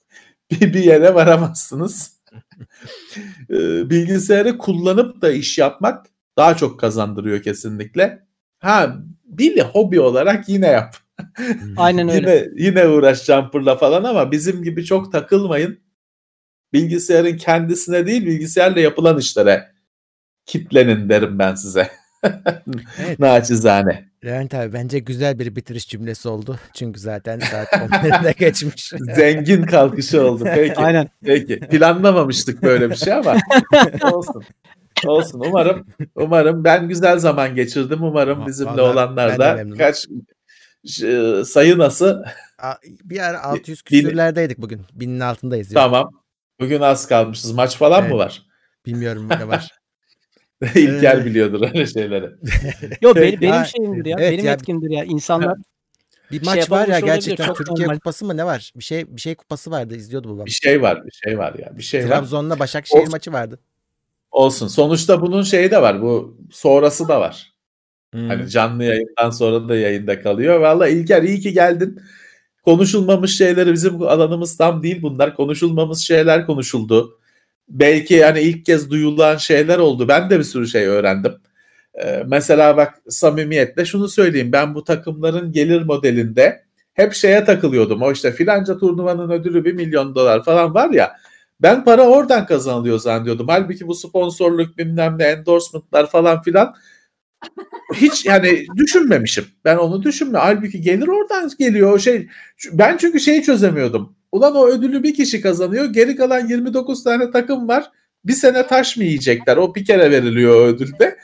[0.50, 2.20] bir, bir yere varamazsınız.
[3.50, 6.06] Ee, bilgisayarı kullanıp da iş yapmak
[6.36, 8.26] daha çok kazandırıyor kesinlikle.
[8.58, 10.96] Ha bil hobi olarak yine yap.
[11.76, 12.50] Aynen öyle.
[12.56, 15.80] yine, yine uğraş jumper'la falan ama bizim gibi çok takılmayın
[16.72, 19.70] bilgisayarın kendisine değil bilgisayarla yapılan işlere
[20.46, 21.90] kitlenin derim ben size.
[22.98, 23.18] evet.
[23.18, 24.10] Naçizane.
[24.24, 26.58] Levent abi bence güzel bir bitiriş cümlesi oldu.
[26.74, 28.92] Çünkü zaten saat 11'ine geçmiş.
[29.14, 30.44] Zengin kalkışı oldu.
[30.54, 30.76] Peki.
[30.80, 31.08] Aynen.
[31.24, 31.60] Peki.
[31.60, 33.36] Planlamamıştık böyle bir şey ama
[34.12, 34.44] olsun.
[35.06, 35.42] Olsun.
[35.46, 38.02] Umarım umarım ben güzel zaman geçirdim.
[38.02, 40.06] Umarım bizimle Vallahi olanlar da kaç
[41.48, 42.22] sayı nasıl?
[43.04, 44.80] Bir ara 600 küsürlerdeydik bugün.
[44.92, 45.72] Binin altındayız.
[45.74, 46.19] Tamam.
[46.60, 47.52] Bugün az kalmışız.
[47.52, 48.12] Maç falan evet.
[48.12, 48.42] mı var?
[48.86, 49.68] Bilmiyorum ne var.
[50.74, 52.24] İlker ee, biliyordur öyle şeyleri.
[53.02, 54.16] Yok benim, benim şeyimdir ya.
[54.20, 55.04] Evet, benim ya, etkimdir ya.
[55.04, 55.58] İnsanlar
[56.30, 57.94] bir maç şey var ya gerçekten Türkiye normal.
[57.94, 58.72] kupası mı ne var?
[58.76, 60.46] Bir şey bir şey kupası vardı izliyordu babam.
[60.46, 61.78] Bir şey var, bir şey var ya.
[61.78, 63.12] Bir şey Trabzon'la Başakşehir Olsun.
[63.12, 63.58] maçı vardı.
[64.30, 64.68] Olsun.
[64.68, 66.02] Sonuçta bunun şeyi de var.
[66.02, 67.52] Bu sonrası da var.
[68.12, 68.28] Hmm.
[68.28, 70.60] Hani canlı yayından sonra da yayında kalıyor.
[70.60, 72.00] Valla İlker iyi ki geldin
[72.64, 75.36] konuşulmamış şeyleri bizim alanımız tam değil bunlar.
[75.36, 77.18] Konuşulmamış şeyler konuşuldu.
[77.68, 80.08] Belki yani ilk kez duyulan şeyler oldu.
[80.08, 81.32] Ben de bir sürü şey öğrendim.
[82.02, 84.52] Ee, mesela bak samimiyetle şunu söyleyeyim.
[84.52, 86.62] Ben bu takımların gelir modelinde
[86.94, 88.02] hep şeye takılıyordum.
[88.02, 91.12] O işte filanca turnuvanın ödülü bir milyon dolar falan var ya.
[91.62, 93.48] Ben para oradan kazanılıyor zannediyordum.
[93.48, 96.74] Halbuki bu sponsorluk bilmem ne endorsementlar falan filan
[97.94, 99.44] hiç yani düşünmemişim.
[99.64, 100.38] Ben onu düşünme.
[100.38, 102.28] Halbuki gelir oradan geliyor o şey.
[102.72, 104.16] Ben çünkü şeyi çözemiyordum.
[104.32, 105.84] Ulan o ödülü bir kişi kazanıyor.
[105.84, 107.90] Geri kalan 29 tane takım var.
[108.24, 109.56] Bir sene taş mı yiyecekler?
[109.56, 111.18] O bir kere veriliyor ödülde.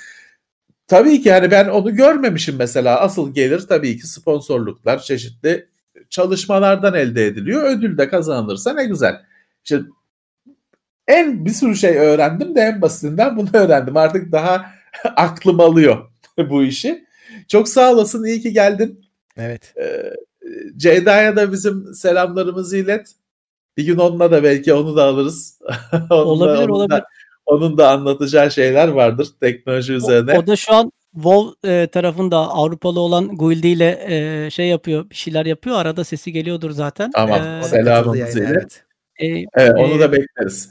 [0.86, 3.00] Tabii ki yani ben onu görmemişim mesela.
[3.00, 5.68] Asıl gelir tabii ki sponsorluklar, çeşitli
[6.10, 7.62] çalışmalardan elde ediliyor.
[7.64, 9.22] Ödül de kazanılırsa ne güzel.
[9.64, 9.80] İşte
[11.08, 13.96] En bir sürü şey öğrendim de en basitinden bunu öğrendim.
[13.96, 14.66] Artık daha
[15.16, 16.10] aklım alıyor
[16.50, 17.06] bu işi.
[17.48, 18.24] Çok sağ olasın.
[18.24, 19.04] iyi ki geldin.
[19.36, 19.74] Evet.
[19.80, 20.12] Ee,
[20.76, 23.12] Ceyda'ya da bizim selamlarımızı ilet.
[23.76, 25.58] Bir gün onunla da belki onu da alırız.
[26.10, 26.90] onun olabilir da, onun olabilir.
[26.90, 27.06] Da,
[27.46, 30.38] onun da anlatacağı şeyler vardır teknoloji üzerine.
[30.38, 35.10] O, o da şu an WoW e, tarafında Avrupalı olan Guildi ile e, şey yapıyor,
[35.10, 35.76] bir şeyler yapıyor.
[35.76, 37.10] Arada sesi geliyordur zaten.
[37.10, 37.42] Tamam.
[37.42, 38.84] E, Selamımızı ilet.
[39.18, 39.44] Evet.
[39.44, 40.70] e, Evet, onu e, da bekleriz.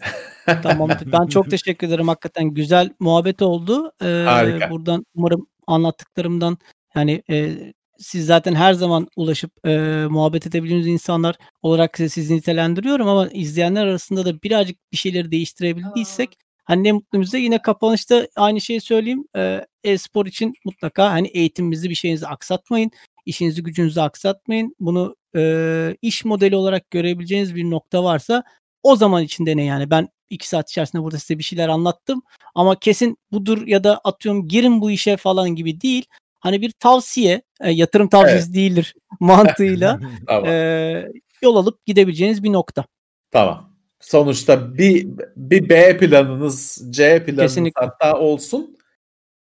[0.63, 0.89] Tamam.
[1.05, 2.07] Ben çok teşekkür ederim.
[2.07, 3.91] Hakikaten güzel muhabbet oldu.
[4.01, 4.69] Ee, Harika.
[4.69, 6.57] Buradan umarım anlattıklarımdan
[6.95, 7.51] yani e,
[7.97, 9.77] siz zaten her zaman ulaşıp e,
[10.09, 16.37] muhabbet edebildiğiniz insanlar olarak size sizi nitelendiriyorum ama izleyenler arasında da birazcık bir şeyleri değiştirebildiysek
[16.65, 17.39] hani ne mutlu bize.
[17.39, 19.25] Yine kapanışta aynı şeyi söyleyeyim.
[19.35, 22.91] E, e-spor için mutlaka hani eğitimimizi bir şeyinizi aksatmayın.
[23.25, 24.75] işinizi gücünüzü aksatmayın.
[24.79, 28.43] Bunu e, iş modeli olarak görebileceğiniz bir nokta varsa
[28.83, 32.21] o zaman içinde ne yani ben iki saat içerisinde burada size bir şeyler anlattım
[32.55, 36.05] ama kesin budur ya da atıyorum girin bu işe falan gibi değil.
[36.39, 40.49] Hani bir tavsiye, e, yatırım tavsiyesi değildir mantığıyla Tamam.
[40.49, 41.11] e,
[41.41, 42.85] yol alıp gidebileceğiniz bir nokta.
[43.31, 43.75] Tamam.
[43.99, 47.85] Sonuçta bir bir B planınız, C planınız Kesinlikle.
[47.85, 48.77] hatta olsun.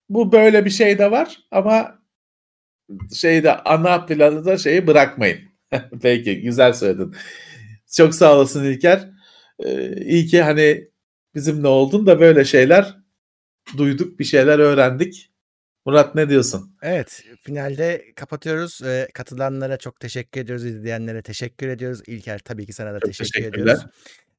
[0.09, 1.99] Bu böyle bir şey de var ama
[3.15, 5.41] şeyde ana planı da şeyi bırakmayın.
[6.03, 7.15] Peki güzel söyledin.
[7.93, 9.18] Çok sağ olasın İlker.
[9.65, 10.89] Ee, iyi ki hani
[11.35, 12.97] bizimle oldun da böyle şeyler
[13.77, 15.31] duyduk, bir şeyler öğrendik.
[15.87, 16.77] Murat ne diyorsun?
[16.83, 18.83] Evet, finalde kapatıyoruz.
[18.83, 20.65] Ee, katılanlara çok teşekkür ediyoruz.
[20.65, 22.01] izleyenlere teşekkür ediyoruz.
[22.07, 23.63] İlker tabii ki sana da Çok teşekkür teşekkürler.
[23.63, 23.85] ediyoruz.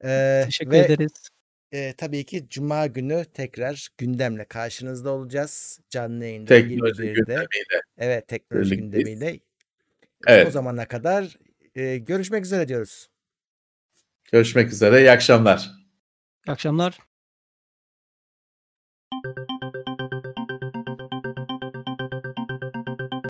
[0.04, 1.30] Ee, Teşekkür ve ederiz.
[1.72, 5.80] e, tabii ki Cuma günü tekrar gündemle karşınızda olacağız.
[5.90, 7.14] Canlı yayında Teknoloji 21'de.
[7.14, 7.82] gündemiyle.
[7.98, 9.06] Evet, teknoloji birlikteyiz.
[9.10, 9.40] gündemiyle.
[10.28, 10.48] Evet.
[10.48, 11.38] O zamana kadar
[11.76, 13.08] e, görüşmek üzere diyoruz.
[14.32, 15.00] Görüşmek üzere.
[15.00, 15.72] İyi akşamlar.
[16.48, 17.09] İyi akşamlar.